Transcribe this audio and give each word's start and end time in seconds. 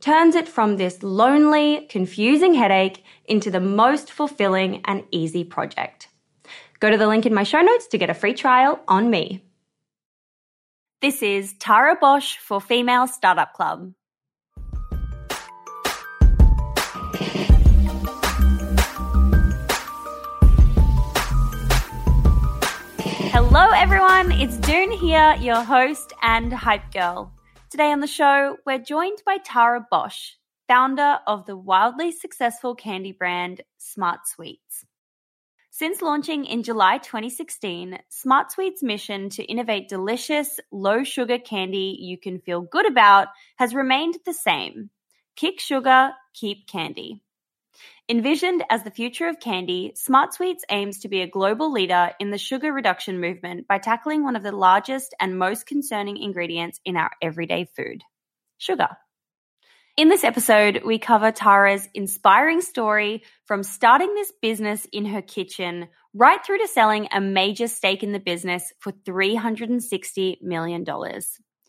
turns 0.00 0.34
it 0.34 0.48
from 0.48 0.76
this 0.76 1.02
lonely, 1.02 1.86
confusing 1.88 2.54
headache 2.54 3.04
into 3.24 3.50
the 3.50 3.60
most 3.60 4.12
fulfilling 4.12 4.82
and 4.84 5.04
easy 5.10 5.44
project. 5.44 6.08
Go 6.80 6.90
to 6.90 6.98
the 6.98 7.06
link 7.06 7.26
in 7.26 7.34
my 7.34 7.42
show 7.42 7.60
notes 7.60 7.86
to 7.88 7.98
get 7.98 8.10
a 8.10 8.14
free 8.14 8.34
trial 8.34 8.80
on 8.86 9.10
me. 9.10 9.42
This 11.00 11.22
is 11.22 11.54
Tara 11.58 11.96
Bosch 12.00 12.36
for 12.38 12.60
Female 12.60 13.06
Startup 13.06 13.52
Club. 13.52 13.92
Hello, 23.32 23.70
everyone. 23.74 24.32
It's 24.32 24.56
Doone 24.58 24.90
here, 24.90 25.36
your 25.40 25.62
host 25.62 26.12
and 26.22 26.52
hype 26.52 26.92
girl. 26.92 27.35
Today 27.68 27.90
on 27.90 27.98
the 27.98 28.06
show, 28.06 28.58
we're 28.64 28.78
joined 28.78 29.18
by 29.26 29.38
Tara 29.38 29.84
Bosch, 29.90 30.34
founder 30.68 31.18
of 31.26 31.46
the 31.46 31.56
wildly 31.56 32.12
successful 32.12 32.76
candy 32.76 33.10
brand 33.10 33.60
Smart 33.76 34.20
Sweets. 34.28 34.86
Since 35.72 36.00
launching 36.00 36.44
in 36.44 36.62
July 36.62 36.98
2016, 36.98 37.98
Smart 38.08 38.52
Sweets' 38.52 38.84
mission 38.84 39.30
to 39.30 39.42
innovate 39.42 39.88
delicious, 39.88 40.60
low 40.70 41.02
sugar 41.02 41.40
candy 41.40 41.98
you 41.98 42.16
can 42.16 42.38
feel 42.38 42.60
good 42.60 42.86
about 42.86 43.28
has 43.56 43.74
remained 43.74 44.16
the 44.24 44.32
same 44.32 44.90
kick 45.34 45.58
sugar, 45.58 46.12
keep 46.34 46.68
candy. 46.68 47.20
Envisioned 48.08 48.62
as 48.70 48.84
the 48.84 48.90
future 48.92 49.26
of 49.26 49.40
candy, 49.40 49.90
Smart 49.96 50.32
Sweets 50.32 50.64
aims 50.70 51.00
to 51.00 51.08
be 51.08 51.22
a 51.22 51.26
global 51.26 51.72
leader 51.72 52.12
in 52.20 52.30
the 52.30 52.38
sugar 52.38 52.72
reduction 52.72 53.20
movement 53.20 53.66
by 53.66 53.78
tackling 53.78 54.22
one 54.22 54.36
of 54.36 54.44
the 54.44 54.52
largest 54.52 55.12
and 55.18 55.36
most 55.36 55.66
concerning 55.66 56.16
ingredients 56.16 56.80
in 56.84 56.96
our 56.96 57.10
everyday 57.20 57.64
food 57.64 58.02
sugar. 58.58 58.90
In 59.96 60.08
this 60.08 60.22
episode, 60.22 60.82
we 60.84 61.00
cover 61.00 61.32
Tara's 61.32 61.88
inspiring 61.94 62.60
story 62.60 63.24
from 63.44 63.64
starting 63.64 64.14
this 64.14 64.32
business 64.40 64.86
in 64.92 65.06
her 65.06 65.22
kitchen 65.22 65.88
right 66.14 66.38
through 66.46 66.58
to 66.58 66.68
selling 66.68 67.08
a 67.10 67.20
major 67.20 67.66
stake 67.66 68.04
in 68.04 68.12
the 68.12 68.20
business 68.20 68.72
for 68.78 68.92
$360 68.92 70.42
million. 70.42 70.84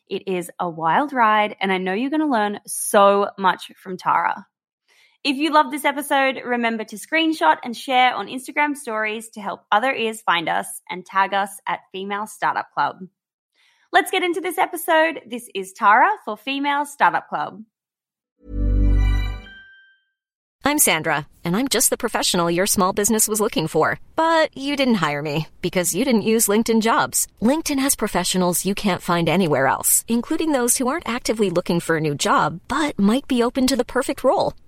It 0.08 0.28
is 0.28 0.52
a 0.60 0.70
wild 0.70 1.14
ride, 1.14 1.56
and 1.60 1.72
I 1.72 1.80
know 1.80 1.94
you're 1.94 2.12
going 2.12 2.20
to 2.20 2.28
learn 2.28 2.60
so 2.68 3.32
much 3.40 3.72
from 3.76 3.98
Tara. 3.98 4.46
If 5.28 5.36
you 5.36 5.52
love 5.52 5.72
this 5.72 5.84
episode, 5.84 6.40
remember 6.46 6.86
to 6.86 6.96
screenshot 6.96 7.58
and 7.62 7.76
share 7.76 8.16
on 8.16 8.28
Instagram 8.28 8.78
stories 8.78 9.28
to 9.32 9.42
help 9.42 9.66
other 9.70 9.94
ears 9.94 10.22
find 10.22 10.48
us 10.48 10.82
and 10.90 11.06
tag 11.06 11.34
us 11.34 11.60
at 11.68 11.82
Female 11.92 12.28
Startup 12.28 12.72
Club. 12.74 13.00
Let's 13.92 14.10
get 14.10 14.24
into 14.24 14.40
this 14.40 14.58
episode. 14.58 15.20
This 15.30 15.50
is 15.54 15.74
Tara 15.74 16.08
for 16.24 16.38
Female 16.38 16.86
Startup 16.86 17.28
Club. 17.28 17.62
I'm 20.64 20.80
Sandra, 20.80 21.28
and 21.44 21.58
I'm 21.58 21.68
just 21.68 21.90
the 21.90 21.98
professional 21.98 22.50
your 22.50 22.66
small 22.66 22.94
business 22.94 23.28
was 23.28 23.42
looking 23.42 23.68
for. 23.68 24.00
But 24.16 24.58
you 24.58 24.78
didn't 24.78 25.04
hire 25.06 25.22
me 25.22 25.50
because 25.62 25.94
you 25.94 26.06
didn't 26.06 26.22
use 26.22 26.48
LinkedIn 26.48 26.82
jobs. 26.82 27.28
LinkedIn 27.42 27.80
has 27.80 27.98
professionals 27.98 28.66
you 28.66 28.74
can't 28.74 29.02
find 29.02 29.28
anywhere 29.28 29.68
else, 29.68 30.06
including 30.08 30.54
those 30.54 30.78
who 30.78 30.88
aren't 30.88 31.10
actively 31.10 31.50
looking 31.50 31.82
for 31.82 31.98
a 31.98 32.06
new 32.08 32.16
job 32.16 32.62
but 32.70 32.98
might 32.98 33.28
be 33.28 33.44
open 33.44 33.68
to 33.68 33.76
the 33.76 33.84
perfect 33.84 34.24
role 34.24 34.54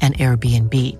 an 0.00 0.14
Airbnb. 0.14 0.96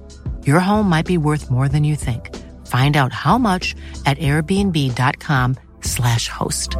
Your 0.46 0.60
home 0.60 0.86
might 0.88 1.06
be 1.06 1.16
worth 1.16 1.50
more 1.50 1.68
than 1.68 1.82
you 1.82 1.96
think. 1.96 2.36
Find 2.66 2.98
out 2.98 3.14
how 3.14 3.38
much 3.38 3.74
at 4.04 4.18
airbnb.com/slash 4.18 6.28
host. 6.28 6.76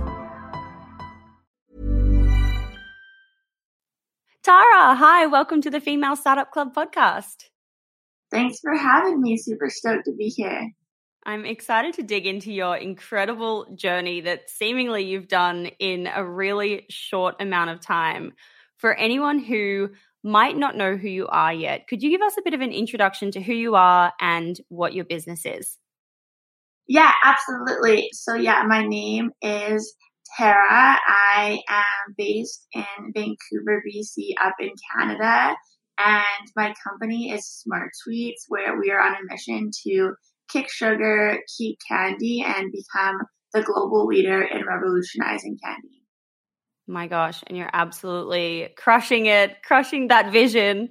Tara, 4.43 4.95
hi, 4.95 5.27
welcome 5.27 5.61
to 5.63 5.71
the 5.71 5.81
Female 5.81 6.17
Startup 6.17 6.51
Club 6.51 6.75
podcast. 6.75 7.45
Thanks 8.31 8.61
for 8.61 8.75
having 8.75 9.21
me. 9.21 9.37
Super 9.37 9.69
stoked 9.69 10.07
to 10.07 10.13
be 10.13 10.29
here. 10.29 10.71
I'm 11.27 11.45
excited 11.45 11.95
to 11.95 12.03
dig 12.03 12.27
into 12.27 12.53
your 12.53 12.77
incredible 12.77 13.67
journey 13.75 14.23
that 14.23 14.49
seemingly 14.49 15.05
you've 15.05 15.29
done 15.29 15.67
in 15.79 16.07
a 16.07 16.25
really 16.25 16.87
short 16.89 17.37
amount 17.41 17.71
of 17.71 17.81
time. 17.81 18.33
For 18.79 18.95
anyone 18.95 19.39
who 19.39 19.91
might 20.23 20.57
not 20.57 20.77
know 20.77 20.97
who 20.97 21.09
you 21.09 21.27
are 21.29 21.53
yet, 21.53 21.87
could 21.89 22.03
you 22.03 22.11
give 22.11 22.23
us 22.23 22.37
a 22.39 22.43
bit 22.43 22.55
of 22.55 22.61
an 22.61 22.73
introduction 22.73 23.31
to 23.33 23.41
who 23.41 23.55
you 23.55 23.75
are 23.75 24.13
and 24.21 24.59
what 24.69 24.95
your 24.95 25.05
business 25.05 25.47
is? 25.47 25.79
Yeah, 26.87 27.13
absolutely. 27.25 28.09
So, 28.13 28.35
yeah, 28.35 28.65
my 28.67 28.85
name 28.87 29.31
is 29.41 29.95
Tara. 30.37 30.99
I 31.07 31.61
am 31.69 32.15
based 32.17 32.67
in 32.73 32.85
Vancouver, 33.15 33.83
BC, 33.87 34.35
up 34.45 34.55
in 34.61 34.71
Canada. 34.97 35.55
And 35.99 36.51
my 36.57 36.75
company 36.87 37.31
is 37.31 37.47
Smart 37.47 37.91
Sweets, 37.95 38.47
where 38.49 38.79
we 38.79 38.91
are 38.91 39.01
on 39.01 39.15
a 39.15 39.33
mission 39.33 39.71
to 39.87 40.15
kick 40.51 40.71
sugar, 40.71 41.39
keep 41.57 41.79
candy, 41.89 42.43
and 42.45 42.73
become 42.73 43.19
the 43.53 43.63
global 43.63 44.07
leader 44.07 44.43
in 44.43 44.67
revolutionizing 44.67 45.59
candy. 45.63 46.00
My 46.91 47.07
gosh, 47.07 47.45
and 47.47 47.57
you're 47.57 47.71
absolutely 47.73 48.71
crushing 48.77 49.27
it, 49.27 49.63
crushing 49.63 50.09
that 50.09 50.33
vision. 50.33 50.89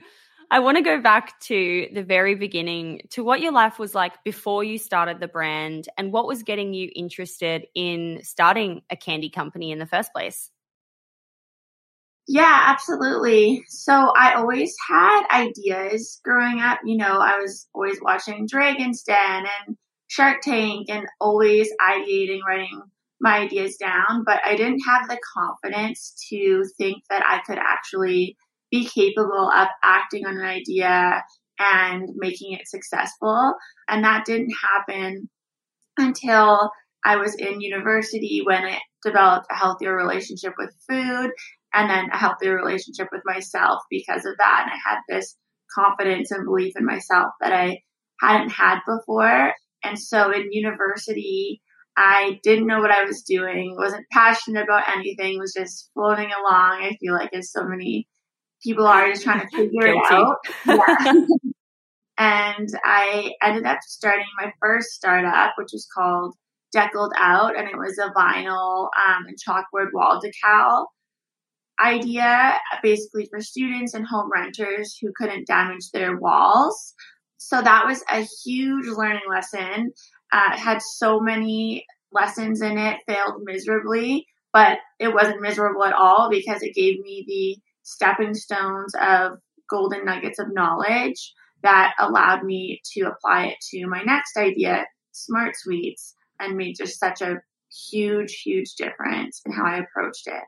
I 0.50 0.60
want 0.60 0.78
to 0.78 0.82
go 0.82 1.02
back 1.02 1.38
to 1.42 1.90
the 1.94 2.04
very 2.04 2.36
beginning 2.36 3.02
to 3.10 3.24
what 3.24 3.42
your 3.42 3.52
life 3.52 3.78
was 3.78 3.94
like 3.94 4.24
before 4.24 4.64
you 4.64 4.78
started 4.78 5.20
the 5.20 5.28
brand 5.28 5.90
and 5.98 6.14
what 6.14 6.26
was 6.26 6.44
getting 6.44 6.74
you 6.74 6.90
interested 6.96 7.66
in 7.76 8.22
starting 8.24 8.82
a 8.90 8.96
candy 8.96 9.30
company 9.30 9.74
in 9.74 9.80
the 9.80 9.86
first 9.86 10.14
place. 10.14 10.50
Yeah, 12.30 12.64
absolutely. 12.68 13.66
So 13.68 13.92
I 13.92 14.36
always 14.36 14.74
had 14.88 15.28
ideas 15.30 16.22
growing 16.24 16.62
up. 16.62 16.80
You 16.86 16.96
know, 16.96 17.20
I 17.20 17.40
was 17.40 17.68
always 17.74 18.00
watching 18.02 18.48
Dragon's 18.48 19.04
Den 19.04 19.18
and 19.68 19.76
Shark 20.08 20.38
Tank 20.44 20.88
and 20.90 21.08
always 21.20 21.70
ideating, 21.82 22.40
writing 22.48 22.84
my 23.22 23.40
ideas 23.40 23.78
down, 23.78 24.24
but 24.26 24.40
I 24.46 24.56
didn't 24.56 24.82
have 24.88 25.08
the 25.08 25.20
confidence 25.34 26.16
to 26.30 26.64
think 26.78 27.04
that 27.10 27.24
I 27.26 27.42
could 27.46 27.58
actually 27.58 28.38
be 28.72 28.86
capable 28.86 29.50
of 29.52 29.68
acting 29.84 30.26
on 30.26 30.38
an 30.38 30.46
idea 30.46 31.24
and 31.60 32.10
making 32.16 32.54
it 32.54 32.68
successful. 32.68 33.56
And 33.90 34.04
that 34.04 34.26
didn't 34.26 34.54
happen 34.62 35.30
until 35.98 36.72
I 37.06 37.18
was 37.18 37.36
in 37.36 37.62
university 37.62 38.42
when 38.44 38.64
I 38.64 38.80
developed 39.04 39.48
a 39.52 39.56
healthier 39.56 39.96
relationship 39.96 40.54
with 40.58 40.76
food 40.90 41.32
and 41.74 41.90
then 41.90 42.10
a 42.12 42.18
healthier 42.18 42.56
relationship 42.56 43.08
with 43.12 43.22
myself 43.26 43.82
because 43.90 44.26
of 44.26 44.36
that. 44.38 44.64
And 44.66 44.72
I 44.72 44.90
had 44.90 45.00
this 45.08 45.36
confidence 45.74 46.32
and 46.32 46.46
belief 46.46 46.74
in 46.78 46.86
myself 46.86 47.30
that 47.42 47.54
I 47.54 47.80
hadn't 48.22 48.50
had 48.50 48.80
before. 48.88 49.54
And 49.84 49.98
so 49.98 50.32
in 50.32 50.52
university, 50.52 51.62
I 52.02 52.40
didn't 52.44 52.68
know 52.68 52.80
what 52.80 52.92
I 52.92 53.04
was 53.04 53.24
doing, 53.24 53.76
wasn't 53.78 54.06
passionate 54.10 54.64
about 54.64 54.88
anything, 54.96 55.38
was 55.38 55.54
just 55.54 55.92
floating 55.94 56.30
along. 56.32 56.82
I 56.82 56.96
feel 56.98 57.14
like 57.14 57.34
as 57.34 57.52
so 57.52 57.66
many 57.66 58.08
people 58.64 58.88
are 58.88 59.10
just 59.10 59.24
trying 59.24 59.42
to 59.42 59.48
figure 59.56 59.88
it 59.88 59.98
out. 60.10 60.38
Yeah. 60.66 61.14
and 62.18 62.70
I 62.86 63.34
ended 63.44 63.66
up 63.66 63.80
starting 63.82 64.26
my 64.40 64.54
first 64.62 64.92
startup, 64.92 65.56
which 65.58 65.72
was 65.74 65.88
called 65.94 66.36
Deckled 66.72 67.12
Out, 67.18 67.58
and 67.58 67.68
it 67.68 67.78
was 67.78 67.98
a 67.98 68.18
vinyl 68.18 68.86
um, 68.86 69.26
and 69.28 69.38
chalkboard 69.38 69.88
wall 69.92 70.22
decal 70.22 70.86
idea, 71.82 72.58
basically 72.82 73.28
for 73.30 73.42
students 73.42 73.94
and 73.94 74.06
home 74.08 74.30
renters 74.34 74.98
who 75.02 75.12
couldn't 75.18 75.48
damage 75.48 75.92
their 75.92 76.18
walls. 76.18 76.94
So 77.38 77.62
that 77.62 77.86
was 77.86 78.04
a 78.10 78.26
huge 78.46 78.86
learning 78.88 79.22
lesson 79.30 79.92
uh, 80.32 80.58
had 80.58 80.82
so 80.82 81.20
many 81.20 81.86
lessons 82.12 82.62
in 82.62 82.78
it, 82.78 83.00
failed 83.08 83.42
miserably, 83.44 84.28
but 84.54 84.80
it 85.00 85.14
wasn't 85.14 85.42
miserable 85.42 85.84
at 85.84 85.94
all 85.94 86.30
because 86.30 86.62
it 86.64 86.76
gave 86.76 87.00
me 87.02 87.24
the 87.28 87.58
stepping 87.84 88.34
stones 88.34 88.94
of 89.00 89.34
golden 89.70 90.06
nuggets 90.06 90.40
of 90.40 90.54
knowledge 90.54 91.34
that 91.62 91.94
allowed 92.00 92.44
me 92.44 92.82
to 92.94 93.02
apply 93.02 93.48
it 93.48 93.58
to 93.72 93.86
my 93.88 94.02
next 94.04 94.38
idea, 94.38 94.86
Smart 95.12 95.56
Sweets, 95.56 96.16
and 96.40 96.56
made 96.56 96.76
just 96.78 97.00
such 97.00 97.22
a 97.22 97.38
huge, 97.92 98.42
huge 98.44 98.76
difference 98.76 99.42
in 99.46 99.52
how 99.52 99.66
I 99.66 99.80
approached 99.80 100.28
it. 100.28 100.44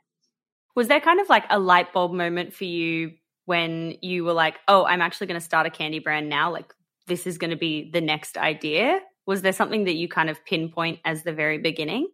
Was 0.75 0.87
there 0.87 1.01
kind 1.01 1.19
of 1.19 1.29
like 1.29 1.43
a 1.49 1.59
light 1.59 1.91
bulb 1.91 2.13
moment 2.13 2.53
for 2.53 2.63
you 2.63 3.11
when 3.45 3.97
you 4.01 4.23
were 4.23 4.33
like, 4.33 4.59
oh, 4.67 4.85
I'm 4.85 5.01
actually 5.01 5.27
going 5.27 5.39
to 5.39 5.45
start 5.45 5.67
a 5.67 5.69
candy 5.69 5.99
brand 5.99 6.29
now? 6.29 6.51
Like, 6.51 6.73
this 7.07 7.27
is 7.27 7.37
going 7.37 7.51
to 7.51 7.57
be 7.57 7.89
the 7.91 8.01
next 8.01 8.37
idea? 8.37 8.99
Was 9.27 9.41
there 9.41 9.53
something 9.53 9.85
that 9.85 9.95
you 9.95 10.07
kind 10.09 10.29
of 10.29 10.43
pinpoint 10.45 10.99
as 11.05 11.23
the 11.23 11.33
very 11.33 11.57
beginning? 11.57 12.07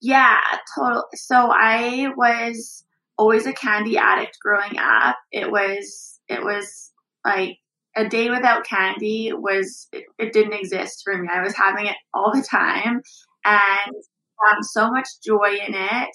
Yeah, 0.00 0.40
total. 0.76 1.04
So 1.14 1.50
I 1.50 2.12
was 2.16 2.84
always 3.16 3.46
a 3.46 3.52
candy 3.52 3.96
addict 3.96 4.38
growing 4.42 4.78
up. 4.78 5.16
It 5.32 5.50
was, 5.50 6.20
it 6.28 6.42
was 6.42 6.92
like 7.24 7.56
a 7.96 8.08
day 8.08 8.28
without 8.28 8.66
candy 8.66 9.32
was, 9.32 9.88
it, 9.92 10.04
it 10.18 10.32
didn't 10.32 10.52
exist 10.52 11.02
for 11.04 11.16
me. 11.16 11.28
I 11.32 11.42
was 11.42 11.56
having 11.56 11.86
it 11.86 11.96
all 12.12 12.32
the 12.34 12.42
time 12.42 13.00
and 13.44 13.94
um, 13.94 14.62
so 14.62 14.90
much 14.90 15.08
joy 15.24 15.58
in 15.66 15.74
it. 15.74 16.08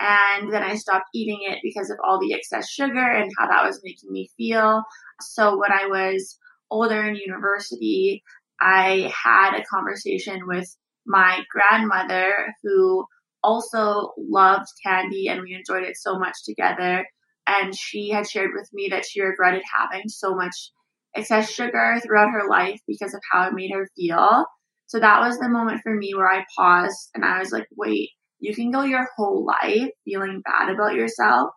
And 0.00 0.52
then 0.52 0.62
I 0.62 0.74
stopped 0.74 1.06
eating 1.14 1.38
it 1.42 1.58
because 1.62 1.90
of 1.90 1.98
all 2.04 2.18
the 2.18 2.34
excess 2.34 2.68
sugar 2.68 2.98
and 2.98 3.30
how 3.38 3.46
that 3.46 3.64
was 3.64 3.80
making 3.82 4.12
me 4.12 4.30
feel. 4.36 4.82
So 5.20 5.58
when 5.58 5.72
I 5.72 5.86
was 5.86 6.38
older 6.70 7.02
in 7.02 7.16
university, 7.16 8.22
I 8.60 9.12
had 9.24 9.54
a 9.54 9.64
conversation 9.64 10.46
with 10.46 10.68
my 11.06 11.42
grandmother 11.50 12.54
who 12.62 13.04
also 13.42 14.12
loved 14.18 14.66
candy 14.84 15.28
and 15.28 15.42
we 15.42 15.54
enjoyed 15.54 15.84
it 15.84 15.96
so 15.96 16.18
much 16.18 16.34
together. 16.44 17.06
And 17.46 17.76
she 17.76 18.10
had 18.10 18.28
shared 18.28 18.50
with 18.54 18.68
me 18.72 18.88
that 18.90 19.04
she 19.06 19.20
regretted 19.20 19.62
having 19.72 20.08
so 20.08 20.34
much 20.34 20.72
excess 21.14 21.50
sugar 21.50 22.00
throughout 22.02 22.30
her 22.30 22.48
life 22.48 22.80
because 22.86 23.14
of 23.14 23.20
how 23.30 23.48
it 23.48 23.54
made 23.54 23.70
her 23.72 23.88
feel. 23.96 24.44
So 24.86 25.00
that 25.00 25.20
was 25.20 25.38
the 25.38 25.48
moment 25.48 25.80
for 25.82 25.94
me 25.94 26.12
where 26.14 26.30
I 26.30 26.44
paused 26.56 27.10
and 27.14 27.24
I 27.24 27.38
was 27.38 27.52
like, 27.52 27.66
wait, 27.76 28.10
you 28.40 28.54
can 28.54 28.70
go 28.70 28.82
your 28.82 29.06
whole 29.16 29.44
life 29.44 29.90
feeling 30.04 30.42
bad 30.44 30.72
about 30.72 30.94
yourself 30.94 31.50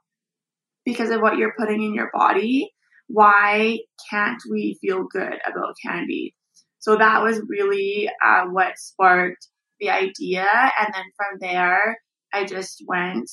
because 0.86 1.10
of 1.10 1.22
what 1.22 1.38
you're 1.38 1.56
putting 1.58 1.84
in 1.84 1.94
your 1.94 2.10
body. 2.14 2.72
Why 3.08 3.80
can't 4.10 4.42
we 4.50 4.78
feel 4.82 5.04
good 5.12 5.36
about 5.46 5.76
candy? 5.84 6.36
So 6.80 6.96
that 6.96 7.22
was 7.22 7.42
really 7.48 8.10
uh, 8.26 8.46
what 8.46 8.78
sparked 8.78 9.48
the 9.80 9.90
idea. 9.90 10.46
And 10.80 10.94
then 10.94 11.06
from 11.16 11.38
there, 11.40 11.98
I 12.34 12.46
just 12.46 12.84
went, 12.88 13.30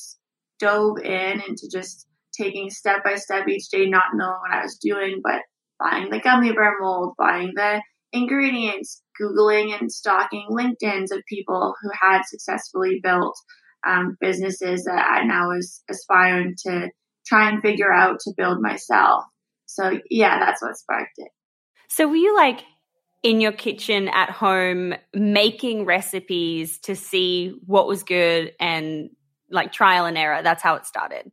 dove 0.59 0.99
in 0.99 1.41
into 1.41 1.69
just 1.73 2.07
taking 2.37 2.71
step 2.71 3.05
by 3.05 3.17
step 3.17 3.49
each 3.49 3.69
day, 3.71 3.87
not 3.87 4.15
knowing 4.15 4.39
what 4.41 4.53
I 4.53 4.63
was 4.63 4.79
doing, 4.81 5.21
but 5.23 5.43
buying 5.79 6.11
the 6.11 6.21
gummy 6.21 6.53
bear 6.53 6.75
mold, 6.81 7.15
buying 7.19 7.53
the 7.55 7.83
ingredients, 8.13 9.03
Googling 9.21 9.79
and 9.79 9.91
stalking 9.91 10.47
LinkedIn's 10.51 11.11
of 11.11 11.23
people 11.29 11.75
who 11.81 11.91
had 12.01 12.23
successfully 12.25 13.01
built 13.03 13.37
um, 13.87 14.17
businesses 14.21 14.85
that 14.85 15.07
I 15.11 15.25
now 15.25 15.49
was 15.49 15.83
aspiring 15.91 16.55
to 16.67 16.89
try 17.27 17.51
and 17.51 17.63
figure 17.63 17.93
out 17.93 18.21
to 18.21 18.35
build 18.37 18.61
myself. 18.61 19.25
So 19.67 20.01
yeah, 20.11 20.39
that's 20.39 20.63
what 20.63 20.77
sparked 20.77 21.13
it. 21.17 21.29
So 21.89 22.09
were 22.09 22.17
you 22.17 22.35
like 22.35 22.61
in 23.27 23.41
your 23.41 23.51
kitchen 23.51 24.07
at 24.07 24.31
home 24.31 24.95
making 25.13 25.85
recipes 25.85 26.79
to 26.79 26.95
see 26.95 27.59
what 27.67 27.89
was 27.89 28.05
good 28.05 28.53
and 28.61 29.11
like 29.51 29.73
trial 29.73 30.07
and 30.07 30.17
error. 30.17 30.45
That's 30.45 30.63
how 30.63 30.77
it 30.77 30.87
started. 30.87 31.33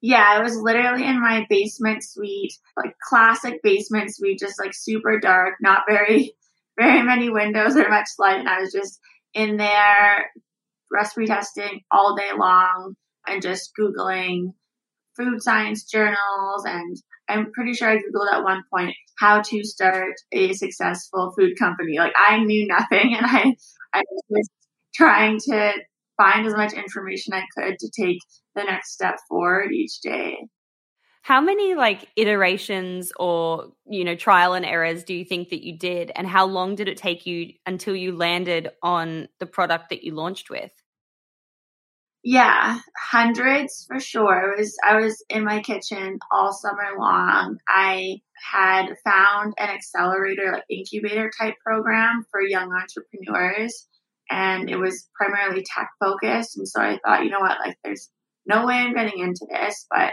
Yeah, 0.00 0.24
I 0.26 0.40
was 0.40 0.56
literally 0.56 1.04
in 1.04 1.20
my 1.20 1.46
basement 1.48 2.02
suite, 2.02 2.54
like 2.76 2.96
classic 3.08 3.62
basement 3.62 4.12
suite, 4.12 4.40
just 4.40 4.58
like 4.58 4.74
super 4.74 5.20
dark, 5.20 5.54
not 5.60 5.82
very, 5.88 6.32
very 6.76 7.02
many 7.02 7.30
windows 7.30 7.76
or 7.76 7.88
much 7.88 8.08
light. 8.18 8.40
And 8.40 8.48
I 8.48 8.58
was 8.58 8.72
just 8.72 8.98
in 9.32 9.58
there 9.58 10.32
recipe 10.90 11.26
testing 11.26 11.82
all 11.92 12.16
day 12.16 12.30
long 12.36 12.96
and 13.28 13.40
just 13.40 13.70
Googling 13.78 14.54
food 15.20 15.42
science 15.42 15.84
journals. 15.84 16.64
And 16.64 16.96
I'm 17.28 17.52
pretty 17.52 17.74
sure 17.74 17.90
I 17.90 17.96
Googled 17.96 18.32
at 18.32 18.44
one 18.44 18.62
point 18.72 18.94
how 19.18 19.42
to 19.42 19.64
start 19.64 20.14
a 20.32 20.52
successful 20.52 21.32
food 21.36 21.58
company. 21.58 21.98
Like 21.98 22.12
I 22.16 22.38
knew 22.38 22.66
nothing 22.66 23.14
and 23.16 23.26
I, 23.26 23.54
I 23.92 24.02
was 24.28 24.48
trying 24.94 25.38
to 25.50 25.72
find 26.16 26.46
as 26.46 26.54
much 26.54 26.72
information 26.72 27.34
I 27.34 27.44
could 27.56 27.78
to 27.78 27.90
take 27.90 28.18
the 28.54 28.64
next 28.64 28.92
step 28.92 29.16
forward 29.28 29.72
each 29.72 30.00
day. 30.00 30.36
How 31.22 31.40
many 31.40 31.74
like 31.74 32.08
iterations 32.16 33.12
or, 33.18 33.72
you 33.86 34.04
know, 34.04 34.14
trial 34.14 34.54
and 34.54 34.64
errors 34.64 35.04
do 35.04 35.12
you 35.12 35.24
think 35.24 35.50
that 35.50 35.62
you 35.62 35.76
did 35.78 36.10
and 36.16 36.26
how 36.26 36.46
long 36.46 36.76
did 36.76 36.88
it 36.88 36.96
take 36.96 37.26
you 37.26 37.52
until 37.66 37.94
you 37.94 38.16
landed 38.16 38.70
on 38.82 39.28
the 39.38 39.46
product 39.46 39.90
that 39.90 40.02
you 40.02 40.14
launched 40.14 40.48
with? 40.48 40.72
Yeah, 42.22 42.78
hundreds 43.10 43.86
for 43.88 43.98
sure. 43.98 44.54
Was 44.58 44.76
I 44.84 44.96
was 44.96 45.24
in 45.30 45.44
my 45.44 45.60
kitchen 45.62 46.18
all 46.30 46.52
summer 46.52 46.90
long. 46.98 47.58
I 47.66 48.20
had 48.50 48.94
found 49.04 49.54
an 49.58 49.70
accelerator 49.70 50.52
like 50.52 50.64
incubator 50.70 51.30
type 51.38 51.54
program 51.64 52.24
for 52.30 52.42
young 52.42 52.72
entrepreneurs 52.72 53.86
and 54.30 54.68
it 54.70 54.76
was 54.76 55.08
primarily 55.14 55.64
tech 55.64 55.90
focused 55.98 56.56
and 56.58 56.68
so 56.68 56.80
I 56.80 56.98
thought, 57.04 57.24
you 57.24 57.30
know 57.30 57.40
what, 57.40 57.58
like 57.64 57.76
there's 57.84 58.10
no 58.46 58.66
way 58.66 58.74
I'm 58.74 58.94
getting 58.94 59.18
into 59.20 59.46
this, 59.50 59.86
but 59.90 60.12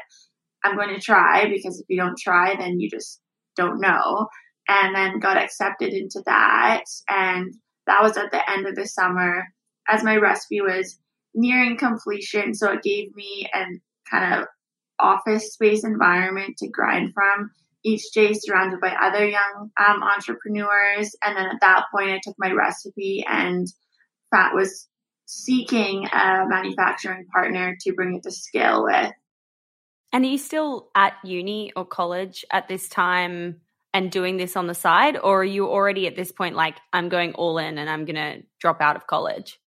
I'm 0.63 0.75
going 0.77 0.93
to 0.95 1.01
try 1.01 1.49
because 1.49 1.79
if 1.79 1.85
you 1.89 1.97
don't 1.97 2.17
try 2.17 2.55
then 2.55 2.79
you 2.79 2.89
just 2.89 3.19
don't 3.57 3.81
know. 3.81 4.27
And 4.69 4.95
then 4.95 5.19
got 5.19 5.37
accepted 5.37 5.93
into 5.93 6.21
that 6.25 6.83
and 7.09 7.53
that 7.85 8.03
was 8.03 8.17
at 8.17 8.31
the 8.31 8.49
end 8.49 8.65
of 8.67 8.75
the 8.75 8.87
summer 8.87 9.45
as 9.89 10.03
my 10.03 10.17
recipe 10.17 10.61
was 10.61 10.99
nearing 11.33 11.77
completion. 11.77 12.53
So 12.53 12.71
it 12.71 12.83
gave 12.83 13.15
me 13.15 13.49
an 13.53 13.81
kind 14.09 14.33
of 14.41 14.47
office 14.99 15.53
space 15.53 15.83
environment 15.83 16.57
to 16.57 16.69
grind 16.69 17.13
from 17.13 17.51
each 17.83 18.11
day 18.13 18.33
surrounded 18.33 18.79
by 18.81 18.89
other 18.89 19.25
young 19.25 19.71
um, 19.79 20.03
entrepreneurs. 20.03 21.15
And 21.23 21.37
then 21.37 21.45
at 21.45 21.61
that 21.61 21.85
point, 21.93 22.09
I 22.09 22.19
took 22.23 22.35
my 22.37 22.51
recipe 22.51 23.25
and 23.27 23.67
that 24.31 24.53
was 24.53 24.87
seeking 25.25 26.05
a 26.05 26.45
manufacturing 26.47 27.25
partner 27.33 27.77
to 27.81 27.93
bring 27.93 28.15
it 28.15 28.23
to 28.23 28.31
scale 28.31 28.83
with. 28.83 29.11
And 30.13 30.25
are 30.25 30.27
you 30.27 30.37
still 30.37 30.89
at 30.95 31.13
uni 31.23 31.71
or 31.75 31.85
college 31.85 32.45
at 32.51 32.67
this 32.67 32.87
time 32.87 33.61
and 33.93 34.11
doing 34.11 34.37
this 34.37 34.55
on 34.55 34.67
the 34.67 34.73
side? 34.73 35.17
Or 35.17 35.41
are 35.41 35.45
you 35.45 35.67
already 35.67 36.07
at 36.07 36.15
this 36.15 36.31
point 36.31 36.55
like, 36.55 36.77
I'm 36.93 37.09
going 37.09 37.33
all 37.33 37.57
in 37.57 37.77
and 37.77 37.89
I'm 37.89 38.05
going 38.05 38.15
to 38.15 38.43
drop 38.59 38.81
out 38.81 38.95
of 38.95 39.07
college? 39.07 39.59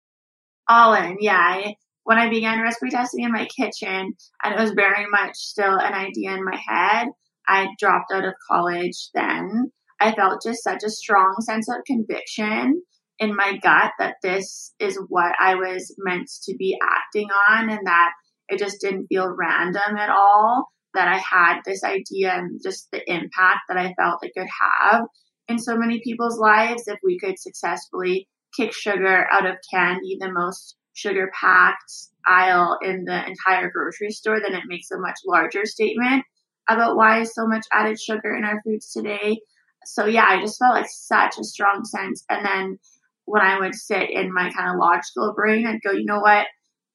All 0.69 0.95
in. 0.95 1.17
Yeah. 1.21 1.39
I, 1.39 1.75
when 2.05 2.19
I 2.19 2.29
began 2.31 2.63
recipe 2.63 2.91
testing 2.91 3.25
in 3.25 3.33
my 3.33 3.47
kitchen, 3.47 4.15
and 4.43 4.55
it 4.55 4.59
was 4.59 4.73
very 4.73 5.07
much 5.11 5.37
still 5.37 5.79
an 5.79 5.93
idea 5.93 6.33
in 6.33 6.45
my 6.45 6.57
head, 6.57 7.09
I 7.47 7.69
dropped 7.79 8.13
out 8.13 8.25
of 8.25 8.35
college 8.51 9.09
then. 9.15 9.73
I 10.01 10.13
felt 10.13 10.43
just 10.45 10.63
such 10.63 10.85
a 10.85 10.91
strong 10.91 11.37
sense 11.41 11.69
of 11.69 11.85
conviction 11.87 12.83
in 13.19 13.35
my 13.35 13.59
gut 13.63 13.93
that 13.99 14.17
this 14.23 14.73
is 14.79 14.99
what 15.09 15.35
I 15.41 15.57
was 15.57 15.95
meant 15.99 16.31
to 16.45 16.57
be 16.57 16.79
acting 16.81 17.29
on 17.51 17.69
and 17.69 17.87
that 17.87 18.13
it 18.49 18.59
just 18.59 18.81
didn't 18.81 19.09
feel 19.09 19.35
random 19.37 19.97
at 19.99 20.09
all 20.09 20.69
that 20.95 21.09
I 21.09 21.19
had 21.19 21.61
this 21.65 21.83
idea 21.85 22.33
and 22.33 22.61
just 22.63 22.89
the 22.93 23.03
impact 23.11 23.61
that 23.69 23.77
I 23.77 23.95
felt 23.95 24.25
it 24.25 24.33
could 24.37 24.47
have 24.47 25.03
in 25.49 25.59
so 25.59 25.77
many 25.77 26.01
people's 26.03 26.39
lives 26.39 26.85
if 26.87 26.99
we 27.03 27.19
could 27.19 27.39
successfully 27.39 28.29
kick 28.57 28.73
sugar 28.73 29.27
out 29.31 29.47
of 29.47 29.57
candy, 29.73 30.17
the 30.21 30.33
most 30.33 30.77
sugar 30.95 31.31
packed 31.39 31.93
aisle 32.27 32.79
in 32.83 33.05
the 33.05 33.27
entire 33.27 33.71
grocery 33.71 34.11
store, 34.11 34.41
then 34.41 34.55
it 34.55 34.65
makes 34.67 34.91
a 34.91 34.99
much 34.99 35.19
larger 35.27 35.65
statement 35.65 36.25
about 36.69 36.97
why 36.97 37.21
is 37.21 37.35
so 37.35 37.47
much 37.47 37.65
added 37.73 37.99
sugar 38.01 38.37
in 38.37 38.45
our 38.45 38.61
foods 38.63 38.93
today. 38.93 39.39
So 39.87 40.07
yeah, 40.07 40.27
I 40.27 40.41
just 40.41 40.59
felt 40.59 40.75
like 40.75 40.89
such 40.89 41.39
a 41.39 41.45
strong 41.45 41.85
sense. 41.85 42.25
And 42.29 42.45
then 42.45 42.79
when 43.25 43.43
I 43.43 43.59
would 43.59 43.75
sit 43.75 44.11
in 44.11 44.33
my 44.33 44.51
kind 44.51 44.71
of 44.71 44.79
logical 44.79 45.33
brain, 45.35 45.67
I'd 45.67 45.83
go, 45.83 45.93
you 45.93 46.05
know 46.05 46.21
what? 46.21 46.47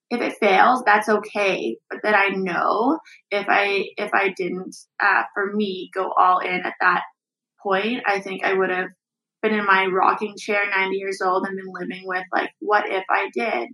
If 0.09 0.21
it 0.21 0.37
fails, 0.39 0.83
that's 0.85 1.09
okay. 1.09 1.77
But 1.89 1.99
that 2.03 2.15
I 2.15 2.35
know 2.35 2.99
if 3.31 3.47
I 3.49 3.85
if 3.97 4.11
I 4.13 4.33
didn't, 4.37 4.75
uh, 5.01 5.23
for 5.33 5.53
me, 5.53 5.89
go 5.93 6.11
all 6.11 6.39
in 6.39 6.61
at 6.65 6.73
that 6.81 7.01
point, 7.63 8.03
I 8.05 8.19
think 8.19 8.43
I 8.43 8.53
would 8.53 8.69
have 8.69 8.89
been 9.43 9.53
in 9.53 9.65
my 9.65 9.85
rocking 9.85 10.35
chair 10.37 10.63
90 10.69 10.95
years 10.97 11.21
old 11.21 11.45
and 11.45 11.55
been 11.55 11.71
living 11.71 12.07
with 12.07 12.23
like 12.31 12.49
what 12.59 12.89
if 12.89 13.03
i 13.09 13.29
did? 13.33 13.69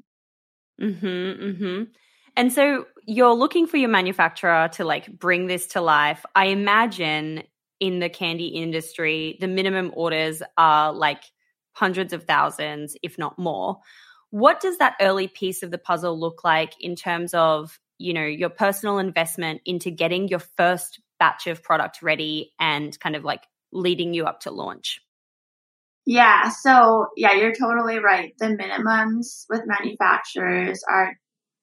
Mhm 0.82 1.40
mhm 1.40 1.88
and 2.36 2.54
so 2.54 2.86
you're 3.06 3.34
looking 3.34 3.68
for 3.68 3.78
your 3.78 3.90
manufacturer 3.90 4.70
to 4.74 4.86
like 4.86 5.08
bring 5.20 5.48
this 5.48 5.68
to 5.68 5.82
life. 5.82 6.26
I 6.36 6.46
imagine 6.48 7.44
in 7.80 8.00
the 8.00 8.10
candy 8.10 8.48
industry 8.48 9.38
the 9.42 9.48
minimum 9.48 9.92
orders 9.94 10.42
are 10.58 10.94
like 10.94 11.24
hundreds 11.74 12.14
of 12.14 12.24
thousands 12.24 12.96
if 13.04 13.18
not 13.18 13.38
more. 13.38 13.80
What 14.32 14.60
does 14.60 14.78
that 14.78 14.96
early 15.02 15.28
piece 15.28 15.64
of 15.64 15.72
the 15.72 15.78
puzzle 15.78 16.20
look 16.20 16.44
like 16.44 16.74
in 16.80 16.96
terms 16.96 17.34
of 17.34 17.80
you 17.98 18.14
know 18.14 18.26
your 18.26 18.50
personal 18.50 19.00
investment 19.00 19.62
into 19.66 19.92
getting 19.92 20.28
your 20.28 20.40
first 20.40 21.02
batch 21.20 21.48
of 21.48 21.62
product 21.62 22.02
ready 22.02 22.54
and 22.60 22.98
kind 23.00 23.16
of 23.16 23.24
like 23.26 23.44
leading 23.72 24.14
you 24.14 24.26
up 24.26 24.40
to 24.42 24.52
launch 24.52 25.02
yeah, 26.10 26.50
so 26.50 27.10
yeah, 27.16 27.34
you're 27.34 27.54
totally 27.54 28.00
right. 28.00 28.34
The 28.40 28.48
minimums 28.48 29.46
with 29.48 29.62
manufacturers 29.68 30.82
are 30.90 31.14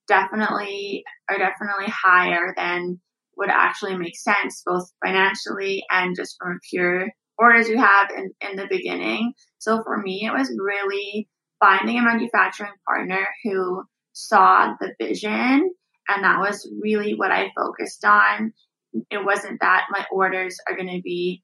definitely 0.07 1.03
are 1.29 1.37
definitely 1.37 1.87
higher 1.89 2.55
than 2.57 3.01
would 3.37 3.51
actually 3.51 3.99
make 3.99 4.17
sense 4.17 4.63
both 4.65 4.89
financially 5.05 5.83
and 5.91 6.15
just 6.15 6.37
from 6.39 6.61
pure 6.71 7.09
orders 7.37 7.69
you 7.69 7.77
have 7.77 8.11
in, 8.17 8.31
in 8.41 8.55
the 8.55 8.69
beginning. 8.71 9.33
So 9.59 9.83
for 9.83 10.01
me 10.01 10.25
it 10.25 10.33
was 10.33 10.57
really 10.57 11.29
finding 11.59 11.99
a 11.99 12.03
manufacturing 12.03 12.71
partner 12.87 13.27
who 13.43 13.83
saw 14.13 14.77
the 14.81 14.95
vision 15.01 15.73
and 16.09 16.23
that 16.23 16.39
was 16.39 16.71
really 16.81 17.15
what 17.17 17.33
I 17.33 17.51
focused 17.57 18.05
on. 18.05 18.53
It 19.11 19.25
wasn't 19.25 19.59
that 19.61 19.87
my 19.91 20.07
orders 20.13 20.57
are 20.69 20.77
going 20.77 20.95
to 20.95 21.03
be 21.03 21.43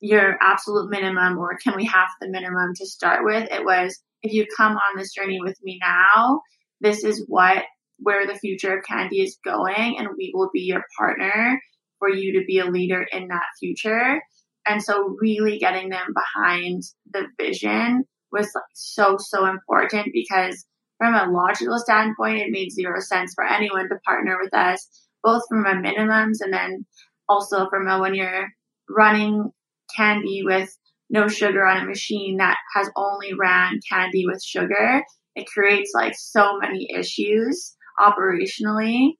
your 0.00 0.38
absolute 0.40 0.90
minimum 0.90 1.38
or 1.38 1.58
can 1.62 1.76
we 1.76 1.84
have 1.86 2.08
the 2.20 2.28
minimum 2.28 2.72
to 2.76 2.86
start 2.86 3.24
with? 3.24 3.50
It 3.50 3.64
was 3.64 3.98
if 4.22 4.32
you 4.32 4.46
come 4.56 4.72
on 4.72 4.96
this 4.96 5.12
journey 5.12 5.38
with 5.40 5.58
me 5.62 5.78
now, 5.80 6.40
this 6.80 7.04
is 7.04 7.24
what 7.28 7.64
where 7.98 8.26
the 8.26 8.38
future 8.38 8.78
of 8.78 8.84
candy 8.84 9.20
is 9.20 9.38
going 9.44 9.98
and 9.98 10.08
we 10.16 10.32
will 10.34 10.50
be 10.52 10.62
your 10.62 10.84
partner 10.98 11.60
for 11.98 12.08
you 12.08 12.40
to 12.40 12.46
be 12.46 12.58
a 12.58 12.64
leader 12.64 13.06
in 13.12 13.28
that 13.28 13.44
future. 13.58 14.20
And 14.66 14.82
so 14.82 15.16
really 15.20 15.58
getting 15.58 15.90
them 15.90 16.14
behind 16.14 16.82
the 17.12 17.26
vision 17.38 18.04
was 18.32 18.50
so, 18.74 19.16
so 19.18 19.46
important 19.46 20.08
because 20.12 20.64
from 20.98 21.14
a 21.14 21.30
logical 21.30 21.78
standpoint, 21.78 22.38
it 22.38 22.50
made 22.50 22.72
zero 22.72 23.00
sense 23.00 23.32
for 23.34 23.44
anyone 23.44 23.88
to 23.88 23.96
partner 24.06 24.38
with 24.40 24.54
us, 24.54 24.86
both 25.22 25.42
from 25.48 25.66
a 25.66 25.74
minimums 25.74 26.38
and 26.40 26.52
then 26.52 26.86
also 27.28 27.68
from 27.68 27.88
a 27.88 28.00
when 28.00 28.14
you're 28.14 28.48
running 28.88 29.50
candy 29.96 30.42
with 30.44 30.70
no 31.10 31.28
sugar 31.28 31.66
on 31.66 31.82
a 31.82 31.86
machine 31.86 32.36
that 32.38 32.56
has 32.74 32.88
only 32.96 33.34
ran 33.34 33.80
candy 33.90 34.24
with 34.26 34.42
sugar, 34.42 35.02
it 35.34 35.46
creates 35.46 35.92
like 35.94 36.14
so 36.16 36.58
many 36.58 36.88
issues 36.96 37.74
operationally. 37.98 39.10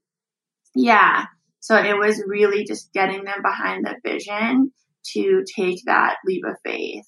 Yeah. 0.74 1.24
So 1.60 1.76
it 1.76 1.96
was 1.98 2.22
really 2.26 2.64
just 2.64 2.92
getting 2.92 3.24
them 3.24 3.42
behind 3.42 3.84
the 3.84 3.96
vision 4.08 4.72
to 5.12 5.44
take 5.56 5.80
that 5.86 6.16
leap 6.24 6.44
of 6.46 6.56
faith. 6.64 7.04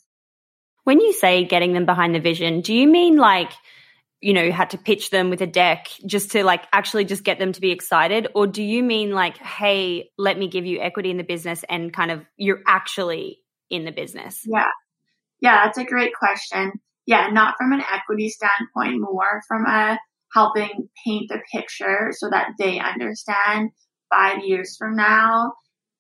When 0.85 1.01
you 1.01 1.13
say 1.13 1.45
getting 1.45 1.73
them 1.73 1.87
behind 1.87 2.15
the 2.15 2.21
vision, 2.21 2.61
do 2.61 2.75
you 2.75 2.89
mean 2.89 3.17
like, 3.17 3.53
you 4.21 4.33
know, 4.33 4.43
you 4.43 4.53
had 4.53 4.71
to 4.71 4.79
pitch 4.79 5.11
them 5.11 5.31
with 5.31 5.41
a 5.41 5.47
deck 5.47 5.89
just 6.05 6.33
to 6.33 6.45
like 6.45 6.65
actually 6.73 7.05
just 7.05 7.23
get 7.23 7.39
them 7.39 7.53
to 7.53 7.61
be 7.61 7.71
excited? 7.71 8.29
Or 8.35 8.47
do 8.47 8.63
you 8.63 8.83
mean 8.83 9.13
like, 9.13 9.39
hey, 9.39 10.11
let 10.19 10.39
me 10.39 10.49
give 10.49 10.67
you 10.67 10.81
equity 10.81 11.11
in 11.11 11.19
the 11.19 11.25
business 11.25 11.65
and 11.69 11.93
kind 11.93 12.11
of 12.11 12.25
you're 12.37 12.63
actually 12.67 13.39
in 13.73 13.85
the 13.85 13.91
business? 13.91 14.43
Yeah. 14.47 14.69
Yeah, 15.41 15.65
that's 15.65 15.79
a 15.79 15.85
great 15.85 16.13
question. 16.15 16.73
Yeah, 17.07 17.29
not 17.33 17.57
from 17.59 17.73
an 17.73 17.83
equity 17.93 18.29
standpoint, 18.29 19.01
more 19.01 19.43
from 19.49 19.67
a 19.67 19.99
helping 20.33 20.89
paint 21.05 21.29
the 21.29 21.41
picture 21.53 22.13
so 22.13 22.31
that 22.31 22.51
they 22.59 22.79
understand 22.79 23.71
five 24.09 24.45
years 24.45 24.77
from 24.79 24.95
now 24.95 25.53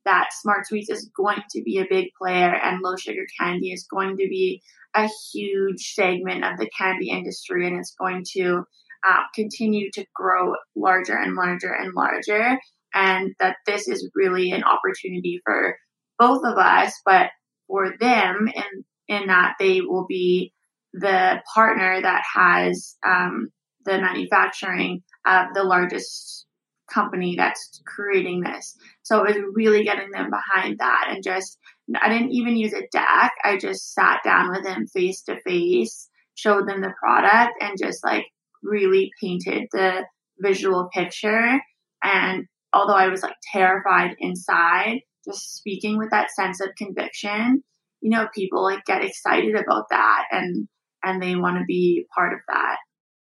that 0.04 0.28
Smart 0.32 0.66
Sweets 0.66 0.90
is 0.90 1.10
going 1.16 1.42
to 1.50 1.62
be 1.62 1.78
a 1.78 1.86
big 1.88 2.08
player 2.20 2.54
and 2.54 2.80
low 2.82 2.96
sugar 2.96 3.26
candy 3.40 3.72
is 3.72 3.86
going 3.90 4.16
to 4.16 4.28
be 4.28 4.62
a 4.94 5.08
huge 5.32 5.92
segment 5.94 6.44
of 6.44 6.58
the 6.58 6.68
candy 6.76 7.10
industry 7.10 7.66
and 7.66 7.76
it's 7.78 7.94
going 7.98 8.24
to 8.32 8.64
uh, 9.08 9.22
continue 9.34 9.90
to 9.92 10.04
grow 10.14 10.54
larger 10.76 11.16
and 11.16 11.34
larger 11.34 11.72
and 11.72 11.92
larger. 11.94 12.58
and 12.94 13.34
that 13.40 13.56
this 13.66 13.88
is 13.88 14.10
really 14.14 14.50
an 14.50 14.64
opportunity 14.64 15.40
for 15.44 15.76
both 16.18 16.42
of 16.44 16.58
us, 16.58 16.92
but 17.04 17.30
for 17.72 17.94
them 17.98 18.50
in, 18.54 18.84
in 19.08 19.28
that 19.28 19.54
they 19.58 19.80
will 19.80 20.04
be 20.06 20.52
the 20.92 21.42
partner 21.54 22.02
that 22.02 22.22
has 22.34 22.96
um, 23.04 23.48
the 23.86 23.98
manufacturing 23.98 25.02
of 25.26 25.46
the 25.54 25.64
largest 25.64 26.44
company 26.92 27.34
that's 27.34 27.80
creating 27.86 28.42
this. 28.42 28.76
So 29.04 29.24
it 29.24 29.34
was 29.34 29.44
really 29.54 29.84
getting 29.84 30.10
them 30.10 30.28
behind 30.28 30.80
that 30.80 31.06
and 31.08 31.24
just, 31.24 31.58
I 31.98 32.10
didn't 32.10 32.32
even 32.32 32.56
use 32.56 32.74
a 32.74 32.86
deck. 32.92 33.32
I 33.42 33.56
just 33.56 33.94
sat 33.94 34.20
down 34.22 34.50
with 34.50 34.64
them 34.64 34.86
face 34.86 35.22
to 35.22 35.40
face, 35.40 36.10
showed 36.34 36.68
them 36.68 36.82
the 36.82 36.92
product 37.02 37.52
and 37.62 37.78
just 37.82 38.04
like 38.04 38.26
really 38.62 39.10
painted 39.18 39.68
the 39.72 40.04
visual 40.40 40.90
picture. 40.92 41.58
And 42.02 42.44
although 42.74 42.96
I 42.96 43.08
was 43.08 43.22
like 43.22 43.36
terrified 43.50 44.14
inside, 44.18 45.00
just 45.24 45.56
speaking 45.56 45.98
with 45.98 46.10
that 46.10 46.30
sense 46.30 46.60
of 46.60 46.70
conviction, 46.76 47.62
you 48.00 48.10
know, 48.10 48.28
people 48.34 48.62
like 48.62 48.84
get 48.84 49.04
excited 49.04 49.54
about 49.54 49.90
that 49.90 50.24
and, 50.30 50.68
and 51.02 51.22
they 51.22 51.36
want 51.36 51.58
to 51.58 51.64
be 51.64 52.06
part 52.14 52.32
of 52.32 52.40
that. 52.48 52.76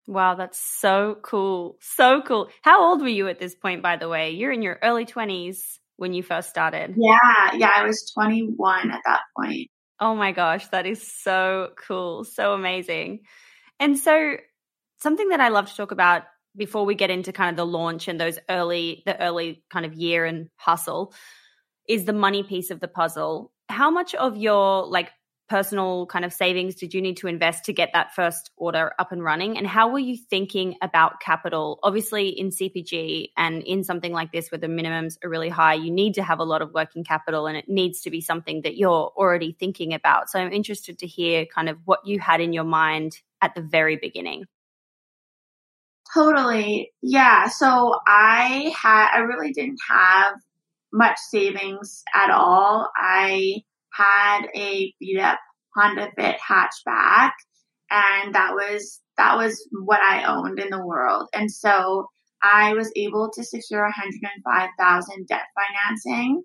Wow, 0.07 0.37
that's 0.37 0.59
so 0.59 1.17
cool. 1.23 1.79
So 1.81 2.23
cool. 2.23 2.49
How 2.62 2.85
old 2.85 3.00
were 3.00 3.09
you 3.09 3.29
at 3.29 3.41
this 3.41 3.55
point, 3.55 3.83
by 3.83 3.97
the 3.97 4.09
way? 4.09 4.31
You're 4.31 4.53
in 4.53 4.62
your 4.62 4.79
early 4.83 5.05
20s 5.05 5.79
when 5.97 6.12
you 6.12 6.23
first 6.23 6.49
started. 6.49 6.95
Yeah, 6.97 7.57
yeah, 7.57 7.73
I 7.75 7.85
was 7.85 8.11
21 8.15 8.91
at 8.91 9.00
that 9.05 9.21
point. 9.37 9.69
Oh 9.99 10.15
my 10.15 10.33
gosh, 10.33 10.69
that 10.69 10.87
is 10.87 11.11
so 11.23 11.71
cool. 11.88 12.25
So 12.25 12.53
amazing. 12.53 13.21
And 13.81 13.99
so, 13.99 14.37
something 14.99 15.31
that 15.31 15.41
I 15.41 15.49
love 15.49 15.69
to 15.69 15.76
talk 15.76 15.91
about 15.91 16.23
before 16.57 16.85
we 16.87 16.95
get 16.95 17.11
into 17.11 17.33
kind 17.33 17.50
of 17.50 17.57
the 17.57 17.67
launch 17.67 18.09
and 18.09 18.21
those 18.21 18.38
early, 18.49 19.03
the 19.07 19.21
early 19.21 19.62
kind 19.71 19.85
of 19.85 19.95
year 19.95 20.25
and 20.25 20.49
hustle 20.57 21.12
is 21.88 22.05
the 22.05 22.12
money 22.12 22.43
piece 22.43 22.71
of 22.71 22.81
the 22.81 22.88
puzzle. 22.88 23.52
How 23.69 23.90
much 23.90 24.14
of 24.14 24.37
your 24.37 24.87
like 24.87 25.11
personal 25.49 26.07
kind 26.07 26.25
of 26.25 26.33
savings 26.33 26.75
did 26.75 26.93
you 26.93 27.00
need 27.00 27.16
to 27.19 27.28
invest 27.28 27.64
to 27.64 27.73
get 27.73 27.90
that 27.93 28.14
first 28.14 28.50
order 28.57 28.93
up 28.99 29.12
and 29.12 29.23
running? 29.23 29.57
And 29.57 29.66
how 29.66 29.88
were 29.88 29.99
you 29.99 30.16
thinking 30.16 30.76
about 30.83 31.21
capital? 31.21 31.78
Obviously, 31.83 32.28
in 32.28 32.50
CPG 32.50 33.28
and 33.37 33.62
in 33.62 33.85
something 33.85 34.12
like 34.12 34.33
this 34.33 34.50
where 34.50 34.59
the 34.59 34.66
minimums 34.66 35.16
are 35.25 35.31
really 35.31 35.49
high, 35.49 35.75
you 35.75 35.90
need 35.90 36.14
to 36.14 36.23
have 36.23 36.40
a 36.40 36.45
lot 36.45 36.62
of 36.62 36.73
working 36.75 37.05
capital 37.05 37.47
and 37.47 37.57
it 37.57 37.69
needs 37.69 38.00
to 38.02 38.11
be 38.11 38.21
something 38.21 38.62
that 38.62 38.76
you're 38.76 39.12
already 39.16 39.52
thinking 39.59 39.95
about. 39.95 40.31
So 40.31 40.38
I'm 40.38 40.52
interested 40.52 40.99
to 41.00 41.07
hear 41.07 41.47
kind 41.47 41.69
of 41.69 41.78
what 41.85 42.00
you 42.05 42.19
had 42.19 42.40
in 42.40 42.52
your 42.52 42.64
mind 42.64 43.21
at 43.40 43.55
the 43.55 43.62
very 43.62 43.97
beginning. 43.97 44.45
Totally. 46.12 46.93
Yeah. 47.02 47.49
So 47.49 47.99
I 48.07 48.73
had, 48.81 49.11
I 49.12 49.19
really 49.19 49.52
didn't 49.52 49.78
have 49.88 50.35
much 50.97 51.19
savings 51.31 52.03
at 52.15 52.31
all. 52.31 52.91
I 52.97 53.62
had 53.93 54.47
a 54.55 54.93
beat 54.99 55.21
up 55.21 55.38
Honda 55.76 56.11
Fit 56.17 56.37
hatchback 56.41 57.33
and 57.91 58.35
that 58.35 58.53
was 58.55 59.00
that 59.19 59.37
was 59.37 59.67
what 59.85 60.00
I 60.00 60.25
owned 60.25 60.59
in 60.59 60.71
the 60.71 60.85
world. 60.85 61.29
And 61.35 61.50
so 61.50 62.09
I 62.43 62.75
was 62.75 62.91
able 62.97 63.31
to 63.35 63.45
secure 63.45 63.83
105,000 63.83 65.26
debt 65.26 65.45
financing 65.55 66.43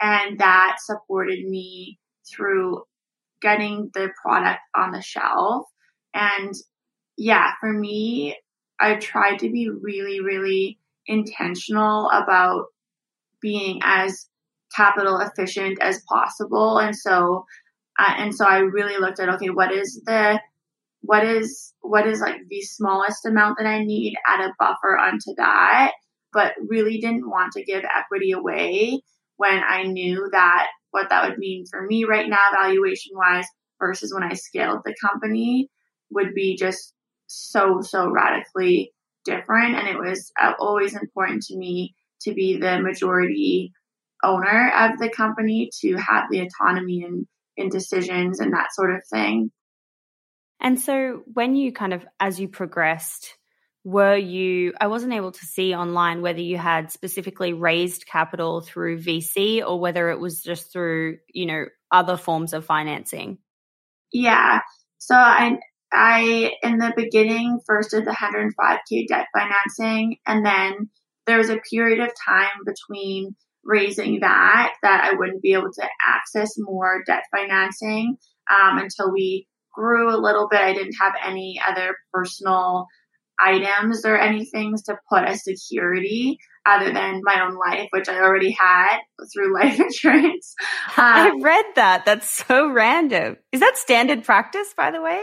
and 0.00 0.38
that 0.38 0.76
supported 0.80 1.44
me 1.44 1.98
through 2.30 2.82
getting 3.40 3.90
the 3.94 4.10
product 4.22 4.60
on 4.76 4.92
the 4.92 5.02
shelf. 5.02 5.66
And 6.14 6.54
yeah, 7.16 7.52
for 7.60 7.72
me, 7.72 8.36
I 8.80 8.96
tried 8.96 9.38
to 9.38 9.50
be 9.50 9.68
really, 9.68 10.20
really 10.20 10.78
intentional 11.06 12.08
about 12.10 12.66
being 13.42 13.80
as 13.82 14.26
capital 14.74 15.18
efficient 15.18 15.78
as 15.82 16.00
possible. 16.08 16.78
And 16.78 16.96
so, 16.96 17.44
uh, 17.98 18.14
and 18.16 18.34
so 18.34 18.46
I 18.46 18.58
really 18.58 18.98
looked 18.98 19.20
at, 19.20 19.28
okay, 19.34 19.50
what 19.50 19.72
is 19.72 20.00
the, 20.06 20.40
what 21.02 21.26
is, 21.26 21.74
what 21.80 22.06
is 22.06 22.20
like 22.20 22.36
the 22.48 22.62
smallest 22.62 23.26
amount 23.26 23.58
that 23.58 23.66
I 23.66 23.84
need, 23.84 24.14
add 24.26 24.40
a 24.40 24.54
buffer 24.58 24.96
onto 24.98 25.34
that, 25.36 25.92
but 26.32 26.54
really 26.68 26.98
didn't 26.98 27.28
want 27.28 27.52
to 27.52 27.64
give 27.64 27.84
equity 27.84 28.32
away 28.32 29.02
when 29.36 29.62
I 29.68 29.82
knew 29.82 30.28
that 30.32 30.68
what 30.92 31.08
that 31.10 31.28
would 31.28 31.38
mean 31.38 31.64
for 31.70 31.82
me 31.82 32.04
right 32.04 32.28
now, 32.28 32.38
valuation 32.54 33.12
wise, 33.14 33.46
versus 33.80 34.14
when 34.14 34.22
I 34.22 34.34
scaled 34.34 34.82
the 34.84 34.94
company 35.02 35.68
would 36.10 36.34
be 36.34 36.56
just 36.56 36.94
so, 37.26 37.80
so 37.80 38.08
radically 38.08 38.92
different. 39.24 39.74
And 39.74 39.88
it 39.88 39.98
was 39.98 40.30
uh, 40.40 40.52
always 40.60 40.94
important 40.94 41.42
to 41.44 41.56
me 41.56 41.94
to 42.22 42.34
be 42.34 42.58
the 42.58 42.80
majority 42.80 43.72
owner 44.22 44.72
of 44.76 44.98
the 44.98 45.08
company 45.08 45.70
to 45.80 45.96
have 45.96 46.24
the 46.30 46.40
autonomy 46.40 47.02
in, 47.02 47.26
in 47.56 47.68
decisions 47.68 48.40
and 48.40 48.52
that 48.52 48.72
sort 48.72 48.94
of 48.94 49.02
thing. 49.10 49.50
And 50.60 50.80
so 50.80 51.22
when 51.32 51.56
you 51.56 51.72
kind 51.72 51.92
of, 51.92 52.06
as 52.20 52.38
you 52.38 52.48
progressed, 52.48 53.36
were 53.84 54.16
you, 54.16 54.74
I 54.80 54.86
wasn't 54.86 55.12
able 55.12 55.32
to 55.32 55.44
see 55.44 55.74
online 55.74 56.22
whether 56.22 56.40
you 56.40 56.56
had 56.56 56.92
specifically 56.92 57.52
raised 57.52 58.06
capital 58.06 58.60
through 58.60 59.00
VC 59.00 59.66
or 59.66 59.80
whether 59.80 60.10
it 60.10 60.20
was 60.20 60.40
just 60.40 60.72
through, 60.72 61.18
you 61.28 61.46
know, 61.46 61.64
other 61.90 62.16
forms 62.16 62.52
of 62.52 62.64
financing. 62.64 63.38
Yeah. 64.12 64.60
So 64.98 65.16
I, 65.16 65.58
I, 65.92 66.52
in 66.62 66.78
the 66.78 66.92
beginning, 66.96 67.58
first 67.66 67.90
did 67.90 68.04
the 68.04 68.12
105K 68.12 69.08
debt 69.08 69.26
financing, 69.36 70.16
and 70.26 70.46
then 70.46 70.90
there 71.26 71.38
was 71.38 71.50
a 71.50 71.60
period 71.70 72.00
of 72.00 72.10
time 72.26 72.64
between 72.66 73.34
raising 73.64 74.20
that 74.20 74.74
that 74.82 75.04
I 75.04 75.16
wouldn't 75.16 75.42
be 75.42 75.52
able 75.52 75.72
to 75.72 75.88
access 76.04 76.54
more 76.58 77.02
debt 77.06 77.22
financing 77.30 78.16
um, 78.50 78.78
until 78.78 79.12
we 79.12 79.46
grew 79.74 80.14
a 80.14 80.18
little 80.18 80.48
bit. 80.50 80.60
I 80.60 80.74
didn't 80.74 80.96
have 81.00 81.14
any 81.24 81.60
other 81.66 81.96
personal 82.12 82.86
items 83.40 84.04
or 84.04 84.18
anything 84.18 84.74
to 84.86 84.96
put 85.08 85.24
as 85.24 85.44
security 85.44 86.38
other 86.66 86.92
than 86.92 87.22
my 87.24 87.42
own 87.44 87.56
life, 87.56 87.88
which 87.90 88.08
I 88.08 88.20
already 88.20 88.52
had 88.52 88.98
through 89.32 89.54
life 89.60 89.78
insurance. 89.80 90.54
Um, 90.96 91.04
I 91.04 91.32
read 91.40 91.64
that. 91.76 92.04
That's 92.04 92.28
so 92.28 92.70
random. 92.70 93.36
Is 93.52 93.60
that 93.60 93.76
standard 93.76 94.24
practice, 94.24 94.74
by 94.76 94.90
the 94.90 95.02
way? 95.02 95.22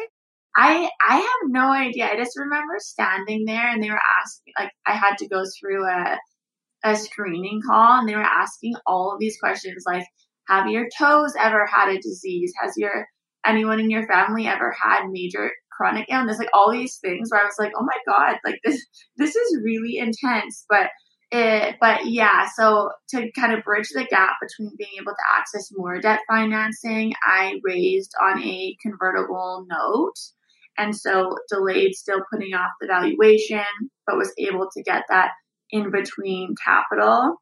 I 0.60 0.90
I 1.08 1.16
have 1.16 1.50
no 1.50 1.72
idea. 1.72 2.10
I 2.12 2.18
just 2.18 2.38
remember 2.38 2.74
standing 2.80 3.46
there 3.46 3.70
and 3.70 3.82
they 3.82 3.90
were 3.90 4.02
asking 4.22 4.54
like 4.60 4.72
I 4.86 4.92
had 4.92 5.18
to 5.20 5.28
go 5.30 5.44
through 5.58 5.86
a 5.86 6.18
a 6.84 6.96
screening 6.98 7.62
call 7.66 8.00
and 8.00 8.10
they 8.10 8.16
were 8.16 8.22
asking 8.22 8.76
all 8.86 9.14
of 9.14 9.20
these 9.20 9.38
questions 9.40 9.84
like 9.88 10.06
have 10.50 10.68
your 10.68 10.88
toes 10.98 11.34
ever 11.40 11.66
had 11.66 11.90
a 11.90 12.02
disease? 12.02 12.54
Has 12.62 12.74
your 12.76 13.08
anyone 13.46 13.80
in 13.80 13.90
your 13.90 14.06
family 14.08 14.48
ever 14.48 14.76
had 14.78 15.08
major 15.10 15.52
chronic 15.72 16.08
illness? 16.10 16.40
Like 16.40 16.50
all 16.54 16.72
these 16.72 16.98
things 16.98 17.32
where 17.32 17.42
I 17.42 17.46
was 17.46 17.56
like, 17.58 17.72
oh 17.78 17.86
my 17.86 17.98
god, 18.06 18.38
like 18.44 18.60
this 18.66 18.86
this 19.16 19.36
is 19.36 19.60
really 19.64 19.98
intense. 19.98 20.66
But 20.68 20.90
it, 21.32 21.76
but 21.80 22.08
yeah, 22.08 22.50
so 22.54 22.90
to 23.12 23.32
kind 23.32 23.54
of 23.54 23.64
bridge 23.64 23.90
the 23.94 24.04
gap 24.04 24.34
between 24.42 24.76
being 24.78 25.00
able 25.00 25.14
to 25.14 25.38
access 25.38 25.70
more 25.72 26.02
debt 26.02 26.20
financing, 26.28 27.14
I 27.24 27.62
raised 27.64 28.14
on 28.22 28.44
a 28.44 28.76
convertible 28.82 29.66
note 29.70 30.16
and 30.80 30.96
so 30.96 31.36
delayed 31.50 31.94
still 31.94 32.22
putting 32.32 32.54
off 32.54 32.72
the 32.80 32.88
valuation, 32.88 33.60
but 34.08 34.18
was 34.18 34.34
able 34.40 34.70
to 34.74 34.84
get 34.84 35.04
that 35.10 35.32
in 35.70 35.92
between 35.92 36.56
capital. 36.64 37.36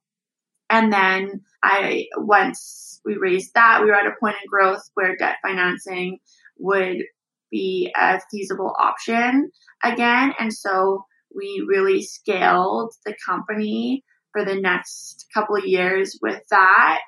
And 0.70 0.92
then 0.92 1.42
I, 1.64 2.08
once 2.18 3.00
we 3.06 3.16
raised 3.16 3.54
that, 3.54 3.82
we 3.82 3.88
were 3.88 3.96
at 3.96 4.08
a 4.08 4.16
point 4.20 4.36
in 4.44 4.50
growth 4.50 4.82
where 4.96 5.16
debt 5.16 5.38
financing 5.46 6.18
would 6.58 6.98
be 7.52 7.94
a 7.96 8.20
feasible 8.32 8.76
option 8.78 9.52
again. 9.84 10.34
And 10.40 10.52
so 10.52 11.06
we 11.34 11.64
really 11.66 12.02
scaled 12.02 12.94
the 13.06 13.16
company 13.26 14.04
for 14.34 14.44
the 14.44 14.60
next 14.60 15.28
couple 15.34 15.56
of 15.56 15.66
years 15.66 16.18
with 16.22 16.42
that. 16.50 17.04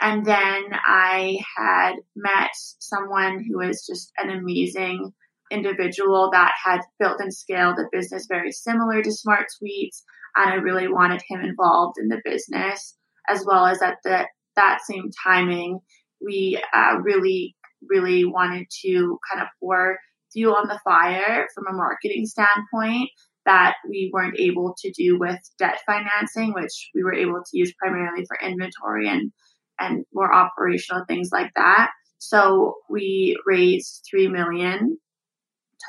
And 0.00 0.24
then 0.24 0.64
I 0.84 1.38
had 1.56 1.94
met 2.14 2.50
someone 2.54 3.44
who 3.44 3.58
was 3.58 3.86
just 3.86 4.12
an 4.18 4.30
amazing 4.30 5.12
individual 5.50 6.30
that 6.32 6.52
had 6.62 6.80
built 6.98 7.20
and 7.20 7.32
scaled 7.32 7.78
a 7.78 7.88
business 7.92 8.26
very 8.28 8.52
similar 8.52 9.02
to 9.02 9.12
Smart 9.12 9.46
Sweets, 9.50 10.04
and 10.36 10.50
I 10.50 10.54
really 10.56 10.88
wanted 10.88 11.22
him 11.28 11.40
involved 11.40 11.96
in 11.98 12.08
the 12.08 12.20
business, 12.24 12.96
as 13.28 13.44
well 13.46 13.66
as 13.66 13.82
at 13.82 13.98
the 14.04 14.26
that 14.56 14.80
same 14.84 15.10
timing, 15.24 15.78
we 16.24 16.60
uh, 16.74 16.96
really, 17.02 17.56
really 17.88 18.24
wanted 18.24 18.66
to 18.84 19.18
kind 19.30 19.42
of 19.42 19.48
pour 19.60 19.98
fuel 20.32 20.54
on 20.54 20.68
the 20.68 20.80
fire 20.84 21.46
from 21.54 21.64
a 21.68 21.76
marketing 21.76 22.26
standpoint 22.26 23.08
that 23.46 23.76
we 23.88 24.10
weren't 24.12 24.38
able 24.38 24.74
to 24.78 24.92
do 24.92 25.18
with 25.18 25.38
debt 25.58 25.80
financing, 25.86 26.52
which 26.52 26.90
we 26.94 27.02
were 27.02 27.14
able 27.14 27.40
to 27.46 27.58
use 27.58 27.72
primarily 27.80 28.24
for 28.26 28.38
inventory 28.46 29.08
and 29.08 29.32
and 29.80 30.04
more 30.12 30.32
operational 30.34 31.04
things 31.06 31.30
like 31.32 31.52
that. 31.54 31.90
So 32.18 32.74
we 32.90 33.38
raised 33.46 34.04
three 34.10 34.28
million 34.28 34.98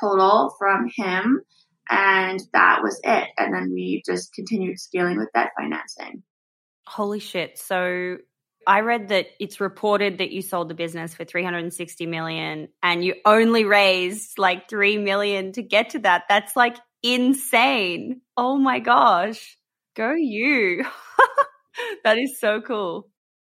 total 0.00 0.54
from 0.58 0.90
him. 0.94 1.40
And 1.88 2.40
that 2.52 2.82
was 2.82 3.00
it. 3.02 3.28
And 3.36 3.52
then 3.52 3.72
we 3.72 4.02
just 4.06 4.32
continued 4.32 4.78
scaling 4.78 5.18
with 5.18 5.30
that 5.34 5.50
financing. 5.58 6.22
Holy 6.86 7.18
shit. 7.18 7.58
So 7.58 8.18
I 8.66 8.80
read 8.80 9.08
that 9.08 9.26
it's 9.40 9.60
reported 9.60 10.18
that 10.18 10.30
you 10.30 10.42
sold 10.42 10.68
the 10.68 10.74
business 10.74 11.14
for 11.14 11.24
360 11.24 12.06
million 12.06 12.68
and 12.82 13.04
you 13.04 13.14
only 13.24 13.64
raised 13.64 14.38
like 14.38 14.68
3 14.68 14.98
million 14.98 15.52
to 15.52 15.62
get 15.62 15.90
to 15.90 15.98
that. 16.00 16.24
That's 16.28 16.54
like 16.56 16.76
insane. 17.02 18.20
Oh 18.36 18.56
my 18.56 18.78
gosh. 18.78 19.56
Go 19.96 20.12
you. 20.12 20.84
that 22.04 22.18
is 22.18 22.38
so 22.38 22.60
cool. 22.60 23.08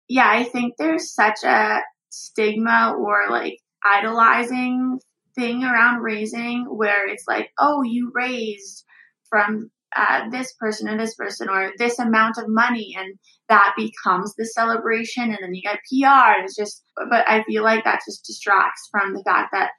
Yeah, 0.09 0.29
I 0.29 0.45
think 0.45 0.75
there's 0.79 1.15
such 1.15 1.45
a 1.45 1.81
stigma 2.11 2.95
or 2.99 3.31
like 3.31 3.59
idolizing 3.85 5.01
thing 5.41 5.65
around 5.65 6.03
raising 6.03 6.67
where 6.69 7.09
it's 7.09 7.25
like, 7.27 7.51
oh, 7.59 7.83
you 7.83 8.13
raised 8.15 8.85
from 9.29 9.71
uh, 9.97 10.29
this 10.31 10.53
person 10.61 10.89
or 10.89 10.97
this 10.97 11.15
person 11.15 11.49
or 11.49 11.73
this 11.79 11.99
amount 11.99 12.39
of 12.39 12.45
money 12.47 12.95
and 12.97 13.19
that 13.49 13.75
becomes 13.77 14.35
the 14.37 14.45
celebration 14.45 15.25
and 15.25 15.39
then 15.41 15.55
you 15.55 15.63
get 15.63 15.81
PR. 15.91 16.39
and 16.39 16.45
It's 16.45 16.57
just, 16.57 16.85
but 17.11 17.29
I 17.29 17.43
feel 17.45 17.65
like 17.65 17.85
that 17.85 18.03
just 18.07 18.25
distracts 18.25 18.89
from 18.91 19.15
the 19.15 19.23
fact 19.25 19.49
that 19.53 19.71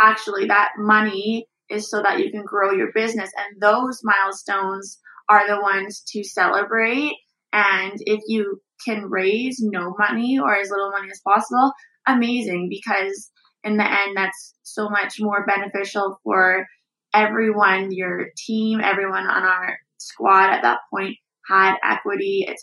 actually 0.00 0.46
that 0.46 0.70
money 0.78 1.46
is 1.68 1.88
so 1.88 2.02
that 2.02 2.18
you 2.18 2.30
can 2.30 2.44
grow 2.44 2.72
your 2.72 2.90
business 2.92 3.30
and 3.36 3.60
those 3.60 4.00
milestones 4.02 4.98
are 5.28 5.46
the 5.46 5.60
ones 5.60 6.02
to 6.08 6.24
celebrate. 6.24 7.12
And 7.52 7.92
if 8.00 8.20
you 8.26 8.60
can 8.84 9.04
raise 9.08 9.58
no 9.60 9.94
money 9.98 10.38
or 10.40 10.56
as 10.56 10.70
little 10.70 10.90
money 10.90 11.08
as 11.12 11.20
possible, 11.24 11.72
amazing 12.06 12.68
because 12.68 13.30
in 13.64 13.76
the 13.76 13.84
end, 13.84 14.16
that's 14.16 14.54
so 14.62 14.88
much 14.88 15.16
more 15.20 15.46
beneficial 15.46 16.18
for 16.24 16.66
everyone, 17.14 17.90
your 17.92 18.28
team, 18.36 18.80
everyone 18.80 19.26
on 19.26 19.42
our 19.42 19.76
squad 19.98 20.50
at 20.50 20.62
that 20.62 20.80
point 20.92 21.16
had 21.48 21.76
equity. 21.82 22.44
It's 22.46 22.62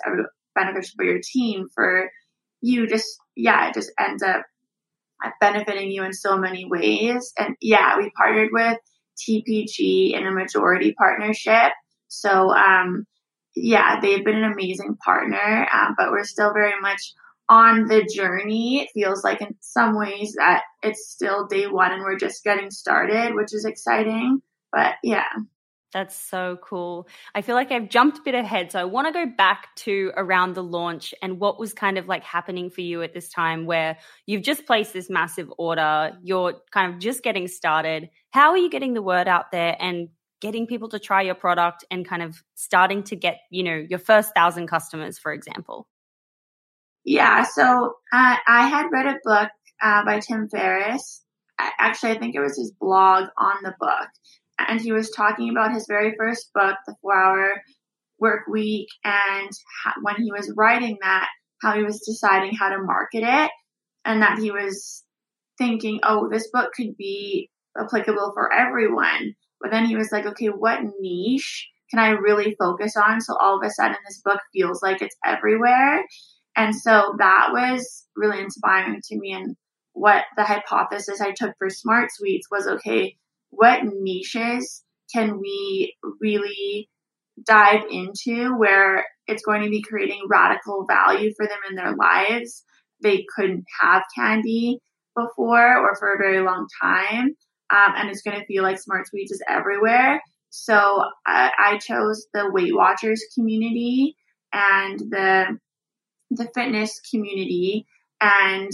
beneficial 0.55 0.93
for 0.95 1.05
your 1.05 1.19
team, 1.23 1.67
for 1.73 2.09
you 2.61 2.87
just, 2.87 3.17
yeah, 3.35 3.69
it 3.69 3.73
just 3.73 3.91
ends 3.99 4.23
up 4.23 4.43
benefiting 5.39 5.91
you 5.91 6.03
in 6.03 6.13
so 6.13 6.37
many 6.37 6.65
ways. 6.65 7.33
And 7.37 7.55
yeah, 7.61 7.97
we 7.97 8.11
partnered 8.11 8.49
with 8.51 8.77
TPG 9.17 10.13
in 10.13 10.25
a 10.25 10.31
majority 10.31 10.93
partnership. 10.93 11.73
So, 12.07 12.51
um, 12.53 13.05
yeah, 13.55 13.99
they've 13.99 14.23
been 14.23 14.37
an 14.37 14.51
amazing 14.51 14.97
partner, 15.03 15.67
uh, 15.71 15.91
but 15.97 16.11
we're 16.11 16.23
still 16.23 16.53
very 16.53 16.79
much 16.79 17.13
on 17.49 17.87
the 17.87 18.03
journey. 18.03 18.81
It 18.81 18.89
feels 18.93 19.23
like 19.23 19.41
in 19.41 19.55
some 19.61 19.97
ways 19.97 20.35
that 20.37 20.63
it's 20.83 21.09
still 21.09 21.47
day 21.47 21.67
one 21.67 21.91
and 21.91 22.01
we're 22.03 22.17
just 22.17 22.43
getting 22.43 22.71
started, 22.71 23.35
which 23.35 23.53
is 23.53 23.65
exciting. 23.65 24.41
But 24.71 24.95
yeah. 25.03 25.29
That's 25.93 26.15
so 26.15 26.57
cool. 26.61 27.07
I 27.33 27.41
feel 27.41 27.55
like 27.55 27.71
I've 27.71 27.89
jumped 27.89 28.19
a 28.19 28.21
bit 28.21 28.35
ahead. 28.35 28.71
So 28.73 28.79
I 28.79 28.83
want 28.83 29.07
to 29.07 29.13
go 29.13 29.25
back 29.37 29.73
to 29.77 30.11
around 30.17 30.53
the 30.53 30.63
launch 30.63 31.13
and 31.21 31.39
what 31.39 31.59
was 31.59 31.73
kind 31.73 31.97
of 31.97 32.07
like 32.07 32.23
happening 32.23 32.69
for 32.69 32.81
you 32.81 33.01
at 33.01 33.13
this 33.13 33.29
time 33.29 33.65
where 33.65 33.97
you've 34.25 34.43
just 34.43 34.65
placed 34.65 34.91
this 34.91 35.09
massive 35.09 35.51
order. 35.57 36.11
You're 36.21 36.55
kind 36.71 36.93
of 36.93 36.99
just 36.99 37.23
getting 37.23 37.47
started. 37.47 38.09
How 38.31 38.51
are 38.51 38.57
you 38.57 38.69
getting 38.69 38.93
the 38.93 39.01
word 39.01 39.29
out 39.29 39.51
there 39.51 39.77
and 39.79 40.09
getting 40.41 40.67
people 40.67 40.89
to 40.89 40.99
try 40.99 41.21
your 41.21 41.35
product 41.35 41.85
and 41.89 42.07
kind 42.07 42.21
of 42.21 42.43
starting 42.55 43.03
to 43.03 43.15
get, 43.15 43.37
you 43.49 43.63
know, 43.63 43.75
your 43.75 43.99
first 43.99 44.33
thousand 44.35 44.67
customers, 44.67 45.17
for 45.17 45.31
example? 45.31 45.87
Yeah, 47.07 47.43
so 47.43 47.93
uh, 48.11 48.35
I 48.49 48.67
had 48.67 48.89
read 48.91 49.05
a 49.05 49.15
book 49.23 49.49
uh, 49.81 50.03
by 50.03 50.19
Tim 50.19 50.49
Ferriss. 50.49 51.23
Actually, 51.57 52.11
I 52.11 52.19
think 52.19 52.35
it 52.35 52.41
was 52.41 52.57
his 52.57 52.73
blog 52.81 53.29
on 53.37 53.55
the 53.63 53.73
book. 53.79 54.09
And 54.59 54.81
he 54.81 54.91
was 54.91 55.09
talking 55.11 55.49
about 55.49 55.71
his 55.71 55.85
very 55.87 56.15
first 56.19 56.51
book, 56.53 56.75
The 56.85 56.95
Four 57.01 57.15
Hour 57.15 57.61
Work 58.19 58.47
Week, 58.51 58.89
and 59.05 59.49
how, 59.85 59.93
when 60.01 60.17
he 60.17 60.33
was 60.33 60.53
writing 60.57 60.97
that, 61.01 61.29
how 61.61 61.77
he 61.77 61.83
was 61.83 62.03
deciding 62.05 62.55
how 62.55 62.67
to 62.67 62.83
market 62.83 63.23
it, 63.23 63.51
and 64.03 64.21
that 64.21 64.39
he 64.39 64.51
was 64.51 65.05
thinking, 65.57 66.01
oh, 66.03 66.27
this 66.29 66.49
book 66.51 66.71
could 66.75 66.97
be 66.97 67.49
applicable 67.79 68.33
for 68.33 68.51
everyone. 68.51 69.33
But 69.61 69.71
then 69.71 69.85
he 69.85 69.95
was 69.95 70.11
like, 70.11 70.25
okay, 70.25 70.47
what 70.47 70.81
niche 70.99 71.69
can 71.89 71.99
I 71.99 72.09
really 72.09 72.53
focus 72.59 72.97
on? 72.97 73.21
So 73.21 73.33
all 73.37 73.57
of 73.57 73.65
a 73.65 73.71
sudden, 73.71 73.95
this 74.05 74.21
book 74.25 74.41
feels 74.51 74.83
like 74.83 75.01
it's 75.01 75.15
everywhere. 75.25 76.03
And 76.57 76.75
so 76.75 77.15
that 77.19 77.49
was 77.53 78.05
really 78.15 78.41
inspiring 78.41 78.99
to 79.05 79.17
me. 79.17 79.31
And 79.31 79.55
what 79.93 80.25
the 80.35 80.43
hypothesis 80.43 81.21
I 81.21 81.31
took 81.31 81.55
for 81.57 81.69
Smart 81.69 82.09
Sweets 82.11 82.47
was 82.51 82.67
okay, 82.67 83.15
what 83.51 83.81
niches 83.83 84.83
can 85.13 85.39
we 85.39 85.95
really 86.19 86.89
dive 87.45 87.83
into 87.89 88.57
where 88.57 89.05
it's 89.27 89.43
going 89.43 89.61
to 89.63 89.69
be 89.69 89.83
creating 89.83 90.21
radical 90.27 90.85
value 90.87 91.31
for 91.37 91.45
them 91.47 91.59
in 91.69 91.75
their 91.75 91.95
lives? 91.95 92.63
They 93.01 93.25
couldn't 93.35 93.65
have 93.79 94.03
candy 94.17 94.79
before 95.15 95.77
or 95.77 95.95
for 95.95 96.13
a 96.13 96.17
very 96.17 96.41
long 96.41 96.67
time. 96.81 97.35
Um, 97.69 97.93
and 97.97 98.09
it's 98.09 98.21
going 98.23 98.39
to 98.39 98.45
feel 98.45 98.63
like 98.63 98.79
Smart 98.79 99.07
Sweets 99.07 99.31
is 99.31 99.43
everywhere. 99.47 100.21
So 100.49 101.03
I, 101.25 101.51
I 101.59 101.77
chose 101.77 102.25
the 102.33 102.49
Weight 102.51 102.73
Watchers 102.75 103.23
community 103.35 104.15
and 104.53 104.99
the 104.99 105.57
the 106.31 106.49
fitness 106.53 106.99
community 107.09 107.85
and 108.21 108.71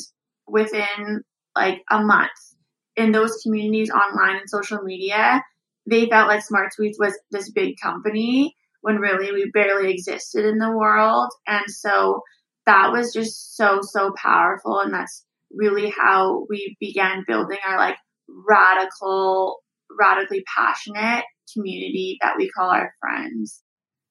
within 0.47 1.23
like 1.55 1.83
a 1.89 2.01
month 2.01 2.31
in 2.95 3.11
those 3.11 3.39
communities 3.43 3.89
online 3.89 4.37
and 4.37 4.49
social 4.49 4.81
media, 4.83 5.43
they 5.89 6.07
felt 6.07 6.27
like 6.27 6.43
Smart 6.43 6.73
Sweets 6.73 6.99
was 6.99 7.17
this 7.31 7.51
big 7.51 7.75
company 7.81 8.55
when 8.81 8.97
really 8.97 9.31
we 9.31 9.49
barely 9.53 9.91
existed 9.91 10.45
in 10.45 10.57
the 10.57 10.71
world. 10.71 11.29
And 11.47 11.65
so 11.67 12.21
that 12.65 12.91
was 12.91 13.13
just 13.13 13.55
so, 13.55 13.79
so 13.81 14.13
powerful. 14.17 14.79
And 14.79 14.93
that's 14.93 15.25
really 15.51 15.89
how 15.89 16.45
we 16.49 16.75
began 16.79 17.23
building 17.27 17.59
our 17.65 17.77
like 17.77 17.97
radical, 18.27 19.59
radically 19.99 20.43
passionate 20.55 21.23
community 21.53 22.17
that 22.21 22.35
we 22.37 22.49
call 22.49 22.69
our 22.69 22.93
friends. 22.99 23.61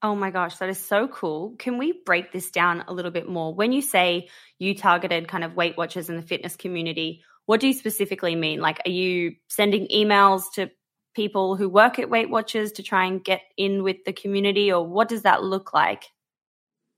Oh 0.05 0.17
my 0.17 0.31
gosh, 0.31 0.57
that 0.57 0.69
is 0.69 0.79
so 0.79 1.07
cool. 1.07 1.55
Can 1.59 1.79
we 1.79 2.03
break 2.05 2.33
this 2.33 2.51
down 2.51 2.85
a 2.89 2.93
little 2.93 3.13
bit 3.13 3.29
more? 3.29 3.55
When 3.55 3.71
you 3.71 3.81
say 3.81 4.29
you 4.59 4.75
targeted 4.75 5.29
kind 5.29 5.45
of 5.45 5.55
Weight 5.55 5.77
Watchers 5.77 6.09
in 6.09 6.17
the 6.17 6.23
fitness 6.23 6.57
community, 6.57 7.23
what 7.47 7.61
do 7.61 7.69
you 7.69 7.73
specifically 7.73 8.35
mean? 8.35 8.61
Like, 8.61 8.81
are 8.85 8.91
you 8.91 9.37
sending 9.49 9.87
emails 9.89 10.43
to 10.55 10.71
people 11.15 11.57
who 11.57 11.69
work 11.69 12.01
at 12.01 12.11
Weight 12.11 12.31
Watchers 12.31 12.73
to 12.73 12.83
try 12.83 13.05
and 13.05 13.23
get 13.23 13.43
in 13.57 13.85
with 13.85 13.99
the 14.05 14.13
community, 14.13 14.73
or 14.73 14.85
what 14.85 15.09
does 15.09 15.23
that 15.23 15.45
look 15.45 15.73
like? 15.73 16.05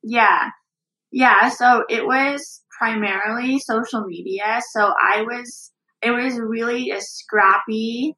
Yeah. 0.02 0.48
Yeah. 1.12 1.50
So 1.50 1.84
it 1.88 2.06
was 2.06 2.62
primarily 2.78 3.58
social 3.58 4.04
media. 4.06 4.60
So 4.72 4.80
I 4.80 5.22
was, 5.22 5.72
it 6.02 6.10
was 6.10 6.38
really 6.38 6.90
a 6.90 7.00
scrappy, 7.00 8.14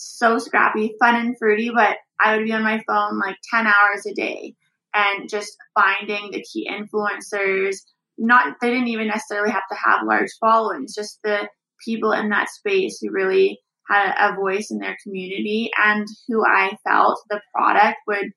so 0.00 0.38
scrappy, 0.38 0.94
fun 0.98 1.16
and 1.16 1.36
fruity, 1.38 1.70
but 1.74 1.96
I 2.20 2.36
would 2.36 2.44
be 2.44 2.52
on 2.52 2.62
my 2.62 2.82
phone 2.86 3.18
like 3.18 3.36
10 3.52 3.66
hours 3.66 4.06
a 4.06 4.14
day 4.14 4.54
and 4.94 5.28
just 5.28 5.56
finding 5.74 6.30
the 6.30 6.44
key 6.52 6.68
influencers. 6.70 7.76
Not, 8.18 8.56
they 8.60 8.70
didn't 8.70 8.88
even 8.88 9.08
necessarily 9.08 9.50
have 9.50 9.68
to 9.70 9.76
have 9.76 10.06
large 10.06 10.30
followings, 10.40 10.94
just 10.94 11.18
the 11.24 11.48
people 11.84 12.12
in 12.12 12.28
that 12.30 12.50
space 12.50 12.98
who 13.00 13.10
really 13.10 13.60
had 13.88 14.14
a 14.18 14.36
voice 14.36 14.70
in 14.70 14.78
their 14.78 14.96
community 15.02 15.70
and 15.82 16.06
who 16.28 16.44
I 16.46 16.76
felt 16.86 17.20
the 17.28 17.40
product 17.54 17.98
would 18.06 18.30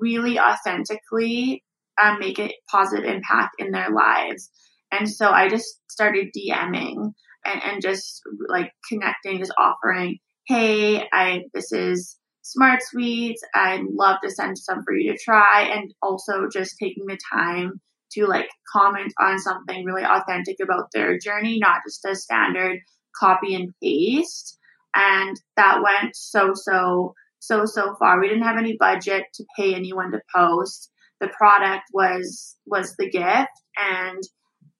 really 0.00 0.38
authentically 0.38 1.62
um, 2.00 2.18
make 2.18 2.38
a 2.38 2.54
positive 2.70 3.04
impact 3.04 3.56
in 3.58 3.70
their 3.70 3.90
lives. 3.90 4.50
And 4.90 5.08
so 5.08 5.30
I 5.30 5.48
just 5.48 5.80
started 5.88 6.28
DMing 6.36 7.12
and, 7.44 7.62
and 7.64 7.82
just 7.82 8.22
like 8.48 8.72
connecting, 8.88 9.38
just 9.38 9.52
offering, 9.58 10.18
hey, 10.46 11.08
I 11.12 11.44
this 11.54 11.72
is 11.72 12.18
Smart 12.42 12.80
Sweets. 12.82 13.42
I'd 13.54 13.84
love 13.84 14.18
to 14.22 14.30
send 14.30 14.58
some 14.58 14.82
for 14.84 14.94
you 14.94 15.12
to 15.12 15.18
try, 15.18 15.70
and 15.72 15.92
also 16.02 16.48
just 16.52 16.76
taking 16.78 17.06
the 17.06 17.18
time 17.32 17.80
to 18.12 18.26
like 18.26 18.48
comment 18.72 19.12
on 19.20 19.38
something 19.38 19.84
really 19.84 20.04
authentic 20.04 20.56
about 20.62 20.90
their 20.92 21.18
journey, 21.18 21.58
not 21.58 21.80
just 21.86 22.04
a 22.04 22.14
standard 22.14 22.78
copy 23.18 23.54
and 23.54 23.72
paste. 23.82 24.58
And 24.94 25.40
that 25.56 25.82
went 25.82 26.14
so, 26.14 26.52
so, 26.54 27.14
so, 27.38 27.64
so 27.64 27.94
far. 27.98 28.20
We 28.20 28.28
didn't 28.28 28.44
have 28.44 28.58
any 28.58 28.76
budget 28.78 29.24
to 29.34 29.44
pay 29.56 29.74
anyone 29.74 30.12
to 30.12 30.20
post. 30.34 30.90
The 31.20 31.28
product 31.28 31.84
was, 31.92 32.56
was 32.66 32.94
the 32.96 33.08
gift. 33.08 33.50
And 33.76 34.22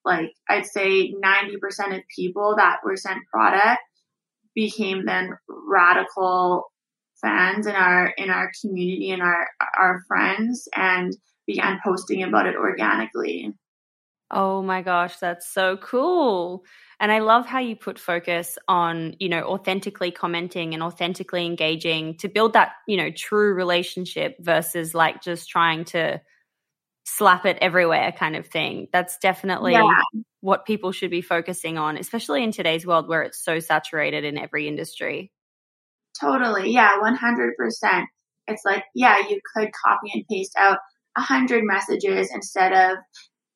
like, 0.05 0.33
I'd 0.48 0.66
say 0.66 1.12
90% 1.12 1.96
of 1.96 2.03
people 2.14 2.57
that 2.57 2.79
were 2.85 2.96
sent 2.96 3.20
product 3.33 3.81
became 4.55 5.05
then 5.05 5.37
radical 5.49 6.65
fans 7.21 7.67
in 7.67 7.75
our 7.75 8.09
in 8.19 8.31
our 8.31 8.51
community 8.61 9.11
and 9.11 9.23
our 9.23 9.49
our 9.79 10.03
friends 10.07 10.69
and 10.75 11.17
began 11.47 11.81
posting 11.85 12.23
about 12.23 12.47
it 12.47 12.57
organically. 12.57 13.53
Oh 14.31 14.62
my 14.62 14.81
gosh, 14.81 15.19
that's 15.19 15.47
so 15.53 15.77
cool. 15.77 16.65
And 16.99 17.12
I 17.12 17.19
love 17.19 17.45
how 17.45 17.59
you 17.59 17.77
put 17.77 17.99
focus 17.99 18.57
on, 18.67 19.15
you 19.19 19.29
know, 19.29 19.43
authentically 19.43 20.11
commenting 20.11 20.73
and 20.73 20.83
authentically 20.83 21.45
engaging 21.45 22.17
to 22.19 22.29
build 22.29 22.55
that, 22.55 22.73
you 22.88 22.97
know, 22.97 23.11
true 23.11 23.53
relationship 23.53 24.37
versus 24.41 24.95
like 24.95 25.21
just 25.23 25.51
trying 25.51 25.85
to 25.87 26.21
slap 27.05 27.45
it 27.45 27.59
everywhere 27.61 28.12
kind 28.12 28.37
of 28.37 28.47
thing. 28.47 28.88
That's 28.91 29.19
definitely 29.19 29.73
yeah. 29.73 29.91
What 30.43 30.67
people 30.67 30.91
should 30.91 31.11
be 31.11 31.23
focusing 31.23 31.79
on, 31.79 31.97
especially 31.97 32.43
in 32.43 32.51
today's 32.51 32.85
world 32.85 33.09
where 33.09 33.23
it's 33.23 33.43
so 33.43 33.61
saturated 33.61 34.25
in 34.25 34.37
every 34.37 34.67
industry. 34.67 35.33
Totally. 36.21 36.73
Yeah, 36.73 36.99
100%. 37.01 38.05
It's 38.49 38.63
like, 38.67 38.83
yeah, 38.95 39.19
you 39.31 39.41
could 39.55 39.71
copy 39.85 40.11
and 40.13 40.25
paste 40.29 40.55
out 40.59 40.79
100 41.17 41.63
messages 41.65 42.31
instead 42.35 42.73
of 42.73 42.99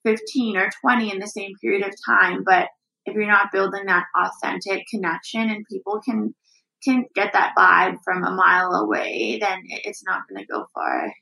15 0.04 0.56
or 0.56 0.70
20 0.80 1.10
in 1.10 1.18
the 1.18 1.26
same 1.26 1.50
period 1.60 1.84
of 1.84 1.92
time. 2.06 2.44
But 2.46 2.68
if 3.04 3.14
you're 3.14 3.26
not 3.26 3.52
building 3.52 3.86
that 3.86 4.04
authentic 4.16 4.84
connection 4.88 5.50
and 5.50 5.66
people 5.70 6.00
can 6.04 6.34
can 6.84 7.04
get 7.16 7.32
that 7.32 7.54
vibe 7.58 7.96
from 8.04 8.22
a 8.22 8.30
mile 8.30 8.72
away, 8.72 9.38
then 9.40 9.58
it's 9.64 10.04
not 10.04 10.20
going 10.28 10.40
to 10.40 10.46
go 10.46 10.66
far. 10.72 11.12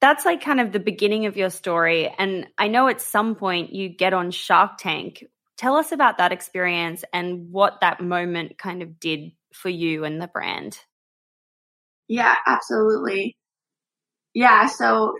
That's 0.00 0.24
like 0.24 0.40
kind 0.40 0.60
of 0.60 0.72
the 0.72 0.80
beginning 0.80 1.26
of 1.26 1.36
your 1.36 1.50
story. 1.50 2.12
And 2.18 2.46
I 2.56 2.68
know 2.68 2.88
at 2.88 3.00
some 3.00 3.34
point 3.34 3.72
you 3.72 3.88
get 3.88 4.12
on 4.12 4.30
Shark 4.30 4.78
Tank. 4.78 5.24
Tell 5.56 5.74
us 5.74 5.90
about 5.90 6.18
that 6.18 6.30
experience 6.30 7.04
and 7.12 7.50
what 7.50 7.80
that 7.80 8.00
moment 8.00 8.58
kind 8.58 8.82
of 8.82 9.00
did 9.00 9.32
for 9.52 9.68
you 9.68 10.04
and 10.04 10.22
the 10.22 10.28
brand. 10.28 10.78
Yeah, 12.06 12.34
absolutely. 12.46 13.36
Yeah, 14.34 14.66
so 14.66 15.14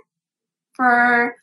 for 0.75 1.35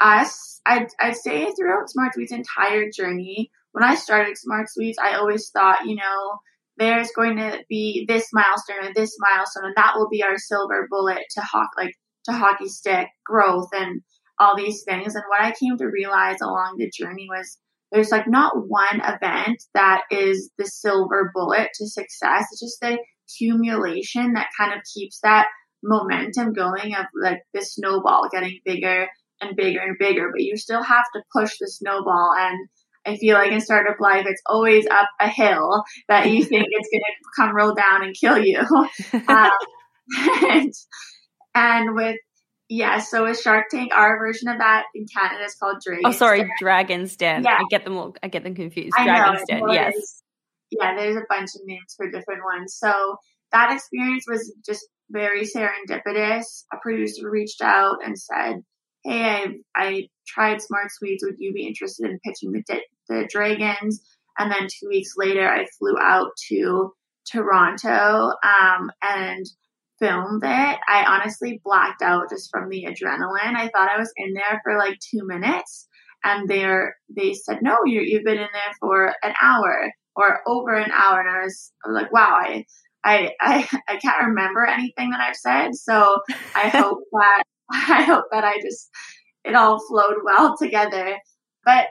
us, 0.00 0.60
I'd, 0.66 0.88
I'd 0.98 1.16
say 1.16 1.52
throughout 1.52 1.88
Smart 1.88 2.14
Sweets' 2.14 2.32
entire 2.32 2.90
journey, 2.90 3.52
when 3.72 3.84
I 3.84 3.94
started 3.94 4.36
Smart 4.36 4.68
Sweets, 4.68 4.98
I 4.98 5.14
always 5.14 5.48
thought, 5.50 5.86
you 5.86 5.94
know, 5.94 6.40
there's 6.76 7.12
going 7.14 7.36
to 7.36 7.60
be 7.68 8.04
this 8.08 8.28
milestone 8.32 8.84
and 8.84 8.94
this 8.94 9.16
milestone, 9.20 9.66
and 9.66 9.74
that 9.76 9.92
will 9.96 10.08
be 10.08 10.24
our 10.24 10.38
silver 10.38 10.88
bullet 10.90 11.22
to 11.32 11.40
hawk 11.40 11.70
like 11.76 11.94
to 12.26 12.32
hockey 12.32 12.68
stick 12.68 13.08
growth 13.24 13.68
and 13.72 14.02
all 14.38 14.56
these 14.56 14.82
things. 14.84 15.14
And 15.14 15.24
what 15.28 15.42
I 15.42 15.52
came 15.52 15.76
to 15.78 15.86
realize 15.86 16.40
along 16.40 16.76
the 16.78 16.90
journey 16.90 17.26
was 17.28 17.58
there's 17.92 18.10
like 18.10 18.28
not 18.28 18.52
one 18.68 19.00
event 19.00 19.62
that 19.74 20.02
is 20.10 20.50
the 20.58 20.66
silver 20.66 21.30
bullet 21.34 21.68
to 21.74 21.86
success. 21.86 22.46
It's 22.52 22.60
just 22.60 22.80
the 22.80 22.98
accumulation 23.28 24.34
that 24.34 24.48
kind 24.58 24.72
of 24.72 24.80
keeps 24.94 25.20
that 25.22 25.48
momentum 25.82 26.52
going 26.52 26.94
of 26.94 27.06
like 27.20 27.42
the 27.54 27.62
snowball 27.62 28.28
getting 28.30 28.60
bigger 28.64 29.08
and 29.40 29.56
bigger 29.56 29.80
and 29.80 29.96
bigger, 29.98 30.30
but 30.32 30.42
you 30.42 30.56
still 30.56 30.82
have 30.82 31.04
to 31.14 31.22
push 31.34 31.56
the 31.58 31.68
snowball. 31.68 32.32
And 32.38 32.68
I 33.06 33.16
feel 33.16 33.34
like 33.34 33.52
in 33.52 33.60
startup 33.60 33.98
life, 33.98 34.26
it's 34.26 34.42
always 34.46 34.86
up 34.86 35.08
a 35.20 35.28
hill 35.28 35.82
that 36.08 36.30
you 36.30 36.44
think 36.44 36.66
it's 36.70 36.88
going 36.92 37.02
to 37.02 37.42
come 37.42 37.56
roll 37.56 37.74
down 37.74 38.02
and 38.02 38.14
kill 38.14 38.38
you. 38.38 38.58
um, 39.28 39.50
and, 40.48 40.72
and 41.54 41.94
with 41.94 42.16
yeah, 42.68 43.00
so 43.00 43.24
with 43.24 43.40
Shark 43.40 43.66
Tank, 43.68 43.90
our 43.92 44.16
version 44.18 44.48
of 44.48 44.58
that 44.58 44.84
in 44.94 45.04
Canada 45.12 45.44
is 45.44 45.56
called 45.56 45.78
Dragon's 45.84 46.14
Oh, 46.14 46.16
sorry, 46.16 46.38
Den. 46.40 46.50
Dragon's 46.60 47.16
Den. 47.16 47.42
Yeah. 47.42 47.56
I 47.58 47.64
get 47.68 47.82
them 47.84 47.96
all, 47.96 48.14
I 48.22 48.28
get 48.28 48.44
them 48.44 48.54
confused. 48.54 48.94
I 48.96 49.04
Dragon's 49.04 49.40
know, 49.50 49.66
Den, 49.66 49.70
yes. 49.72 50.22
Yeah, 50.70 50.94
there's 50.96 51.16
a 51.16 51.24
bunch 51.28 51.50
of 51.56 51.62
names 51.64 51.94
for 51.96 52.08
different 52.08 52.42
ones. 52.44 52.76
So 52.78 53.16
that 53.50 53.72
experience 53.72 54.24
was 54.28 54.54
just 54.64 54.86
very 55.10 55.44
serendipitous. 55.44 56.64
A 56.72 56.76
producer 56.80 57.28
reached 57.28 57.60
out 57.60 57.96
and 58.04 58.16
said, 58.16 58.62
"Hey, 59.02 59.22
I 59.22 59.54
I 59.74 60.08
tried 60.28 60.62
Smart 60.62 60.92
Sweets. 60.92 61.24
Would 61.24 61.36
you 61.38 61.52
be 61.52 61.66
interested 61.66 62.08
in 62.08 62.20
pitching 62.24 62.52
the 62.52 62.62
the 63.08 63.28
Dragons?" 63.28 64.00
And 64.38 64.50
then 64.50 64.68
two 64.68 64.88
weeks 64.88 65.14
later, 65.16 65.48
I 65.48 65.66
flew 65.78 65.96
out 66.00 66.30
to 66.50 66.92
Toronto 67.30 68.32
um, 68.44 68.90
and 69.02 69.44
filmed 70.00 70.42
it. 70.44 70.78
I 70.88 71.04
honestly 71.06 71.60
blacked 71.64 72.02
out 72.02 72.30
just 72.30 72.50
from 72.50 72.68
the 72.68 72.86
adrenaline. 72.88 73.56
I 73.56 73.68
thought 73.68 73.90
I 73.90 73.98
was 73.98 74.12
in 74.16 74.34
there 74.34 74.60
for 74.64 74.76
like 74.78 74.98
two 74.98 75.26
minutes, 75.26 75.88
and 76.24 76.48
they're 76.48 76.96
they 77.14 77.34
said, 77.34 77.58
"No, 77.62 77.78
you 77.84 78.00
you've 78.00 78.24
been 78.24 78.38
in 78.38 78.48
there 78.52 78.74
for 78.80 79.14
an 79.22 79.34
hour." 79.40 79.92
Or 80.16 80.40
over 80.46 80.74
an 80.74 80.90
hour, 80.90 81.20
and 81.20 81.30
I 81.30 81.44
was, 81.44 81.72
I 81.84 81.88
was 81.88 82.02
like, 82.02 82.12
"Wow, 82.12 82.36
I 82.42 82.64
I, 83.04 83.32
I, 83.40 83.68
I 83.88 83.96
can't 83.96 84.26
remember 84.26 84.66
anything 84.66 85.10
that 85.10 85.20
I've 85.20 85.36
said. 85.36 85.74
So 85.74 86.18
I 86.54 86.68
hope 86.74 87.00
that, 87.12 87.42
I 87.70 88.02
hope 88.02 88.24
that 88.32 88.44
I 88.44 88.60
just, 88.60 88.90
it 89.44 89.54
all 89.54 89.80
flowed 89.88 90.16
well 90.24 90.56
together. 90.60 91.16
But 91.64 91.86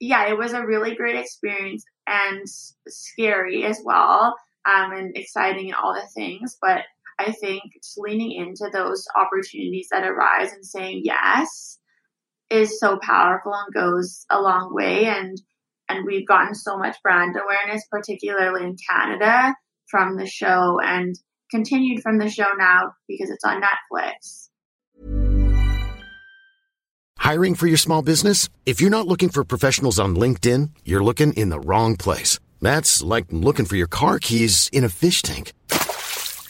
yeah, 0.00 0.28
it 0.28 0.38
was 0.38 0.52
a 0.52 0.64
really 0.66 0.94
great 0.94 1.16
experience 1.16 1.84
and 2.06 2.42
scary 2.88 3.64
as 3.64 3.80
well. 3.84 4.34
Um, 4.66 4.92
and 4.92 5.16
exciting 5.16 5.66
and 5.66 5.74
all 5.74 5.92
the 5.92 6.08
things. 6.14 6.56
But 6.60 6.84
I 7.18 7.32
think 7.32 7.62
just 7.74 7.98
leaning 7.98 8.32
into 8.32 8.70
those 8.72 9.06
opportunities 9.16 9.88
that 9.90 10.04
arise 10.04 10.52
and 10.52 10.64
saying 10.64 11.02
yes 11.04 11.78
is 12.50 12.78
so 12.78 12.98
powerful 13.00 13.52
and 13.54 13.74
goes 13.74 14.24
a 14.30 14.40
long 14.40 14.74
way. 14.74 15.06
And, 15.06 15.40
and 15.88 16.04
we've 16.06 16.26
gotten 16.26 16.54
so 16.54 16.76
much 16.76 16.96
brand 17.02 17.36
awareness, 17.36 17.84
particularly 17.90 18.64
in 18.64 18.76
Canada, 18.88 19.54
from 19.88 20.16
the 20.16 20.26
show 20.26 20.78
and 20.82 21.14
continued 21.50 22.02
from 22.02 22.18
the 22.18 22.28
show 22.28 22.48
now 22.58 22.92
because 23.08 23.30
it's 23.30 23.44
on 23.44 23.62
Netflix. 23.62 24.48
Hiring 27.18 27.54
for 27.54 27.66
your 27.66 27.78
small 27.78 28.02
business? 28.02 28.50
If 28.66 28.80
you're 28.80 28.90
not 28.90 29.06
looking 29.06 29.30
for 29.30 29.44
professionals 29.44 29.98
on 29.98 30.14
LinkedIn, 30.14 30.70
you're 30.84 31.02
looking 31.02 31.32
in 31.32 31.48
the 31.48 31.60
wrong 31.60 31.96
place. 31.96 32.38
That's 32.60 33.02
like 33.02 33.26
looking 33.30 33.64
for 33.64 33.76
your 33.76 33.86
car 33.86 34.18
keys 34.18 34.68
in 34.72 34.84
a 34.84 34.88
fish 34.88 35.22
tank. 35.22 35.52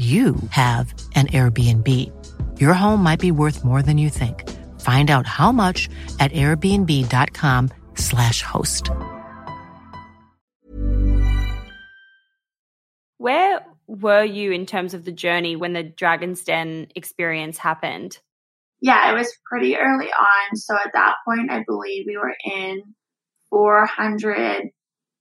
you 0.00 0.36
have 0.48 0.94
an 1.14 1.26
Airbnb. 1.26 1.86
Your 2.58 2.72
home 2.72 3.02
might 3.02 3.20
be 3.20 3.30
worth 3.30 3.62
more 3.62 3.82
than 3.82 3.98
you 3.98 4.08
think. 4.08 4.48
Find 4.80 5.10
out 5.10 5.26
how 5.26 5.52
much 5.52 5.90
at 6.18 6.32
airbnb.com/slash 6.32 8.40
host. 8.40 8.88
Where 13.18 13.60
were 13.86 14.24
you 14.24 14.52
in 14.52 14.64
terms 14.64 14.94
of 14.94 15.04
the 15.04 15.12
journey 15.12 15.56
when 15.56 15.74
the 15.74 15.82
Dragon's 15.82 16.44
Den 16.44 16.86
experience 16.96 17.58
happened? 17.58 18.16
Yeah, 18.80 19.10
it 19.10 19.14
was 19.14 19.30
pretty 19.44 19.76
early 19.76 20.06
on. 20.06 20.56
So 20.56 20.76
at 20.76 20.94
that 20.94 21.16
point, 21.26 21.50
I 21.50 21.62
believe 21.66 22.06
we 22.06 22.16
were 22.16 22.34
in 22.46 22.94
400, 23.50 24.70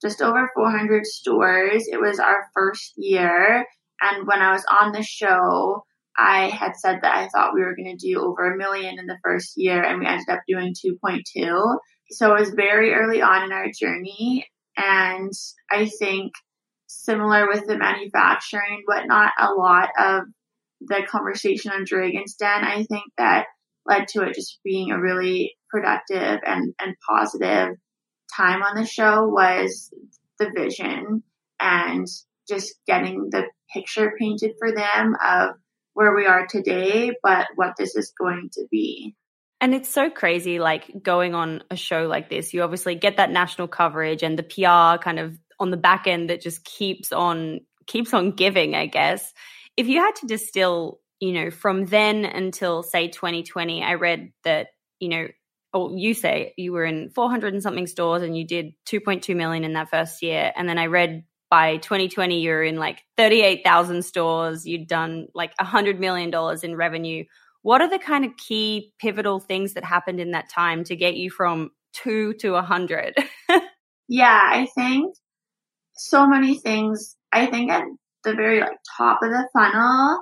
just 0.01 0.21
over 0.21 0.49
400 0.55 1.05
stores. 1.05 1.89
It 1.91 1.99
was 1.99 2.19
our 2.19 2.45
first 2.53 2.93
year. 2.95 3.65
And 4.01 4.27
when 4.27 4.41
I 4.41 4.51
was 4.51 4.65
on 4.69 4.91
the 4.91 5.03
show, 5.03 5.83
I 6.17 6.49
had 6.49 6.75
said 6.75 6.99
that 7.01 7.15
I 7.15 7.29
thought 7.29 7.53
we 7.53 7.61
were 7.61 7.75
going 7.75 7.97
to 7.97 8.07
do 8.07 8.19
over 8.19 8.51
a 8.51 8.57
million 8.57 8.99
in 8.99 9.05
the 9.05 9.19
first 9.23 9.53
year, 9.55 9.81
and 9.81 9.99
we 9.99 10.05
ended 10.05 10.29
up 10.29 10.41
doing 10.47 10.73
2.2. 10.73 11.77
So 12.11 12.35
it 12.35 12.39
was 12.39 12.49
very 12.51 12.93
early 12.93 13.21
on 13.21 13.43
in 13.43 13.51
our 13.51 13.67
journey. 13.77 14.47
And 14.75 15.31
I 15.71 15.89
think 15.99 16.33
similar 16.87 17.47
with 17.47 17.67
the 17.67 17.77
manufacturing, 17.77 18.83
whatnot, 18.85 19.31
a 19.37 19.53
lot 19.53 19.89
of 19.97 20.23
the 20.81 21.03
conversation 21.07 21.71
on 21.71 21.83
Dragon's 21.85 22.35
Den, 22.35 22.63
I 22.63 22.83
think 22.83 23.03
that 23.17 23.45
led 23.85 24.07
to 24.09 24.23
it 24.23 24.35
just 24.35 24.59
being 24.63 24.91
a 24.91 24.99
really 24.99 25.55
productive 25.69 26.39
and, 26.45 26.73
and 26.79 26.95
positive 27.07 27.75
time 28.35 28.61
on 28.63 28.75
the 28.75 28.85
show 28.85 29.27
was 29.27 29.93
the 30.39 30.49
vision 30.55 31.23
and 31.59 32.07
just 32.47 32.75
getting 32.87 33.29
the 33.31 33.43
picture 33.73 34.13
painted 34.19 34.53
for 34.59 34.71
them 34.71 35.15
of 35.25 35.55
where 35.93 36.15
we 36.15 36.25
are 36.25 36.47
today, 36.47 37.11
but 37.23 37.47
what 37.55 37.73
this 37.77 37.95
is 37.95 38.13
going 38.17 38.49
to 38.53 38.65
be. 38.71 39.15
And 39.61 39.75
it's 39.75 39.89
so 39.89 40.09
crazy, 40.09 40.59
like 40.59 41.03
going 41.03 41.35
on 41.35 41.63
a 41.69 41.75
show 41.75 42.07
like 42.07 42.29
this. 42.29 42.53
You 42.53 42.63
obviously 42.63 42.95
get 42.95 43.17
that 43.17 43.31
national 43.31 43.67
coverage 43.67 44.23
and 44.23 44.39
the 44.39 44.43
PR 44.43 45.01
kind 45.03 45.19
of 45.19 45.37
on 45.59 45.71
the 45.71 45.77
back 45.77 46.07
end 46.07 46.29
that 46.29 46.41
just 46.41 46.63
keeps 46.63 47.11
on 47.11 47.59
keeps 47.85 48.13
on 48.13 48.31
giving, 48.31 48.75
I 48.75 48.85
guess. 48.85 49.33
If 49.75 49.87
you 49.87 49.99
had 49.99 50.15
to 50.17 50.27
distill, 50.27 50.99
you 51.19 51.33
know, 51.33 51.51
from 51.51 51.85
then 51.85 52.23
until 52.23 52.83
say 52.83 53.09
2020, 53.09 53.83
I 53.83 53.95
read 53.95 54.31
that, 54.43 54.67
you 54.99 55.09
know, 55.09 55.27
or 55.73 55.91
you 55.95 56.13
say 56.13 56.53
you 56.57 56.71
were 56.71 56.85
in 56.85 57.09
400 57.09 57.53
and 57.53 57.61
something 57.61 57.87
stores 57.87 58.23
and 58.23 58.37
you 58.37 58.45
did 58.45 58.73
2.2 58.87 59.35
million 59.35 59.63
in 59.63 59.73
that 59.73 59.89
first 59.89 60.21
year. 60.21 60.51
And 60.55 60.69
then 60.69 60.77
I 60.77 60.85
read 60.85 61.23
by 61.49 61.77
2020 61.77 62.41
you're 62.41 62.63
in 62.63 62.77
like 62.77 63.03
38,000 63.17 64.03
stores, 64.03 64.65
you'd 64.65 64.87
done 64.87 65.27
like 65.33 65.55
$100 65.57 65.99
million 65.99 66.31
in 66.63 66.75
revenue. 66.75 67.23
What 67.61 67.81
are 67.81 67.89
the 67.89 67.99
kind 67.99 68.23
of 68.23 68.37
key 68.37 68.93
pivotal 68.99 69.39
things 69.39 69.73
that 69.73 69.83
happened 69.83 70.19
in 70.19 70.31
that 70.31 70.49
time 70.49 70.83
to 70.85 70.95
get 70.95 71.15
you 71.15 71.29
from 71.29 71.71
2 71.93 72.33
to 72.35 72.51
100? 72.51 73.15
yeah, 74.07 74.41
I 74.43 74.67
think 74.75 75.15
so 75.97 76.27
many 76.27 76.57
things. 76.57 77.15
I 77.31 77.47
think 77.47 77.71
at 77.71 77.83
the 78.23 78.33
very 78.33 78.61
like 78.61 78.77
top 78.97 79.19
of 79.23 79.31
the 79.31 79.47
funnel, 79.53 80.21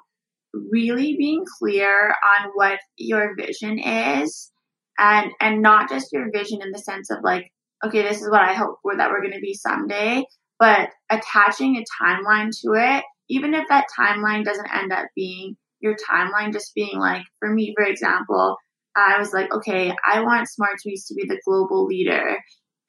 really 0.71 1.15
being 1.17 1.43
clear 1.59 2.09
on 2.09 2.51
what 2.53 2.79
your 2.97 3.35
vision 3.35 3.79
is 3.79 4.51
and 4.97 5.31
and 5.39 5.61
not 5.61 5.89
just 5.89 6.11
your 6.11 6.29
vision 6.31 6.61
in 6.61 6.71
the 6.71 6.79
sense 6.79 7.09
of 7.11 7.19
like 7.23 7.51
okay 7.85 8.01
this 8.01 8.21
is 8.21 8.29
what 8.29 8.41
i 8.41 8.53
hope 8.53 8.77
for 8.81 8.95
that 8.97 9.09
we're 9.09 9.21
going 9.21 9.33
to 9.33 9.39
be 9.39 9.53
someday 9.53 10.23
but 10.59 10.89
attaching 11.09 11.77
a 11.77 12.03
timeline 12.03 12.51
to 12.61 12.73
it, 12.73 13.03
even 13.29 13.53
if 13.53 13.67
that 13.69 13.87
timeline 13.97 14.43
doesn't 14.43 14.73
end 14.73 14.91
up 14.91 15.07
being 15.15 15.55
your 15.79 15.95
timeline, 16.09 16.53
just 16.53 16.73
being 16.73 16.97
like, 16.97 17.23
for 17.39 17.53
me, 17.53 17.73
for 17.77 17.85
example, 17.85 18.57
I 18.95 19.19
was 19.19 19.31
like, 19.33 19.53
okay, 19.53 19.93
I 20.05 20.21
want 20.21 20.49
Smart 20.49 20.81
Sweets 20.81 21.07
to 21.07 21.13
be 21.13 21.25
the 21.27 21.39
global 21.45 21.85
leader 21.85 22.37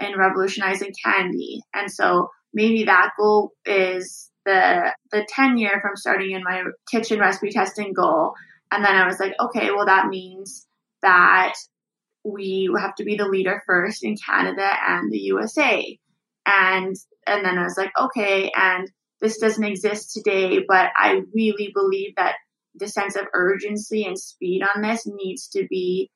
in 0.00 0.18
revolutionizing 0.18 0.92
candy. 1.04 1.61
And 1.74 1.90
so 1.90 2.28
maybe 2.54 2.85
that 2.85 3.11
goal 3.18 3.52
is 3.66 4.31
the 4.46 4.94
the 5.12 5.26
10 5.28 5.59
year 5.59 5.81
from 5.83 5.96
starting 5.96 6.31
in 6.31 6.42
my 6.42 6.62
kitchen 6.90 7.18
recipe 7.20 7.50
testing 7.50 7.92
goal. 7.92 8.33
And 8.70 8.85
then 8.85 8.94
I 8.94 9.07
was 9.07 9.20
like, 9.20 9.35
okay, 9.38 9.70
well 9.70 9.87
that 9.87 10.09
means 10.09 10.66
that 11.02 11.54
we 12.24 12.70
have 12.78 12.94
to 12.96 13.04
be 13.04 13.16
the 13.16 13.28
leader 13.28 13.62
first 13.66 14.04
in 14.04 14.16
Canada 14.16 14.68
and 14.88 15.12
the 15.12 15.18
USA. 15.18 15.98
And 16.46 16.96
and 17.28 17.44
then 17.44 17.58
I 17.58 17.64
was 17.64 17.76
like, 17.76 17.92
okay, 17.98 18.50
and 18.54 18.90
this 19.20 19.38
doesn't 19.38 19.64
exist 19.64 20.12
today, 20.12 20.64
but 20.66 20.90
I 20.96 21.22
really 21.34 21.70
believe 21.74 22.14
that 22.16 22.36
the 22.74 22.88
sense 22.88 23.16
of 23.16 23.26
urgency 23.34 24.04
and 24.04 24.18
speed 24.18 24.62
on 24.62 24.82
this 24.82 25.06
needs 25.06 25.48
to 25.48 25.66
be 25.68 26.10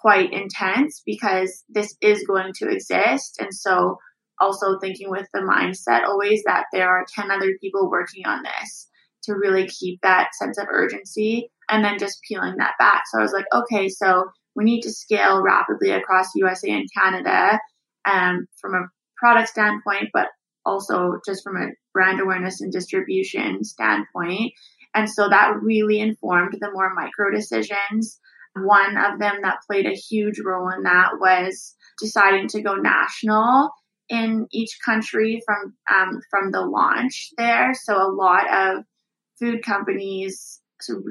quite 0.00 0.32
intense 0.32 1.00
because 1.06 1.64
this 1.68 1.94
is 2.00 2.24
going 2.26 2.52
to 2.54 2.68
exist. 2.68 3.36
And 3.38 3.54
so 3.54 3.98
also 4.40 4.78
thinking 4.80 5.10
with 5.10 5.28
the 5.32 5.40
mindset 5.40 6.04
always 6.04 6.42
that 6.44 6.64
there 6.72 6.88
are 6.88 7.06
10 7.14 7.30
other 7.30 7.52
people 7.60 7.88
working 7.88 8.26
on 8.26 8.42
this 8.42 8.88
to 9.24 9.34
really 9.34 9.68
keep 9.68 10.00
that 10.02 10.30
sense 10.34 10.58
of 10.58 10.66
urgency 10.68 11.48
and 11.70 11.84
then 11.84 11.98
just 11.98 12.18
peeling 12.28 12.56
that 12.58 12.74
back. 12.78 13.04
So 13.10 13.20
I 13.20 13.22
was 13.22 13.32
like, 13.32 13.46
okay, 13.54 13.88
so 13.88 14.24
we 14.56 14.64
need 14.64 14.82
to 14.82 14.90
scale 14.90 15.40
rapidly 15.42 15.92
across 15.92 16.34
USA 16.34 16.70
and 16.70 16.88
Canada 16.92 17.60
um, 18.04 18.46
from 18.60 18.74
a 18.74 18.88
product 19.16 19.50
standpoint, 19.50 20.08
but 20.12 20.26
also 20.64 21.20
just 21.26 21.42
from 21.42 21.56
a 21.56 21.70
brand 21.92 22.20
awareness 22.20 22.60
and 22.60 22.72
distribution 22.72 23.64
standpoint. 23.64 24.52
And 24.94 25.08
so 25.08 25.28
that 25.28 25.54
really 25.62 26.00
informed 26.00 26.56
the 26.60 26.70
more 26.72 26.92
micro 26.94 27.30
decisions. 27.30 28.18
One 28.54 28.96
of 28.96 29.18
them 29.18 29.40
that 29.42 29.60
played 29.66 29.86
a 29.86 29.94
huge 29.94 30.38
role 30.44 30.68
in 30.68 30.82
that 30.82 31.12
was 31.18 31.74
deciding 32.00 32.48
to 32.48 32.62
go 32.62 32.74
national 32.74 33.70
in 34.08 34.46
each 34.52 34.78
country 34.84 35.40
from 35.46 35.74
um, 35.90 36.20
from 36.30 36.50
the 36.52 36.60
launch 36.60 37.30
there. 37.38 37.72
So 37.74 37.96
a 37.96 38.12
lot 38.12 38.52
of 38.52 38.84
food 39.38 39.64
companies 39.64 40.60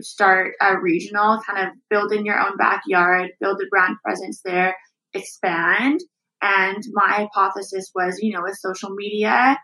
start 0.02 0.54
a 0.62 0.80
regional, 0.80 1.40
kind 1.48 1.68
of 1.68 1.74
build 1.90 2.12
in 2.12 2.26
your 2.26 2.40
own 2.40 2.58
backyard, 2.58 3.32
build 3.40 3.62
a 3.62 3.68
brand 3.70 3.98
presence 4.04 4.42
there, 4.44 4.76
expand. 5.14 6.02
And 6.42 6.84
my 6.94 7.08
hypothesis 7.08 7.92
was, 7.94 8.20
you 8.22 8.34
know, 8.34 8.42
with 8.44 8.58
social 8.58 8.90
media 8.90 9.58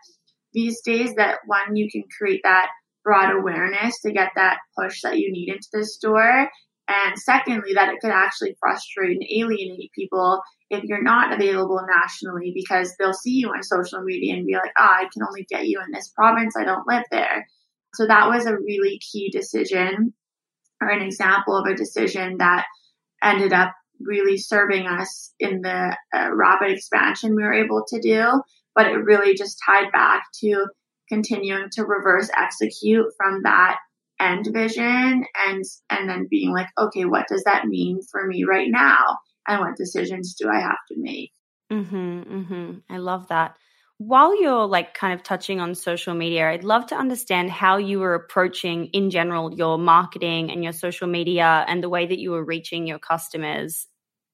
these 0.52 0.80
days, 0.82 1.14
that 1.16 1.38
one, 1.46 1.76
you 1.76 1.88
can 1.90 2.04
create 2.18 2.40
that 2.44 2.68
broad 3.04 3.34
awareness 3.34 4.00
to 4.00 4.12
get 4.12 4.30
that 4.36 4.58
push 4.78 5.02
that 5.02 5.18
you 5.18 5.32
need 5.32 5.48
into 5.48 5.68
the 5.72 5.84
store. 5.84 6.48
And 6.88 7.18
secondly, 7.18 7.74
that 7.74 7.90
it 7.90 8.00
could 8.00 8.10
actually 8.10 8.56
frustrate 8.58 9.16
and 9.16 9.26
alienate 9.30 9.92
people 9.94 10.40
if 10.70 10.84
you're 10.84 11.02
not 11.02 11.34
available 11.34 11.80
nationally 11.86 12.52
because 12.54 12.94
they'll 12.98 13.12
see 13.12 13.32
you 13.32 13.48
on 13.48 13.62
social 13.62 14.02
media 14.02 14.34
and 14.34 14.46
be 14.46 14.54
like, 14.54 14.72
oh, 14.78 14.84
I 14.84 15.08
can 15.12 15.22
only 15.26 15.46
get 15.48 15.66
you 15.66 15.80
in 15.80 15.92
this 15.92 16.08
province. 16.08 16.54
I 16.56 16.64
don't 16.64 16.86
live 16.86 17.04
there. 17.10 17.46
So 17.94 18.06
that 18.06 18.28
was 18.28 18.46
a 18.46 18.56
really 18.56 19.00
key 19.00 19.30
decision 19.30 20.14
or 20.80 20.88
an 20.88 21.02
example 21.02 21.56
of 21.56 21.66
a 21.66 21.76
decision 21.76 22.38
that 22.38 22.64
ended 23.22 23.52
up 23.52 23.74
really 24.00 24.36
serving 24.36 24.86
us 24.86 25.32
in 25.38 25.62
the 25.62 25.96
uh, 26.14 26.30
rapid 26.34 26.70
expansion 26.70 27.34
we 27.34 27.42
were 27.42 27.52
able 27.52 27.84
to 27.88 28.00
do. 28.00 28.42
But 28.74 28.86
it 28.86 29.04
really 29.04 29.34
just 29.34 29.60
tied 29.64 29.90
back 29.92 30.22
to 30.40 30.66
continuing 31.08 31.68
to 31.72 31.84
reverse 31.84 32.30
execute 32.36 33.06
from 33.16 33.42
that 33.42 33.78
end 34.20 34.48
vision 34.52 35.24
and 35.46 35.64
and 35.90 36.08
then 36.08 36.26
being 36.30 36.52
like, 36.52 36.68
okay, 36.78 37.04
what 37.04 37.26
does 37.28 37.44
that 37.44 37.66
mean 37.66 38.00
for 38.10 38.26
me 38.26 38.44
right 38.44 38.68
now? 38.70 39.18
And 39.46 39.60
what 39.60 39.76
decisions 39.76 40.34
do 40.34 40.48
I 40.48 40.60
have 40.60 40.78
to 40.88 40.94
make? 40.98 41.32
Mhm, 41.70 42.24
mhm. 42.24 42.82
I 42.88 42.98
love 42.98 43.28
that. 43.28 43.56
While 43.98 44.40
you're 44.40 44.66
like 44.66 44.94
kind 44.94 45.12
of 45.12 45.24
touching 45.24 45.58
on 45.60 45.74
social 45.74 46.14
media, 46.14 46.48
I'd 46.48 46.62
love 46.62 46.86
to 46.86 46.94
understand 46.94 47.50
how 47.50 47.78
you 47.78 47.98
were 47.98 48.14
approaching 48.14 48.86
in 48.86 49.10
general 49.10 49.52
your 49.52 49.76
marketing 49.76 50.52
and 50.52 50.62
your 50.62 50.72
social 50.72 51.08
media 51.08 51.64
and 51.66 51.82
the 51.82 51.88
way 51.88 52.06
that 52.06 52.18
you 52.18 52.30
were 52.30 52.44
reaching 52.44 52.86
your 52.86 53.00
customers, 53.00 53.88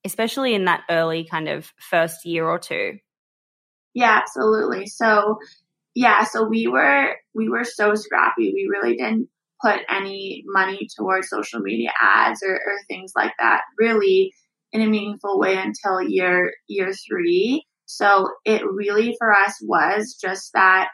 especially 0.04 0.54
in 0.54 0.66
that 0.66 0.82
early 0.90 1.24
kind 1.24 1.48
of 1.48 1.72
first 1.78 2.26
year 2.26 2.46
or 2.46 2.58
two. 2.58 2.98
Yeah, 3.94 4.20
absolutely. 4.22 4.86
So, 4.86 5.38
yeah, 5.94 6.24
so 6.24 6.44
we 6.46 6.66
were 6.66 7.16
we 7.34 7.48
were 7.48 7.64
so 7.64 7.94
scrappy. 7.94 8.52
We 8.52 8.68
really 8.70 8.96
didn't 8.96 9.28
put 9.62 9.80
any 9.88 10.44
money 10.46 10.88
towards 10.94 11.30
social 11.30 11.60
media 11.60 11.90
ads 12.02 12.42
or, 12.42 12.54
or 12.54 12.74
things 12.88 13.12
like 13.16 13.32
that 13.38 13.62
really 13.78 14.34
in 14.72 14.82
a 14.82 14.86
meaningful 14.86 15.38
way 15.38 15.56
until 15.56 16.02
year 16.02 16.52
year 16.68 16.92
three. 16.92 17.64
So 17.96 18.28
it 18.44 18.62
really 18.64 19.14
for 19.18 19.32
us 19.32 19.54
was 19.62 20.18
just 20.20 20.52
that 20.54 20.88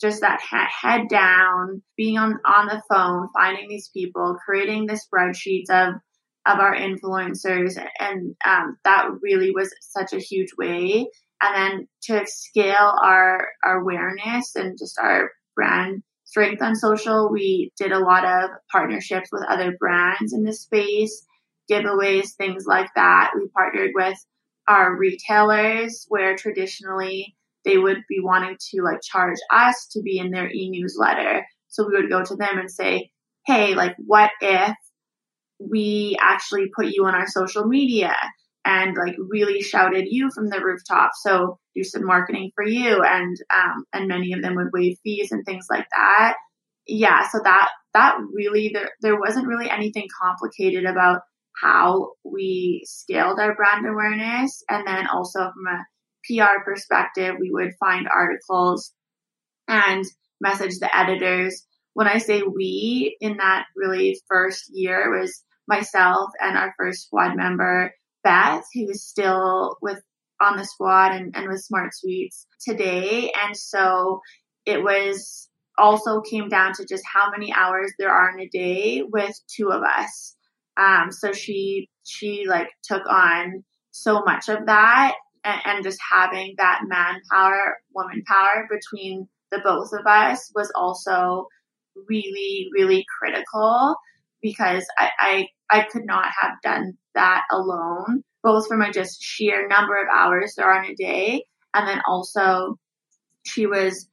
just 0.00 0.20
that 0.20 0.40
head 0.40 1.08
down, 1.08 1.82
being 1.96 2.18
on, 2.18 2.38
on 2.44 2.66
the 2.66 2.82
phone, 2.90 3.28
finding 3.34 3.66
these 3.68 3.88
people, 3.94 4.36
creating 4.44 4.86
the 4.86 5.00
spreadsheets 5.00 5.70
of 5.70 5.94
of 6.46 6.60
our 6.60 6.76
influencers, 6.76 7.76
and 7.98 8.36
um, 8.46 8.76
that 8.84 9.08
really 9.20 9.50
was 9.50 9.74
such 9.80 10.12
a 10.12 10.20
huge 10.20 10.50
way. 10.56 11.08
And 11.42 11.54
then 11.54 11.88
to 12.04 12.26
scale 12.26 12.94
our, 13.02 13.48
our 13.64 13.80
awareness 13.80 14.54
and 14.54 14.78
just 14.78 14.96
our 15.02 15.30
brand 15.56 16.02
strength 16.24 16.62
on 16.62 16.76
social, 16.76 17.30
we 17.32 17.72
did 17.78 17.90
a 17.90 17.98
lot 17.98 18.24
of 18.24 18.50
partnerships 18.70 19.28
with 19.32 19.42
other 19.48 19.76
brands 19.78 20.32
in 20.32 20.44
the 20.44 20.52
space, 20.52 21.26
giveaways, 21.70 22.34
things 22.38 22.64
like 22.64 22.90
that. 22.94 23.32
We 23.36 23.48
partnered 23.48 23.90
with 23.94 24.16
our 24.68 24.96
retailers 24.96 26.06
where 26.08 26.36
traditionally 26.36 27.36
they 27.64 27.78
would 27.78 28.02
be 28.08 28.20
wanting 28.20 28.56
to 28.70 28.82
like 28.82 29.00
charge 29.02 29.38
us 29.52 29.88
to 29.92 30.02
be 30.02 30.18
in 30.18 30.30
their 30.30 30.50
e-newsletter. 30.50 31.44
So 31.68 31.86
we 31.86 31.96
would 31.96 32.10
go 32.10 32.24
to 32.24 32.36
them 32.36 32.58
and 32.58 32.70
say, 32.70 33.10
Hey, 33.46 33.74
like 33.74 33.94
what 33.98 34.30
if 34.40 34.74
we 35.58 36.16
actually 36.20 36.70
put 36.74 36.86
you 36.86 37.04
on 37.06 37.14
our 37.14 37.26
social 37.26 37.66
media 37.66 38.14
and 38.64 38.96
like 38.96 39.14
really 39.30 39.62
shouted 39.62 40.06
you 40.08 40.30
from 40.34 40.48
the 40.48 40.60
rooftop. 40.60 41.12
So 41.14 41.58
do 41.74 41.84
some 41.84 42.04
marketing 42.04 42.50
for 42.54 42.64
you 42.64 43.02
and 43.02 43.36
um 43.54 43.84
and 43.92 44.08
many 44.08 44.32
of 44.32 44.42
them 44.42 44.56
would 44.56 44.72
waive 44.72 44.98
fees 45.02 45.32
and 45.32 45.44
things 45.44 45.66
like 45.70 45.86
that. 45.94 46.36
Yeah, 46.86 47.28
so 47.28 47.40
that 47.44 47.68
that 47.94 48.16
really 48.32 48.70
there 48.72 48.90
there 49.00 49.18
wasn't 49.18 49.46
really 49.46 49.70
anything 49.70 50.06
complicated 50.20 50.84
about 50.84 51.22
how 51.60 52.12
we 52.24 52.82
scaled 52.86 53.38
our 53.38 53.54
brand 53.54 53.86
awareness 53.86 54.62
and 54.68 54.86
then 54.86 55.06
also 55.06 55.40
from 55.40 55.66
a 55.66 55.84
PR 56.26 56.62
perspective, 56.64 57.36
we 57.38 57.50
would 57.50 57.72
find 57.78 58.08
articles 58.08 58.92
and 59.68 60.04
message 60.40 60.78
the 60.78 60.94
editors. 60.96 61.64
When 61.94 62.08
I 62.08 62.18
say 62.18 62.42
we 62.42 63.16
in 63.20 63.38
that 63.38 63.66
really 63.74 64.20
first 64.28 64.64
year 64.72 65.10
was 65.18 65.42
myself 65.66 66.30
and 66.40 66.56
our 66.56 66.74
first 66.78 67.06
squad 67.06 67.36
member, 67.36 67.92
Beth, 68.22 68.64
who 68.74 68.90
is 68.90 69.06
still 69.06 69.76
with 69.80 70.00
on 70.40 70.56
the 70.56 70.64
squad 70.64 71.12
and, 71.12 71.34
and 71.34 71.48
with 71.48 71.62
Smart 71.62 71.94
Sweets 71.94 72.46
today. 72.60 73.32
And 73.46 73.56
so 73.56 74.20
it 74.66 74.82
was 74.82 75.48
also 75.78 76.20
came 76.20 76.48
down 76.48 76.72
to 76.74 76.84
just 76.84 77.04
how 77.10 77.30
many 77.30 77.52
hours 77.52 77.92
there 77.98 78.10
are 78.10 78.30
in 78.30 78.40
a 78.40 78.48
day 78.48 79.02
with 79.02 79.34
two 79.54 79.70
of 79.70 79.82
us. 79.82 80.35
Um, 80.76 81.10
so 81.10 81.32
she 81.32 81.88
she 82.04 82.44
like 82.46 82.68
took 82.82 83.06
on 83.08 83.64
so 83.90 84.22
much 84.24 84.48
of 84.48 84.66
that 84.66 85.14
and, 85.44 85.60
and 85.64 85.84
just 85.84 85.98
having 86.12 86.54
that 86.58 86.80
manpower, 86.86 87.78
woman 87.94 88.22
power 88.26 88.68
between 88.70 89.28
the 89.50 89.60
both 89.64 89.92
of 89.92 90.06
us 90.06 90.50
was 90.54 90.70
also 90.74 91.46
really, 92.08 92.68
really 92.72 93.04
critical 93.18 93.96
because 94.42 94.84
I, 94.98 95.10
I, 95.18 95.48
I 95.70 95.82
could 95.84 96.04
not 96.04 96.26
have 96.40 96.52
done 96.62 96.94
that 97.14 97.44
alone, 97.50 98.22
both 98.42 98.66
from 98.68 98.82
a 98.82 98.92
just 98.92 99.22
sheer 99.22 99.66
number 99.68 99.96
of 99.96 100.08
hours 100.12 100.54
there 100.56 100.82
in 100.82 100.90
a 100.90 100.94
day. 100.94 101.44
And 101.74 101.88
then 101.88 102.00
also 102.06 102.76
she 103.44 103.66
was 103.66 104.08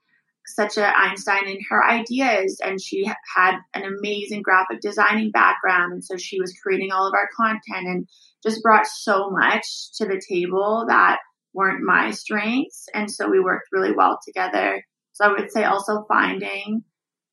such 0.45 0.77
an 0.77 0.91
Einstein 0.95 1.47
in 1.47 1.59
her 1.69 1.83
ideas 1.83 2.59
and 2.63 2.81
she 2.81 3.05
had 3.35 3.57
an 3.73 3.83
amazing 3.83 4.41
graphic 4.41 4.81
designing 4.81 5.31
background. 5.31 5.93
And 5.93 6.03
so 6.03 6.17
she 6.17 6.39
was 6.39 6.53
creating 6.61 6.91
all 6.91 7.07
of 7.07 7.13
our 7.13 7.29
content 7.35 7.87
and 7.87 8.07
just 8.43 8.61
brought 8.61 8.85
so 8.85 9.29
much 9.29 9.65
to 9.97 10.05
the 10.05 10.21
table 10.29 10.85
that 10.87 11.19
weren't 11.53 11.83
my 11.83 12.11
strengths. 12.11 12.87
And 12.93 13.09
so 13.09 13.29
we 13.29 13.39
worked 13.39 13.69
really 13.71 13.93
well 13.95 14.19
together. 14.25 14.83
So 15.13 15.25
I 15.25 15.31
would 15.31 15.51
say 15.51 15.63
also 15.63 16.05
finding 16.07 16.83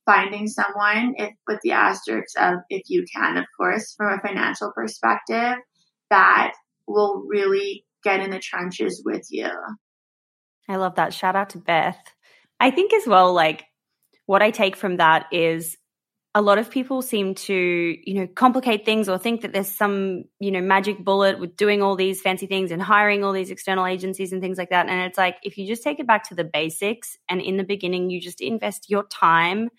finding 0.07 0.49
someone 0.49 1.15
if 1.19 1.31
with 1.47 1.61
the 1.63 1.73
asterisks 1.73 2.35
of 2.37 2.55
if 2.69 2.83
you 2.89 3.05
can, 3.15 3.37
of 3.37 3.45
course, 3.57 3.95
from 3.97 4.13
a 4.13 4.21
financial 4.21 4.73
perspective, 4.75 5.57
that 6.11 6.53
will 6.87 7.25
really 7.29 7.85
get 8.03 8.21
in 8.21 8.31
the 8.31 8.39
trenches 8.39 9.03
with 9.05 9.27
you. 9.31 9.49
I 10.69 10.77
love 10.77 10.95
that. 10.97 11.15
Shout 11.15 11.37
out 11.37 11.51
to 11.51 11.59
Beth. 11.59 11.99
I 12.61 12.71
think 12.71 12.93
as 12.93 13.07
well, 13.07 13.33
like 13.33 13.65
what 14.27 14.43
I 14.43 14.51
take 14.51 14.77
from 14.77 14.99
that 14.99 15.27
is 15.33 15.77
a 16.35 16.43
lot 16.43 16.59
of 16.59 16.71
people 16.71 17.03
seem 17.03 17.35
to, 17.35 17.55
you 17.55 18.15
know, 18.15 18.29
complicate 18.29 18.85
things 18.85 19.09
or 19.09 19.19
think 19.19 19.41
that 19.41 19.53
there's 19.53 19.69
some, 19.69 20.25
you 20.39 20.53
know, 20.53 20.61
magic 20.61 21.05
bullet 21.05 21.41
with 21.41 21.57
doing 21.57 21.83
all 21.83 21.97
these 21.97 22.21
fancy 22.21 22.47
things 22.47 22.71
and 22.71 22.81
hiring 22.81 23.25
all 23.25 23.33
these 23.33 23.51
external 23.51 23.87
agencies 23.87 24.33
and 24.33 24.41
things 24.41 24.57
like 24.57 24.71
that. 24.71 24.89
And 24.89 25.01
it's 25.01 25.19
like, 25.19 25.39
if 25.43 25.59
you 25.59 25.67
just 25.67 25.83
take 25.83 25.99
it 25.99 26.07
back 26.07 26.29
to 26.29 26.37
the 26.37 26.45
basics 26.45 27.17
and 27.29 27.41
in 27.41 27.57
the 27.57 27.65
beginning, 27.65 28.11
you 28.11 28.21
just 28.21 28.41
invest 28.41 28.89
your 28.89 29.03
time 29.05 29.71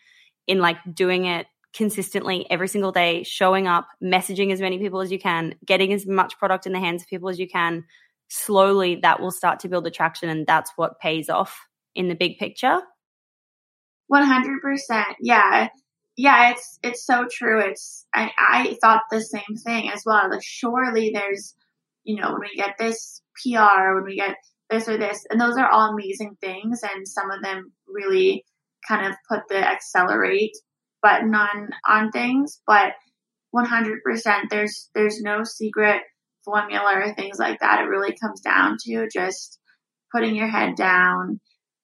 in 0.45 0.59
like 0.59 0.77
doing 0.93 1.25
it 1.25 1.47
consistently 1.73 2.45
every 2.49 2.67
single 2.67 2.91
day, 2.91 3.23
showing 3.23 3.67
up, 3.67 3.87
messaging 4.03 4.51
as 4.51 4.59
many 4.59 4.77
people 4.77 4.99
as 4.99 5.09
you 5.09 5.19
can, 5.19 5.55
getting 5.65 5.93
as 5.93 6.05
much 6.05 6.37
product 6.37 6.65
in 6.65 6.73
the 6.73 6.79
hands 6.79 7.01
of 7.01 7.07
people 7.07 7.29
as 7.29 7.39
you 7.39 7.47
can, 7.47 7.85
slowly 8.27 8.95
that 8.95 9.21
will 9.21 9.31
start 9.31 9.61
to 9.61 9.69
build 9.69 9.87
attraction. 9.87 10.27
And 10.27 10.45
that's 10.45 10.71
what 10.75 10.99
pays 10.99 11.29
off 11.29 11.57
in 11.95 12.07
the 12.07 12.15
big 12.15 12.37
picture. 12.37 12.79
100%. 14.11 15.03
Yeah 15.21 15.69
yeah, 16.17 16.51
it's 16.51 16.77
it's 16.83 17.05
so 17.05 17.25
true. 17.31 17.61
It's 17.61 18.05
I, 18.13 18.29
I 18.37 18.77
thought 18.81 19.03
the 19.09 19.21
same 19.21 19.55
thing 19.63 19.89
as 19.89 20.03
well. 20.05 20.29
Like 20.29 20.43
surely 20.43 21.11
there's 21.13 21.55
you 22.03 22.19
know, 22.19 22.31
when 22.31 22.41
we 22.41 22.55
get 22.55 22.75
this 22.79 23.21
PR, 23.43 23.95
when 23.95 24.05
we 24.05 24.15
get 24.15 24.35
this 24.69 24.87
or 24.87 24.97
this, 24.97 25.23
and 25.29 25.39
those 25.39 25.57
are 25.57 25.69
all 25.69 25.93
amazing 25.93 26.37
things 26.41 26.81
and 26.83 27.07
some 27.07 27.29
of 27.31 27.41
them 27.43 27.71
really 27.87 28.45
kind 28.87 29.05
of 29.05 29.15
put 29.29 29.41
the 29.49 29.57
accelerate 29.57 30.55
button 31.01 31.33
on 31.35 31.69
on 31.87 32.11
things, 32.11 32.61
but 32.65 32.93
100% 33.55 33.97
there's 34.49 34.89
there's 34.95 35.21
no 35.21 35.43
secret 35.43 36.01
formula 36.45 36.93
or 36.95 37.13
things 37.13 37.37
like 37.37 37.59
that. 37.59 37.81
It 37.81 37.89
really 37.89 38.15
comes 38.19 38.41
down 38.41 38.77
to 38.85 39.07
just 39.11 39.59
putting 40.13 40.35
your 40.35 40.47
head 40.47 40.75
down 40.75 41.39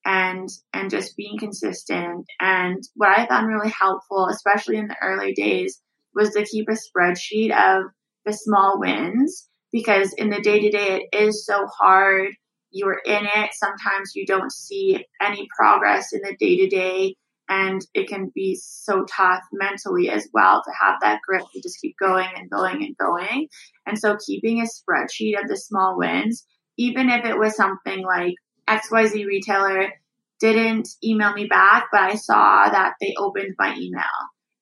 and 0.08 0.50
and 0.74 0.90
just 0.90 1.18
being 1.18 1.38
consistent. 1.38 2.26
And 2.40 2.82
what 2.96 3.10
I 3.10 3.28
found 3.28 3.48
really 3.48 3.70
helpful, 3.70 4.28
especially 4.32 4.78
in 4.78 4.88
the 4.88 4.96
early 5.04 5.34
days, 5.34 5.82
was 6.16 6.32
to 6.32 6.46
keep 6.46 6.68
a 6.70 6.72
spreadsheet 6.72 7.52
of 7.52 7.92
the 8.26 8.34
small 8.34 8.80
wins 8.80 9.50
because 9.72 10.14
in 10.14 10.30
the 10.30 10.42
day 10.42 10.62
to 10.62 10.72
day 10.72 11.02
it 11.12 11.16
is 11.16 11.46
so 11.46 11.68
hard. 11.68 12.32
You're 12.72 13.02
in 13.06 13.26
it. 13.26 13.50
Sometimes 13.54 14.14
you 14.16 14.26
don't 14.26 14.52
see 14.52 15.06
any 15.22 15.48
progress 15.58 16.14
in 16.14 16.22
the 16.24 16.36
day 16.40 16.58
to 16.58 16.68
day. 16.68 17.16
And 17.50 17.82
it 17.94 18.10
can 18.10 18.32
be 18.36 18.58
so 18.62 19.06
tough 19.06 19.42
mentally 19.54 20.10
as 20.10 20.28
well 20.34 20.62
to 20.64 20.72
have 20.82 20.96
that 21.02 21.22
grip 21.26 21.44
to 21.54 21.62
just 21.62 21.80
keep 21.82 21.96
going 21.98 22.28
and 22.36 22.50
going 22.50 22.84
and 22.84 22.96
going. 22.98 23.48
And 23.86 23.98
so 23.98 24.18
keeping 24.26 24.60
a 24.60 24.66
spreadsheet 24.66 25.42
of 25.42 25.48
the 25.48 25.56
small 25.56 25.98
wins, 25.98 26.46
even 26.78 27.10
if 27.10 27.24
it 27.24 27.38
was 27.38 27.56
something 27.56 28.04
like 28.04 28.36
XYZ 28.68 29.26
retailer 29.26 29.94
didn't 30.40 30.90
email 31.04 31.34
me 31.34 31.48
back, 31.48 31.88
but 31.92 32.02
I 32.02 32.16
saw 32.16 32.70
that 32.70 32.94
they 33.02 33.16
opened 33.18 33.56
my 33.58 33.76
email 33.78 34.04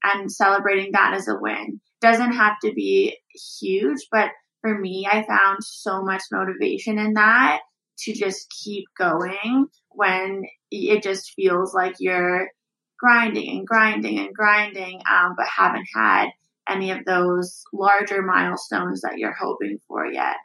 and 0.03 0.31
celebrating 0.31 0.91
that 0.93 1.13
as 1.13 1.27
a 1.27 1.37
win. 1.39 1.81
Doesn't 2.01 2.33
have 2.33 2.59
to 2.63 2.73
be 2.73 3.17
huge, 3.59 4.07
but 4.11 4.29
for 4.61 4.77
me, 4.77 5.07
I 5.09 5.25
found 5.25 5.63
so 5.63 6.01
much 6.01 6.23
motivation 6.31 6.97
in 6.97 7.13
that 7.13 7.59
to 7.99 8.13
just 8.13 8.49
keep 8.49 8.85
going 8.97 9.67
when 9.89 10.43
it 10.71 11.03
just 11.03 11.33
feels 11.33 11.73
like 11.73 11.95
you're 11.99 12.49
grinding 12.97 13.57
and 13.57 13.67
grinding 13.67 14.19
and 14.19 14.33
grinding, 14.33 15.01
um, 15.09 15.35
but 15.37 15.47
haven't 15.47 15.87
had 15.93 16.29
any 16.67 16.91
of 16.91 17.05
those 17.05 17.63
larger 17.73 18.21
milestones 18.21 19.01
that 19.01 19.17
you're 19.17 19.35
hoping 19.39 19.79
for 19.87 20.05
yet. 20.05 20.37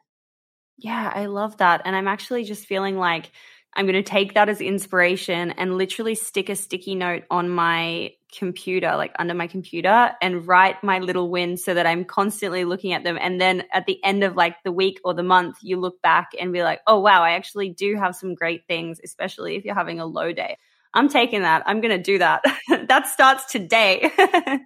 Yeah, 0.81 1.13
I 1.15 1.27
love 1.27 1.59
that. 1.59 1.83
And 1.85 1.95
I'm 1.95 2.09
actually 2.09 2.45
just 2.45 2.67
feeling 2.67 2.97
like 2.97 3.31
I'm 3.75 3.87
going 3.87 4.03
to 4.03 4.03
take 4.03 4.35
that 4.35 4.49
as 4.49 4.61
inspiration 4.61 5.53
and 5.53 5.77
literally 5.77 6.15
stick 6.15 6.49
a 6.49 6.57
sticky 6.57 6.95
note 6.95 7.25
on 7.31 7.51
my 7.51 8.13
computer, 8.37 8.97
like 8.97 9.15
under 9.19 9.35
my 9.35 9.47
computer, 9.47 10.13
and 10.23 10.47
write 10.47 10.83
my 10.83 10.99
little 10.99 11.31
wins 11.31 11.63
so 11.63 11.75
that 11.75 11.87
I'm 11.87 12.05
constantly 12.05 12.65
looking 12.65 12.95
at 12.95 13.05
them. 13.05 13.19
And 13.21 13.41
then 13.41 13.65
at 13.73 13.87
the 13.87 14.03
end 14.03 14.25
of 14.25 14.37
like 14.37 14.57
the 14.65 14.73
week 14.73 15.01
or 15.05 15.13
the 15.13 15.23
month, 15.23 15.59
you 15.63 15.79
look 15.79 16.01
back 16.03 16.31
and 16.41 16.53
be 16.53 16.63
like, 16.63 16.81
oh, 16.87 16.99
wow, 16.99 17.23
I 17.23 17.33
actually 17.33 17.69
do 17.69 17.97
have 17.97 18.17
some 18.17 18.35
great 18.35 18.63
things, 18.67 19.01
especially 19.05 19.57
if 19.57 19.65
you're 19.65 19.75
having 19.75 20.01
a 20.01 20.07
low 20.07 20.33
day. 20.33 20.57
I'm 20.95 21.09
taking 21.09 21.43
that. 21.43 21.63
I'm 21.67 21.81
going 21.81 21.97
to 21.97 22.03
do 22.03 22.19
that. 22.19 22.43
that 22.89 23.07
starts 23.07 23.53
today. 23.53 24.11
I 24.19 24.59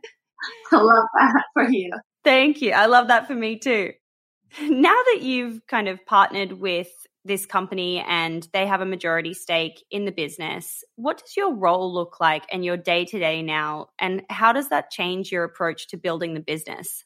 love 0.72 1.04
that 1.18 1.44
for 1.54 1.68
you. 1.68 1.90
Thank 2.22 2.62
you. 2.62 2.72
I 2.72 2.86
love 2.86 3.08
that 3.08 3.26
for 3.26 3.34
me 3.34 3.58
too. 3.58 3.92
Now 4.60 4.94
that 5.12 5.18
you've 5.22 5.66
kind 5.66 5.88
of 5.88 6.04
partnered 6.06 6.52
with 6.52 6.88
this 7.24 7.46
company 7.46 8.04
and 8.06 8.46
they 8.52 8.66
have 8.66 8.80
a 8.80 8.86
majority 8.86 9.32
stake 9.32 9.82
in 9.90 10.04
the 10.04 10.12
business. 10.12 10.84
What 10.96 11.18
does 11.18 11.36
your 11.36 11.54
role 11.54 11.92
look 11.92 12.20
like 12.20 12.44
and 12.52 12.64
your 12.64 12.76
day 12.76 13.06
to 13.06 13.18
day 13.18 13.40
now? 13.42 13.88
And 13.98 14.22
how 14.28 14.52
does 14.52 14.68
that 14.68 14.90
change 14.90 15.32
your 15.32 15.44
approach 15.44 15.88
to 15.88 15.96
building 15.96 16.34
the 16.34 16.40
business? 16.40 17.04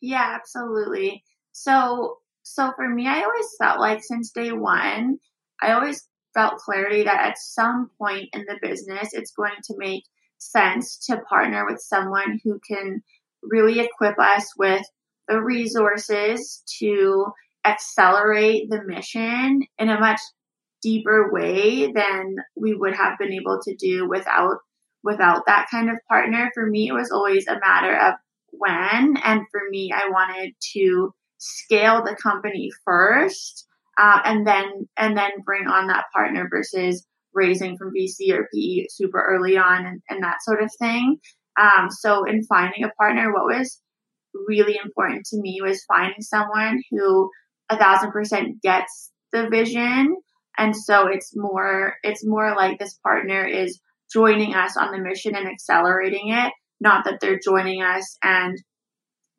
Yeah, 0.00 0.36
absolutely. 0.36 1.24
So, 1.52 2.18
so 2.42 2.72
for 2.76 2.88
me, 2.88 3.08
I 3.08 3.22
always 3.22 3.48
felt 3.58 3.80
like 3.80 4.04
since 4.04 4.30
day 4.30 4.52
one, 4.52 5.18
I 5.60 5.72
always 5.72 6.08
felt 6.32 6.58
clarity 6.58 7.02
that 7.04 7.26
at 7.26 7.38
some 7.38 7.90
point 7.98 8.28
in 8.32 8.44
the 8.46 8.58
business, 8.62 9.12
it's 9.12 9.32
going 9.32 9.54
to 9.64 9.74
make 9.78 10.04
sense 10.38 10.98
to 11.06 11.20
partner 11.28 11.64
with 11.66 11.80
someone 11.80 12.40
who 12.44 12.60
can 12.68 13.02
really 13.42 13.80
equip 13.80 14.18
us 14.18 14.52
with 14.56 14.84
the 15.28 15.40
resources 15.40 16.62
to 16.80 17.26
accelerate 17.64 18.68
the 18.68 18.82
mission 18.84 19.62
in 19.78 19.88
a 19.88 19.98
much 19.98 20.20
deeper 20.82 21.32
way 21.32 21.90
than 21.92 22.36
we 22.56 22.74
would 22.74 22.94
have 22.94 23.18
been 23.18 23.32
able 23.32 23.58
to 23.62 23.74
do 23.74 24.08
without 24.08 24.58
without 25.02 25.42
that 25.46 25.66
kind 25.70 25.90
of 25.90 25.96
partner. 26.08 26.50
For 26.54 26.66
me, 26.66 26.88
it 26.88 26.92
was 26.92 27.10
always 27.10 27.46
a 27.46 27.60
matter 27.60 27.96
of 27.96 28.14
when, 28.52 29.16
and 29.24 29.42
for 29.50 29.60
me, 29.70 29.90
I 29.94 30.08
wanted 30.08 30.54
to 30.74 31.12
scale 31.38 32.02
the 32.02 32.16
company 32.22 32.70
first, 32.84 33.66
uh, 33.98 34.20
and 34.24 34.46
then 34.46 34.88
and 34.96 35.16
then 35.16 35.30
bring 35.44 35.66
on 35.66 35.88
that 35.88 36.06
partner 36.14 36.48
versus 36.50 37.06
raising 37.34 37.76
from 37.76 37.92
VC 37.92 38.32
or 38.32 38.48
PE 38.54 38.86
super 38.90 39.20
early 39.20 39.56
on 39.56 39.86
and, 39.86 40.00
and 40.08 40.22
that 40.22 40.42
sort 40.42 40.62
of 40.62 40.70
thing. 40.78 41.16
Um, 41.60 41.88
so 41.90 42.24
in 42.24 42.44
finding 42.44 42.84
a 42.84 42.90
partner, 42.90 43.32
what 43.32 43.44
was 43.44 43.80
really 44.46 44.78
important 44.82 45.26
to 45.26 45.40
me 45.40 45.60
was 45.62 45.84
finding 45.84 46.20
someone 46.20 46.82
who 46.90 47.30
a 47.70 47.78
thousand 47.78 48.10
percent 48.12 48.62
gets 48.62 49.10
the 49.32 49.48
vision. 49.48 50.16
And 50.56 50.76
so 50.76 51.08
it's 51.08 51.32
more, 51.34 51.94
it's 52.02 52.24
more 52.24 52.54
like 52.54 52.78
this 52.78 52.98
partner 53.02 53.44
is 53.44 53.80
joining 54.12 54.54
us 54.54 54.76
on 54.76 54.92
the 54.92 54.98
mission 54.98 55.34
and 55.34 55.48
accelerating 55.48 56.30
it, 56.30 56.52
not 56.80 57.04
that 57.04 57.18
they're 57.20 57.40
joining 57.42 57.82
us 57.82 58.16
and 58.22 58.56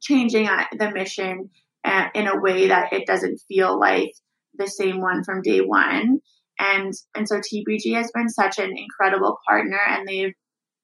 changing 0.01 0.47
uh, 0.47 0.65
the 0.77 0.91
mission 0.91 1.49
uh, 1.85 2.07
in 2.13 2.27
a 2.27 2.39
way 2.39 2.67
that 2.67 2.91
it 2.91 3.05
doesn't 3.07 3.41
feel 3.47 3.79
like 3.79 4.11
the 4.57 4.67
same 4.67 4.99
one 4.99 5.23
from 5.23 5.41
day 5.41 5.59
one. 5.59 6.19
And, 6.59 6.93
and 7.15 7.27
so 7.27 7.39
TPG 7.39 7.95
has 7.95 8.11
been 8.13 8.29
such 8.29 8.59
an 8.59 8.73
incredible 8.75 9.37
partner 9.47 9.79
and 9.87 10.07
they've 10.07 10.33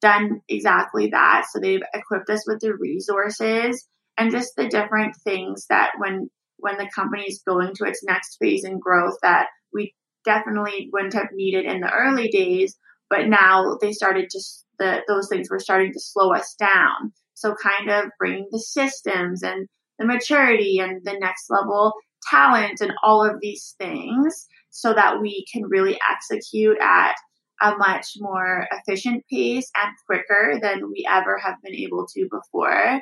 done 0.02 0.42
exactly 0.48 1.10
that. 1.12 1.46
So 1.52 1.60
they've 1.60 1.84
equipped 1.94 2.30
us 2.30 2.44
with 2.48 2.60
the 2.60 2.74
resources 2.74 3.88
and 4.18 4.32
just 4.32 4.56
the 4.56 4.68
different 4.68 5.16
things 5.24 5.66
that 5.70 5.92
when 5.98 6.30
when 6.58 6.78
the 6.78 6.90
company 6.94 7.24
is 7.24 7.42
going 7.46 7.74
to 7.74 7.86
its 7.86 8.04
next 8.04 8.38
phase 8.40 8.64
in 8.64 8.80
growth 8.80 9.18
that 9.24 9.48
we 9.74 9.96
definitely 10.26 10.90
wouldn't 10.94 11.14
have 11.14 11.30
needed 11.34 11.66
in 11.66 11.82
the 11.82 11.92
early 11.92 12.28
days, 12.28 12.78
but 13.10 13.28
now 13.28 13.78
they 13.82 13.92
started 13.92 14.30
to 14.30 14.40
the 14.78 15.02
those 15.08 15.28
things 15.30 15.50
were 15.50 15.60
starting 15.60 15.92
to 15.94 16.00
slow 16.00 16.34
us 16.34 16.56
down. 16.60 17.14
So 17.34 17.56
kind 17.56 17.90
of 17.90 18.12
bringing 18.20 18.48
the 18.52 18.60
systems 18.60 19.42
and 19.42 19.68
the 19.98 20.06
maturity 20.06 20.80
and 20.80 21.02
the 21.04 21.18
next 21.20 21.50
level 21.50 21.94
talent 22.30 22.82
and 22.82 22.94
all 23.04 23.28
of 23.28 23.40
these 23.42 23.76
things 23.80 24.48
so 24.70 24.94
that 24.94 25.20
we 25.22 25.46
can 25.52 25.64
really 25.64 26.00
execute 26.12 26.78
at 26.80 27.16
a 27.62 27.76
much 27.78 28.14
more 28.18 28.68
efficient 28.72 29.24
pace 29.32 29.70
and 29.76 29.96
quicker 30.08 30.60
than 30.62 30.90
we 30.90 31.06
ever 31.10 31.38
have 31.38 31.56
been 31.64 31.76
able 31.76 32.08
to 32.08 32.28
before. 32.32 33.02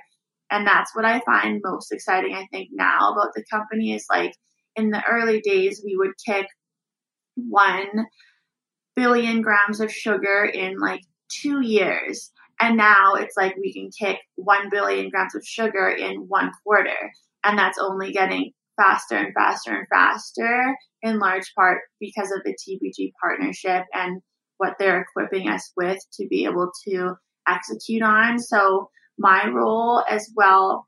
And 0.52 0.66
that's 0.66 0.95
what 0.95 1.06
I 1.06 1.20
find 1.22 1.62
most 1.64 1.91
exciting, 1.91 2.34
I 2.34 2.47
think, 2.52 2.70
now 2.72 3.12
about 3.12 3.34
the 3.36 3.43
company 3.52 3.93
is 3.93 4.06
like 4.10 4.34
in 4.76 4.89
the 4.89 5.04
early 5.10 5.41
days, 5.41 5.82
we 5.84 5.95
would 5.95 6.14
kick 6.26 6.47
one 7.36 8.06
billion 8.95 9.41
grams 9.41 9.80
of 9.80 9.91
sugar 9.91 10.45
in 10.45 10.80
like 10.80 11.02
two 11.30 11.62
years. 11.62 12.32
And 12.60 12.76
now 12.76 13.14
it's 13.14 13.38
like 13.38 13.56
we 13.56 13.74
can 13.74 13.89
kick 13.97 14.18
1 14.36 14.70
billion 14.70 15.10
grams 15.10 15.36
of 15.36 15.45
sugar 15.45 15.88
in 15.88 16.26
one 16.28 16.52
quarter. 16.64 17.12
And 17.43 17.58
that's 17.58 17.80
only 17.80 18.12
getting 18.12 18.52
faster 18.76 19.16
and 19.16 19.34
faster 19.34 19.74
and 19.74 19.88
faster, 19.89 20.76
in 21.02 21.20
large 21.20 21.54
part 21.56 21.80
because 22.00 22.32
of 22.32 22.41
the 22.43 22.54
TPG 22.54 23.12
partnership 23.22 23.86
and 23.93 24.22
what 24.58 24.76
they're 24.78 25.02
equipping 25.02 25.47
us 25.47 25.72
with 25.78 26.00
to 26.14 26.28
be 26.28 26.43
able 26.43 26.72
to 26.88 27.16
execute 27.47 28.02
on. 28.02 28.39
So 28.39 28.89
my 29.20 29.47
role 29.47 30.03
as 30.09 30.32
well 30.36 30.88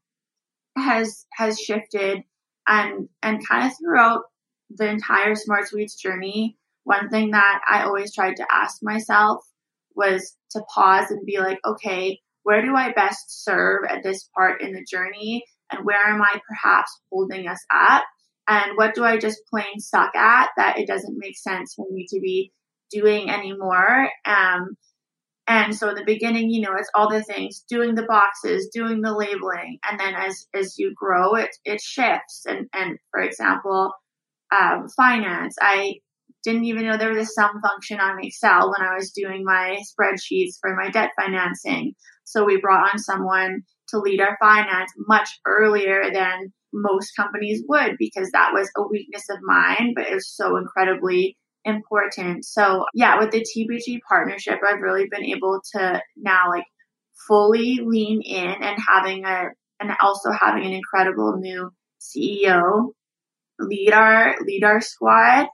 has 0.75 1.25
has 1.33 1.59
shifted 1.59 2.23
and 2.67 3.09
and 3.21 3.47
kind 3.47 3.67
of 3.67 3.73
throughout 3.77 4.23
the 4.69 4.87
entire 4.87 5.35
Smart 5.35 5.67
Sweets 5.67 5.95
journey, 5.95 6.57
one 6.85 7.09
thing 7.09 7.31
that 7.31 7.61
I 7.69 7.83
always 7.83 8.15
tried 8.15 8.37
to 8.37 8.47
ask 8.49 8.77
myself 8.81 9.43
was 9.95 10.35
to 10.51 10.61
pause 10.73 11.11
and 11.11 11.25
be 11.25 11.39
like, 11.39 11.59
okay, 11.65 12.19
where 12.43 12.61
do 12.61 12.75
I 12.75 12.93
best 12.93 13.43
serve 13.43 13.81
at 13.89 14.03
this 14.03 14.29
part 14.35 14.61
in 14.61 14.71
the 14.71 14.85
journey? 14.89 15.43
And 15.71 15.85
where 15.85 16.07
am 16.07 16.21
I 16.21 16.39
perhaps 16.47 16.99
holding 17.11 17.47
us 17.47 17.63
up? 17.73 18.03
And 18.47 18.77
what 18.77 18.95
do 18.95 19.03
I 19.03 19.17
just 19.17 19.41
plain 19.49 19.79
suck 19.79 20.15
at 20.15 20.49
that 20.57 20.79
it 20.79 20.87
doesn't 20.87 21.17
make 21.17 21.37
sense 21.37 21.73
for 21.75 21.85
me 21.91 22.07
to 22.09 22.19
be 22.19 22.51
doing 22.89 23.29
anymore? 23.29 24.09
Um, 24.25 24.77
and 25.51 25.75
so 25.75 25.89
in 25.89 25.95
the 25.95 26.05
beginning, 26.05 26.49
you 26.49 26.61
know, 26.61 26.73
it's 26.77 26.89
all 26.95 27.09
the 27.09 27.21
things, 27.21 27.65
doing 27.69 27.95
the 27.95 28.03
boxes, 28.03 28.69
doing 28.73 29.01
the 29.01 29.13
labeling. 29.13 29.79
And 29.83 29.99
then 29.99 30.13
as, 30.15 30.47
as 30.53 30.79
you 30.79 30.93
grow, 30.95 31.35
it, 31.35 31.49
it 31.65 31.81
shifts. 31.81 32.45
And, 32.47 32.67
and 32.73 32.97
for 33.11 33.19
example, 33.19 33.91
um, 34.57 34.87
finance, 34.95 35.57
I 35.61 35.95
didn't 36.45 36.63
even 36.63 36.85
know 36.85 36.95
there 36.95 37.11
was 37.11 37.27
a 37.27 37.33
sum 37.33 37.59
function 37.61 37.99
on 37.99 38.23
Excel 38.23 38.71
when 38.71 38.87
I 38.87 38.95
was 38.95 39.11
doing 39.11 39.43
my 39.43 39.77
spreadsheets 39.81 40.55
for 40.61 40.73
my 40.73 40.89
debt 40.89 41.11
financing. 41.19 41.95
So 42.23 42.45
we 42.45 42.61
brought 42.61 42.93
on 42.93 42.99
someone 42.99 43.63
to 43.89 43.99
lead 43.99 44.21
our 44.21 44.37
finance 44.39 44.91
much 44.97 45.29
earlier 45.45 46.11
than 46.13 46.53
most 46.73 47.11
companies 47.17 47.61
would 47.67 47.97
because 47.99 48.31
that 48.31 48.51
was 48.53 48.71
a 48.77 48.87
weakness 48.87 49.25
of 49.29 49.39
mine, 49.43 49.91
but 49.95 50.07
it 50.07 50.13
was 50.13 50.33
so 50.33 50.55
incredibly 50.55 51.37
important. 51.65 52.45
So 52.45 52.85
yeah, 52.93 53.19
with 53.19 53.31
the 53.31 53.45
TPG 53.45 53.99
partnership, 54.07 54.59
I've 54.67 54.81
really 54.81 55.07
been 55.09 55.25
able 55.25 55.61
to 55.75 56.01
now 56.17 56.49
like 56.49 56.65
fully 57.27 57.79
lean 57.83 58.21
in 58.21 58.63
and 58.63 58.77
having 58.87 59.25
a, 59.25 59.49
and 59.79 59.91
also 60.01 60.31
having 60.31 60.65
an 60.65 60.73
incredible 60.73 61.37
new 61.37 61.71
CEO 61.99 62.91
lead 63.59 63.93
our, 63.93 64.35
lead 64.45 64.63
our 64.63 64.81
squad, 64.81 65.47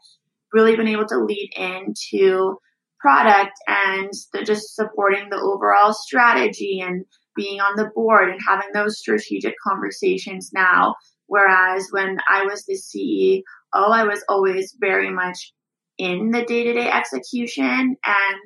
really 0.54 0.76
been 0.76 0.88
able 0.88 1.08
to 1.08 1.20
lead 1.20 1.52
into 1.58 2.58
product 3.00 3.54
and 3.68 4.12
the 4.34 4.44
just 4.44 4.76
supporting 4.76 5.30
the 5.30 5.38
overall 5.38 5.94
strategy 5.94 6.82
and 6.84 7.06
being 7.36 7.60
on 7.60 7.76
the 7.76 7.90
board 7.94 8.30
and 8.30 8.40
having 8.48 8.70
those 8.74 8.98
strategic 8.98 9.54
conversations 9.66 10.52
now. 10.54 10.96
Whereas 11.28 11.88
when 11.92 12.18
I 12.30 12.44
was 12.44 12.66
the 12.66 12.74
CEO, 12.74 13.42
I 13.74 14.06
was 14.06 14.24
always 14.28 14.76
very 14.80 15.12
much 15.12 15.54
in 15.98 16.32
the 16.32 16.44
day 16.44 16.64
to 16.64 16.74
day 16.74 16.90
execution. 16.90 17.96
And 18.06 18.42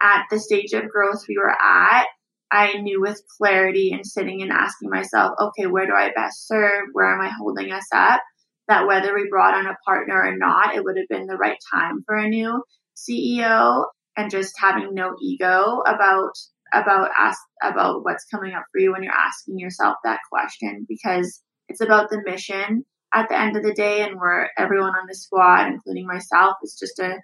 at 0.00 0.24
the 0.30 0.38
stage 0.38 0.72
of 0.72 0.88
growth 0.88 1.24
we 1.28 1.38
were 1.38 1.50
at, 1.50 2.06
I 2.50 2.74
knew 2.78 3.00
with 3.00 3.22
clarity 3.38 3.92
and 3.92 4.06
sitting 4.06 4.42
and 4.42 4.52
asking 4.52 4.90
myself, 4.90 5.32
okay, 5.40 5.66
where 5.66 5.86
do 5.86 5.92
I 5.94 6.12
best 6.14 6.46
serve? 6.46 6.86
Where 6.92 7.12
am 7.12 7.20
I 7.20 7.30
holding 7.36 7.72
us 7.72 7.86
up? 7.92 8.20
That 8.68 8.86
whether 8.86 9.14
we 9.14 9.28
brought 9.28 9.54
on 9.54 9.66
a 9.66 9.76
partner 9.84 10.14
or 10.14 10.36
not, 10.36 10.74
it 10.74 10.84
would 10.84 10.96
have 10.96 11.08
been 11.08 11.26
the 11.26 11.36
right 11.36 11.58
time 11.72 12.02
for 12.06 12.16
a 12.16 12.28
new 12.28 12.62
CEO 12.96 13.86
and 14.16 14.30
just 14.30 14.54
having 14.58 14.94
no 14.94 15.14
ego 15.20 15.82
about 15.86 16.32
about 16.72 17.10
ask 17.16 17.38
about 17.62 18.04
what's 18.04 18.24
coming 18.24 18.52
up 18.52 18.64
for 18.72 18.80
you 18.80 18.92
when 18.92 19.02
you're 19.02 19.12
asking 19.12 19.58
yourself 19.58 19.96
that 20.02 20.18
question 20.30 20.84
because 20.88 21.40
it's 21.68 21.80
about 21.80 22.10
the 22.10 22.20
mission 22.24 22.84
at 23.14 23.28
the 23.28 23.38
end 23.38 23.56
of 23.56 23.62
the 23.62 23.74
day 23.74 24.02
and 24.02 24.18
where 24.18 24.50
everyone 24.58 24.94
on 24.94 25.06
the 25.08 25.14
squad, 25.14 25.68
including 25.68 26.06
myself, 26.06 26.56
is 26.62 26.76
just 26.78 26.98
a 26.98 27.18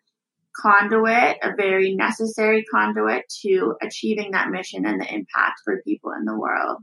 conduit, 0.60 1.38
a 1.42 1.54
very 1.56 1.94
necessary 1.94 2.64
conduit 2.72 3.24
to 3.42 3.74
achieving 3.82 4.32
that 4.32 4.50
mission 4.50 4.86
and 4.86 5.00
the 5.00 5.12
impact 5.12 5.60
for 5.64 5.82
people 5.86 6.12
in 6.12 6.24
the 6.24 6.38
world. 6.38 6.78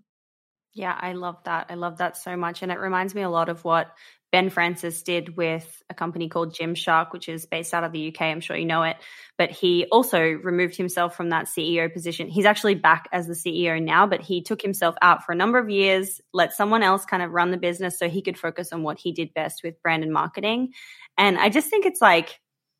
Yeah, 0.79 0.97
I 0.97 1.11
love 1.11 1.43
that. 1.43 1.65
I 1.69 1.73
love 1.73 1.97
that 1.97 2.15
so 2.15 2.37
much. 2.37 2.63
And 2.63 2.71
it 2.71 2.79
reminds 2.79 3.13
me 3.13 3.21
a 3.21 3.29
lot 3.29 3.49
of 3.49 3.65
what 3.65 3.91
Ben 4.31 4.49
Francis 4.49 5.03
did 5.03 5.35
with 5.35 5.83
a 5.89 5.93
company 5.93 6.29
called 6.29 6.55
Gymshark, 6.55 7.11
which 7.11 7.27
is 7.27 7.45
based 7.45 7.73
out 7.73 7.83
of 7.83 7.91
the 7.91 8.07
UK. 8.07 8.21
I'm 8.21 8.39
sure 8.39 8.55
you 8.55 8.65
know 8.65 8.83
it. 8.83 8.95
But 9.37 9.51
he 9.51 9.87
also 9.91 10.21
removed 10.21 10.77
himself 10.77 11.17
from 11.17 11.31
that 11.31 11.47
CEO 11.47 11.91
position. 11.91 12.29
He's 12.29 12.45
actually 12.45 12.75
back 12.75 13.09
as 13.11 13.27
the 13.27 13.33
CEO 13.33 13.83
now, 13.83 14.07
but 14.07 14.21
he 14.21 14.41
took 14.41 14.61
himself 14.61 14.95
out 15.01 15.25
for 15.25 15.33
a 15.33 15.35
number 15.35 15.57
of 15.59 15.69
years, 15.69 16.21
let 16.31 16.53
someone 16.53 16.81
else 16.81 17.03
kind 17.03 17.23
of 17.23 17.31
run 17.31 17.51
the 17.51 17.57
business 17.57 17.99
so 17.99 18.07
he 18.07 18.21
could 18.21 18.39
focus 18.39 18.71
on 18.71 18.81
what 18.81 18.99
he 18.99 19.11
did 19.11 19.33
best 19.33 19.63
with 19.65 19.81
brand 19.83 20.03
and 20.03 20.13
marketing. 20.13 20.71
And 21.17 21.37
I 21.37 21.49
just 21.49 21.69
think 21.69 21.85
it's 21.85 22.01
like, 22.01 22.39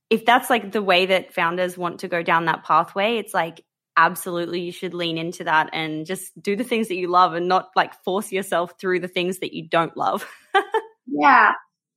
if 0.09 0.25
that's 0.25 0.49
like 0.49 0.71
the 0.71 0.81
way 0.81 1.07
that 1.07 1.33
founders 1.33 1.77
want 1.77 1.99
to 1.99 2.07
go 2.07 2.23
down 2.23 2.45
that 2.45 2.63
pathway, 2.63 3.17
it's 3.17 3.33
like 3.33 3.61
absolutely 3.99 4.61
you 4.61 4.71
should 4.71 4.93
lean 4.93 5.17
into 5.17 5.43
that 5.43 5.69
and 5.73 6.05
just 6.05 6.31
do 6.41 6.55
the 6.55 6.63
things 6.63 6.87
that 6.87 6.95
you 6.95 7.07
love 7.07 7.33
and 7.33 7.47
not 7.47 7.69
like 7.75 7.93
force 8.03 8.31
yourself 8.31 8.73
through 8.79 9.01
the 9.01 9.07
things 9.07 9.39
that 9.39 9.53
you 9.53 9.67
don't 9.67 9.95
love. 9.97 10.25
Yeah. 11.11 11.53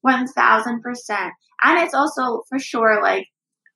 1000%. 0.07 1.31
And 1.63 1.79
it's 1.79 1.95
also 1.95 2.43
for 2.49 2.59
sure 2.59 3.01
like 3.03 3.29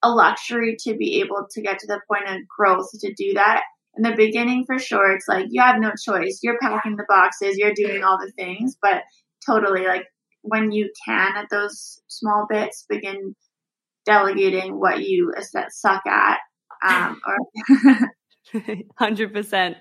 a 0.02 0.10
luxury 0.10 0.76
to 0.80 0.96
be 0.96 1.20
able 1.20 1.46
to 1.52 1.62
get 1.62 1.78
to 1.80 1.86
the 1.86 2.00
point 2.08 2.28
of 2.28 2.40
growth 2.48 2.88
to 3.00 3.14
do 3.14 3.34
that. 3.34 3.62
In 3.96 4.02
the 4.02 4.14
beginning, 4.16 4.64
for 4.66 4.78
sure, 4.78 5.12
it's 5.12 5.28
like 5.28 5.46
you 5.50 5.62
have 5.62 5.80
no 5.80 5.92
choice. 6.04 6.40
You're 6.42 6.58
packing 6.58 6.96
the 6.96 7.06
boxes, 7.08 7.56
you're 7.56 7.74
doing 7.74 8.02
all 8.02 8.18
the 8.18 8.32
things, 8.32 8.76
but 8.80 9.04
totally 9.46 9.86
like 9.86 10.06
when 10.42 10.70
you 10.70 10.90
can 11.06 11.36
at 11.36 11.48
those 11.50 12.00
small 12.08 12.46
bits, 12.48 12.84
begin 12.88 13.34
delegating 14.04 14.78
what 14.78 15.02
you 15.02 15.32
suck 15.70 16.02
at. 16.06 16.40
Um, 16.86 17.20
or 17.26 17.98
100%. 18.54 19.76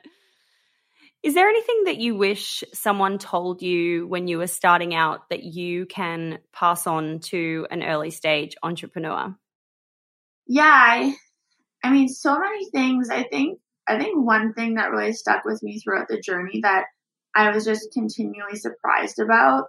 Is 1.23 1.33
there 1.33 1.49
anything 1.49 1.83
that 1.85 1.97
you 1.97 2.15
wish 2.15 2.63
someone 2.71 3.17
told 3.17 3.63
you 3.63 4.07
when 4.07 4.27
you 4.27 4.37
were 4.37 4.47
starting 4.47 4.93
out 4.93 5.29
that 5.29 5.43
you 5.43 5.87
can 5.87 6.37
pass 6.53 6.85
on 6.85 7.19
to 7.21 7.65
an 7.71 7.83
early 7.83 8.11
stage 8.11 8.55
entrepreneur? 8.61 9.35
Yeah, 10.47 10.63
I, 10.63 11.15
I 11.83 11.91
mean, 11.91 12.09
so 12.09 12.37
many 12.37 12.69
things. 12.69 13.09
I 13.09 13.23
think, 13.23 13.59
I 13.87 13.97
think 13.97 14.23
one 14.23 14.53
thing 14.53 14.75
that 14.75 14.91
really 14.91 15.13
stuck 15.13 15.45
with 15.45 15.63
me 15.63 15.79
throughout 15.79 16.07
the 16.09 16.21
journey 16.21 16.59
that 16.61 16.85
I 17.35 17.49
was 17.49 17.65
just 17.65 17.91
continually 17.91 18.55
surprised 18.55 19.19
about. 19.19 19.65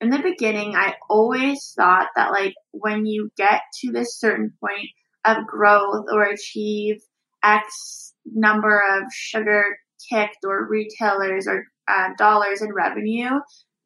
In 0.00 0.10
the 0.10 0.18
beginning, 0.18 0.74
I 0.74 0.94
always 1.08 1.72
thought 1.76 2.08
that 2.16 2.32
like 2.32 2.54
when 2.72 3.06
you 3.06 3.30
get 3.36 3.62
to 3.80 3.92
this 3.92 4.18
certain 4.18 4.52
point 4.60 4.88
of 5.24 5.46
growth 5.46 6.06
or 6.12 6.24
achieve 6.24 6.96
X 7.42 8.05
number 8.32 8.78
of 8.78 9.04
sugar 9.12 9.64
kicked 10.10 10.38
or 10.44 10.68
retailers 10.68 11.46
or 11.46 11.64
uh, 11.88 12.10
dollars 12.18 12.62
in 12.62 12.72
revenue, 12.72 13.30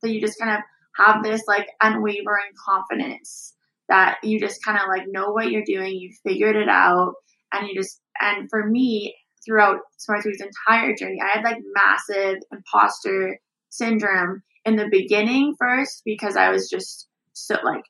that 0.02 0.10
you 0.10 0.20
just 0.20 0.38
kind 0.38 0.56
of 0.56 0.60
have 0.96 1.22
this 1.22 1.42
like 1.46 1.68
unwavering 1.82 2.50
confidence 2.66 3.54
that 3.90 4.18
you 4.22 4.38
just 4.40 4.64
kind 4.64 4.78
of 4.78 4.88
like 4.88 5.06
know 5.08 5.30
what 5.32 5.50
you're 5.50 5.64
doing, 5.66 5.94
you 5.94 6.10
figured 6.24 6.56
it 6.56 6.68
out, 6.68 7.14
and 7.52 7.68
you 7.68 7.74
just 7.74 8.00
and 8.20 8.48
for 8.48 8.66
me 8.66 9.14
throughout 9.44 9.78
Smart 9.98 10.22
Sweets' 10.22 10.42
entire 10.42 10.94
journey, 10.94 11.18
I 11.22 11.36
had 11.36 11.44
like 11.44 11.58
massive 11.74 12.36
imposter 12.52 13.38
syndrome 13.68 14.42
in 14.64 14.76
the 14.76 14.88
beginning 14.90 15.54
first 15.58 16.02
because 16.04 16.36
I 16.36 16.50
was 16.50 16.68
just 16.70 17.08
so 17.32 17.56
like 17.64 17.82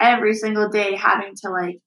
every 0.00 0.34
single 0.34 0.68
day 0.68 0.96
having 0.96 1.34
to 1.42 1.50
like 1.50 1.78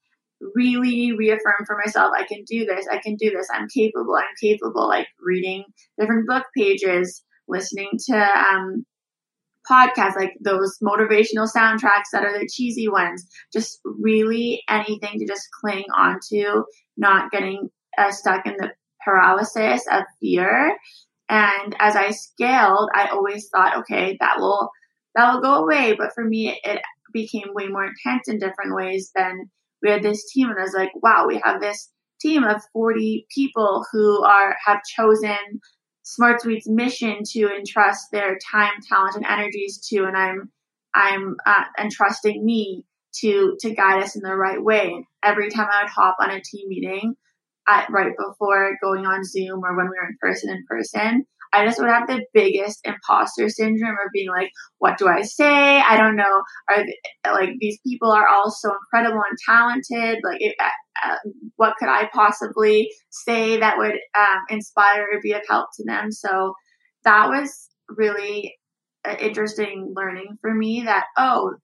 really 0.56 1.14
reaffirm 1.18 1.66
for 1.66 1.78
myself 1.84 2.12
I 2.16 2.26
can 2.26 2.44
do 2.46 2.66
this, 2.66 2.86
I 2.92 3.00
can 3.00 3.16
do 3.16 3.32
this, 3.32 3.48
I'm 3.54 3.68
capable, 3.68 4.16
I'm 4.16 4.26
capable, 4.42 4.88
like 4.88 5.08
reading 5.20 5.66
different 6.00 6.28
book 6.28 6.46
pages, 6.56 7.24
listening 7.48 7.92
to 8.08 8.18
um, 8.18 8.86
podcasts 9.70 10.16
like 10.16 10.34
those 10.42 10.78
motivational 10.84 11.50
soundtracks 11.54 12.12
that 12.14 12.24
are 12.24 12.38
the 12.38 12.50
cheesy 12.52 12.88
ones, 12.88 13.28
just 13.52 13.80
really 13.84 14.64
anything 14.70 15.20
to 15.20 15.28
just 15.28 15.48
cling 15.60 15.86
onto, 15.96 16.64
not 16.96 17.32
getting 17.32 17.70
uh, 17.98 18.12
stuck 18.12 18.46
in 18.46 18.56
the 18.58 18.72
paralysis 19.04 19.86
of 19.92 20.04
fear. 20.20 20.78
And 21.30 21.76
as 21.80 21.96
I 21.96 22.12
scaled, 22.12 22.90
I 22.96 23.08
always 23.08 23.50
thought, 23.50 23.78
okay, 23.80 24.18
that 24.20 24.40
will 24.40 24.70
that 25.16 25.34
will 25.34 25.42
go 25.42 25.56
away. 25.56 25.96
But 25.98 26.14
for 26.14 26.24
me, 26.24 26.60
it 26.64 26.82
became 27.14 27.54
way 27.54 27.68
more 27.68 27.86
intense 27.86 28.28
in 28.28 28.40
different 28.40 28.76
ways 28.76 29.12
than 29.16 29.50
we 29.82 29.90
had 29.90 30.04
this 30.04 30.32
team 30.32 30.50
and 30.50 30.60
I 30.60 30.64
was 30.64 30.74
like, 30.74 30.92
wow, 31.02 31.26
we 31.28 31.42
have 31.44 31.62
this 31.62 31.92
team 32.20 32.44
of 32.44 32.62
40 32.74 33.28
people 33.34 33.86
who 33.92 34.24
are 34.24 34.56
have 34.66 34.82
chosen 34.84 35.38
Smart 36.04 36.42
Sweets' 36.42 36.70
mission 36.70 37.20
to 37.32 37.50
entrust 37.50 38.12
their 38.12 38.38
time, 38.52 38.72
talent, 38.88 39.16
and 39.16 39.26
energies 39.26 39.86
to, 39.90 40.06
and 40.06 40.16
I'm 40.18 40.52
I'm 40.96 41.36
uh, 41.46 41.66
entrusting 41.80 42.44
me 42.46 42.86
to 43.20 43.58
to 43.60 43.74
guide 43.74 44.04
us 44.04 44.16
in 44.16 44.22
the 44.22 44.36
right 44.36 44.64
way. 44.64 45.06
Every 45.24 45.50
time 45.50 45.68
I 45.72 45.84
would 45.84 45.92
hop 45.92 46.16
on 46.22 46.32
a 46.32 46.42
team 46.42 46.70
meeting, 46.70 47.16
at, 47.68 47.90
right 47.90 48.14
before 48.18 48.78
going 48.82 49.06
on 49.06 49.24
Zoom 49.24 49.64
or 49.64 49.76
when 49.76 49.88
we 49.88 49.98
were 49.98 50.08
in 50.08 50.18
person, 50.20 50.50
in 50.50 50.64
person, 50.68 51.26
I 51.54 51.66
just 51.66 51.80
would 51.80 51.90
have 51.90 52.08
the 52.08 52.26
biggest 52.34 52.80
imposter 52.86 53.50
syndrome 53.50 53.92
of 53.92 54.12
being 54.14 54.30
like, 54.30 54.52
what 54.80 54.98
do 54.98 55.08
I 55.08 55.22
say? 55.22 55.80
I 55.80 55.98
don't 55.98 56.16
know. 56.16 56.44
Are 56.70 56.84
they, 56.86 57.32
like 57.32 57.50
these 57.60 57.80
people 57.86 58.12
are 58.12 58.28
all 58.28 58.52
so 58.52 58.72
incredible 58.74 59.22
and 59.28 59.38
talented. 59.48 60.20
Like, 60.24 60.38
it, 60.40 60.56
uh, 60.60 60.70
uh, 61.08 61.18
what 61.56 61.76
could 61.80 61.90
I 61.90 62.10
possibly 62.14 62.90
say 63.10 63.58
that 63.58 63.78
would 63.78 63.96
um, 64.18 64.40
inspire 64.50 65.04
or 65.04 65.22
be 65.22 65.34
of 65.34 65.42
help 65.48 65.70
to 65.78 65.84
them? 65.86 66.12
So 66.12 66.54
that 67.04 67.30
was 67.30 67.70
really 67.90 68.56
interesting 69.20 69.94
learning 69.96 70.38
for 70.42 70.54
me. 70.54 70.84
That 70.86 71.06
oh, 71.18 71.56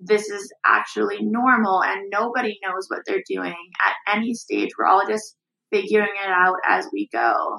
this 0.00 0.28
is 0.28 0.52
actually 0.64 1.18
normal, 1.22 1.82
and 1.82 2.08
nobody 2.10 2.58
knows 2.64 2.86
what 2.88 3.00
they're 3.06 3.22
doing 3.28 3.56
at 3.86 4.16
any 4.16 4.34
stage. 4.34 4.70
We're 4.78 4.86
all 4.86 5.06
just 5.06 5.36
figuring 5.70 6.14
it 6.24 6.30
out 6.30 6.56
as 6.68 6.88
we 6.92 7.08
go. 7.12 7.58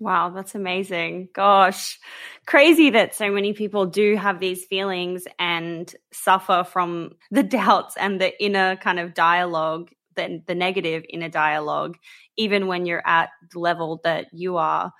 Wow, 0.00 0.30
that's 0.30 0.54
amazing. 0.54 1.28
Gosh, 1.34 1.98
crazy 2.46 2.88
that 2.90 3.14
so 3.14 3.30
many 3.30 3.52
people 3.52 3.84
do 3.84 4.16
have 4.16 4.40
these 4.40 4.64
feelings 4.64 5.24
and 5.38 5.94
suffer 6.10 6.64
from 6.64 7.16
the 7.30 7.42
doubts 7.58 7.98
and 7.98 8.18
the 8.18 8.32
inner 8.42 8.76
kind 8.76 8.98
of 8.98 9.12
dialogue, 9.12 9.90
the, 10.16 10.42
the 10.46 10.54
negative 10.54 11.04
inner 11.06 11.28
dialogue, 11.28 11.98
even 12.38 12.66
when 12.66 12.86
you're 12.86 13.06
at 13.06 13.28
the 13.52 13.58
level 13.58 14.00
that 14.04 14.28
you 14.32 14.56
are. 14.56 14.90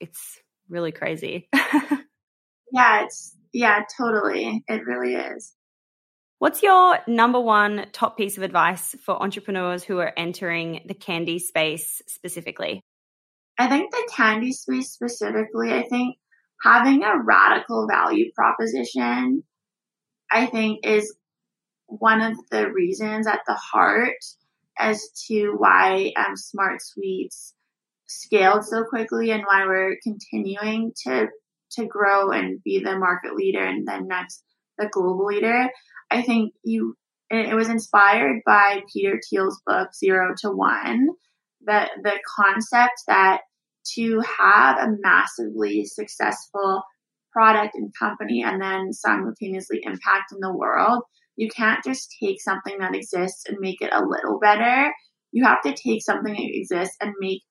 It's 0.00 0.40
really 0.70 0.92
crazy. 0.92 1.50
yeah, 2.72 3.04
it's, 3.04 3.36
yeah, 3.52 3.82
totally. 3.98 4.64
It 4.66 4.86
really 4.86 5.16
is. 5.16 5.52
What's 6.38 6.62
your 6.62 6.98
number 7.06 7.38
one 7.38 7.88
top 7.92 8.16
piece 8.16 8.38
of 8.38 8.42
advice 8.42 8.96
for 9.04 9.22
entrepreneurs 9.22 9.84
who 9.84 9.98
are 9.98 10.14
entering 10.16 10.80
the 10.86 10.94
candy 10.94 11.38
space 11.38 12.00
specifically? 12.06 12.82
I 13.60 13.68
think 13.68 13.90
the 13.90 14.10
candy 14.16 14.52
space 14.52 14.90
specifically, 14.90 15.70
I 15.70 15.86
think 15.86 16.16
having 16.64 17.02
a 17.02 17.22
radical 17.22 17.86
value 17.86 18.30
proposition, 18.34 19.44
I 20.32 20.46
think 20.46 20.86
is 20.86 21.14
one 21.84 22.22
of 22.22 22.38
the 22.50 22.72
reasons 22.72 23.26
at 23.26 23.40
the 23.46 23.52
heart 23.54 24.16
as 24.78 25.10
to 25.26 25.56
why 25.58 26.10
um, 26.16 26.36
Smart 26.36 26.80
Sweets 26.80 27.52
scaled 28.06 28.64
so 28.64 28.84
quickly 28.84 29.30
and 29.30 29.42
why 29.46 29.66
we're 29.66 29.98
continuing 30.02 30.92
to 31.06 31.26
to 31.72 31.86
grow 31.86 32.30
and 32.30 32.62
be 32.64 32.80
the 32.80 32.98
market 32.98 33.34
leader 33.34 33.62
and 33.62 33.86
then 33.86 34.08
next 34.08 34.42
the 34.78 34.88
global 34.90 35.26
leader. 35.26 35.68
I 36.10 36.22
think 36.22 36.54
you 36.64 36.96
it 37.28 37.54
was 37.54 37.68
inspired 37.68 38.40
by 38.46 38.80
Peter 38.90 39.20
Thiel's 39.28 39.60
book 39.66 39.90
Zero 39.94 40.34
to 40.38 40.50
One. 40.50 41.08
The 41.66 41.90
the 42.02 42.18
concept 42.38 43.02
that 43.06 43.42
to 43.94 44.20
have 44.20 44.78
a 44.78 44.96
massively 45.00 45.84
successful 45.84 46.82
product 47.32 47.74
and 47.74 47.92
company 47.98 48.42
and 48.44 48.60
then 48.60 48.92
simultaneously 48.92 49.80
impact 49.82 50.32
in 50.32 50.40
the 50.40 50.54
world, 50.54 51.02
you 51.36 51.48
can't 51.48 51.84
just 51.84 52.14
take 52.22 52.40
something 52.40 52.76
that 52.80 52.94
exists 52.94 53.44
and 53.48 53.58
make 53.60 53.80
it 53.80 53.92
a 53.92 54.04
little 54.04 54.38
better. 54.40 54.92
You 55.32 55.44
have 55.44 55.62
to 55.62 55.74
take 55.74 56.02
something 56.02 56.32
that 56.32 56.56
exists 56.56 56.96
and 57.00 57.14
make 57.20 57.42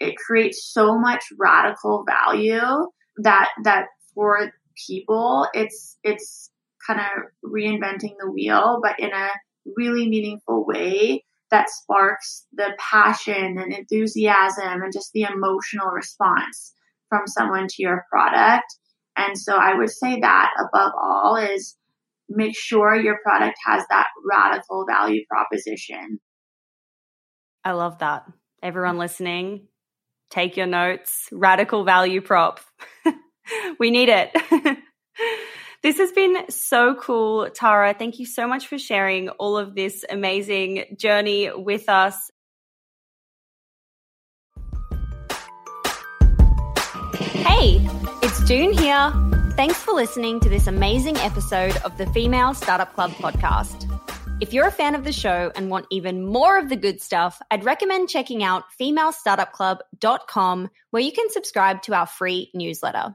it 0.00 0.16
create 0.16 0.54
so 0.54 0.98
much 0.98 1.24
radical 1.38 2.04
value 2.08 2.86
that 3.18 3.48
that 3.64 3.86
for 4.14 4.50
people 4.88 5.46
it's 5.52 5.98
it's 6.02 6.50
kind 6.86 7.00
of 7.00 7.06
reinventing 7.44 8.14
the 8.18 8.30
wheel 8.30 8.80
but 8.82 8.98
in 8.98 9.10
a 9.12 9.28
really 9.76 10.08
meaningful 10.08 10.64
way 10.66 11.22
that 11.50 11.70
sparks 11.70 12.46
the 12.52 12.70
passion 12.78 13.58
and 13.58 13.72
enthusiasm 13.72 14.82
and 14.82 14.92
just 14.92 15.10
the 15.12 15.22
emotional 15.22 15.88
response 15.88 16.74
from 17.08 17.26
someone 17.26 17.66
to 17.68 17.82
your 17.82 18.04
product. 18.10 18.66
And 19.16 19.36
so 19.36 19.56
I 19.56 19.74
would 19.74 19.90
say 19.90 20.20
that 20.20 20.50
above 20.58 20.92
all 21.00 21.36
is 21.36 21.76
make 22.28 22.56
sure 22.56 22.94
your 22.94 23.18
product 23.24 23.58
has 23.66 23.84
that 23.90 24.06
radical 24.30 24.86
value 24.88 25.24
proposition. 25.28 26.20
I 27.64 27.72
love 27.72 27.98
that. 27.98 28.24
Everyone 28.62 28.98
listening, 28.98 29.66
take 30.30 30.56
your 30.56 30.66
notes. 30.66 31.28
Radical 31.32 31.84
value 31.84 32.20
prop. 32.20 32.60
we 33.78 33.90
need 33.90 34.08
it. 34.08 34.30
This 35.82 35.96
has 35.96 36.12
been 36.12 36.50
so 36.50 36.94
cool, 36.94 37.48
Tara. 37.48 37.94
Thank 37.94 38.18
you 38.18 38.26
so 38.26 38.46
much 38.46 38.66
for 38.66 38.78
sharing 38.78 39.30
all 39.30 39.56
of 39.56 39.74
this 39.74 40.04
amazing 40.10 40.96
journey 40.98 41.50
with 41.50 41.88
us. 41.88 42.30
Hey, 47.32 47.80
it's 48.22 48.44
Doone 48.44 48.74
here. 48.74 49.10
Thanks 49.56 49.78
for 49.82 49.94
listening 49.94 50.38
to 50.40 50.50
this 50.50 50.66
amazing 50.66 51.16
episode 51.16 51.78
of 51.78 51.96
the 51.96 52.06
Female 52.08 52.52
Startup 52.52 52.92
Club 52.92 53.12
podcast. 53.12 53.86
If 54.42 54.52
you're 54.52 54.66
a 54.66 54.72
fan 54.72 54.94
of 54.94 55.04
the 55.04 55.12
show 55.12 55.50
and 55.56 55.70
want 55.70 55.86
even 55.90 56.26
more 56.26 56.58
of 56.58 56.68
the 56.68 56.76
good 56.76 57.00
stuff, 57.00 57.40
I'd 57.50 57.64
recommend 57.64 58.10
checking 58.10 58.42
out 58.42 58.64
femalestartupclub.com 58.78 60.70
where 60.90 61.02
you 61.02 61.12
can 61.12 61.30
subscribe 61.30 61.80
to 61.82 61.94
our 61.94 62.06
free 62.06 62.50
newsletter. 62.52 63.14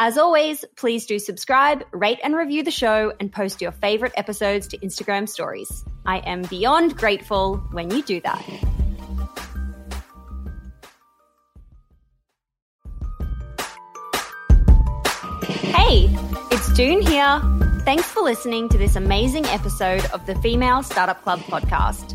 As 0.00 0.16
always, 0.16 0.64
please 0.76 1.06
do 1.06 1.18
subscribe, 1.18 1.84
rate 1.90 2.20
and 2.22 2.36
review 2.36 2.62
the 2.62 2.70
show, 2.70 3.12
and 3.18 3.32
post 3.32 3.60
your 3.60 3.72
favorite 3.72 4.12
episodes 4.16 4.68
to 4.68 4.78
Instagram 4.78 5.28
stories. 5.28 5.84
I 6.06 6.18
am 6.18 6.42
beyond 6.42 6.96
grateful 6.96 7.56
when 7.72 7.90
you 7.90 8.02
do 8.04 8.20
that. 8.20 8.40
Hey, 15.74 16.08
it's 16.52 16.72
Doone 16.74 17.02
here. 17.02 17.42
Thanks 17.84 18.04
for 18.04 18.22
listening 18.22 18.68
to 18.68 18.78
this 18.78 18.94
amazing 18.94 19.46
episode 19.46 20.04
of 20.12 20.24
the 20.26 20.36
Female 20.36 20.84
Startup 20.84 21.20
Club 21.22 21.40
podcast. 21.40 22.14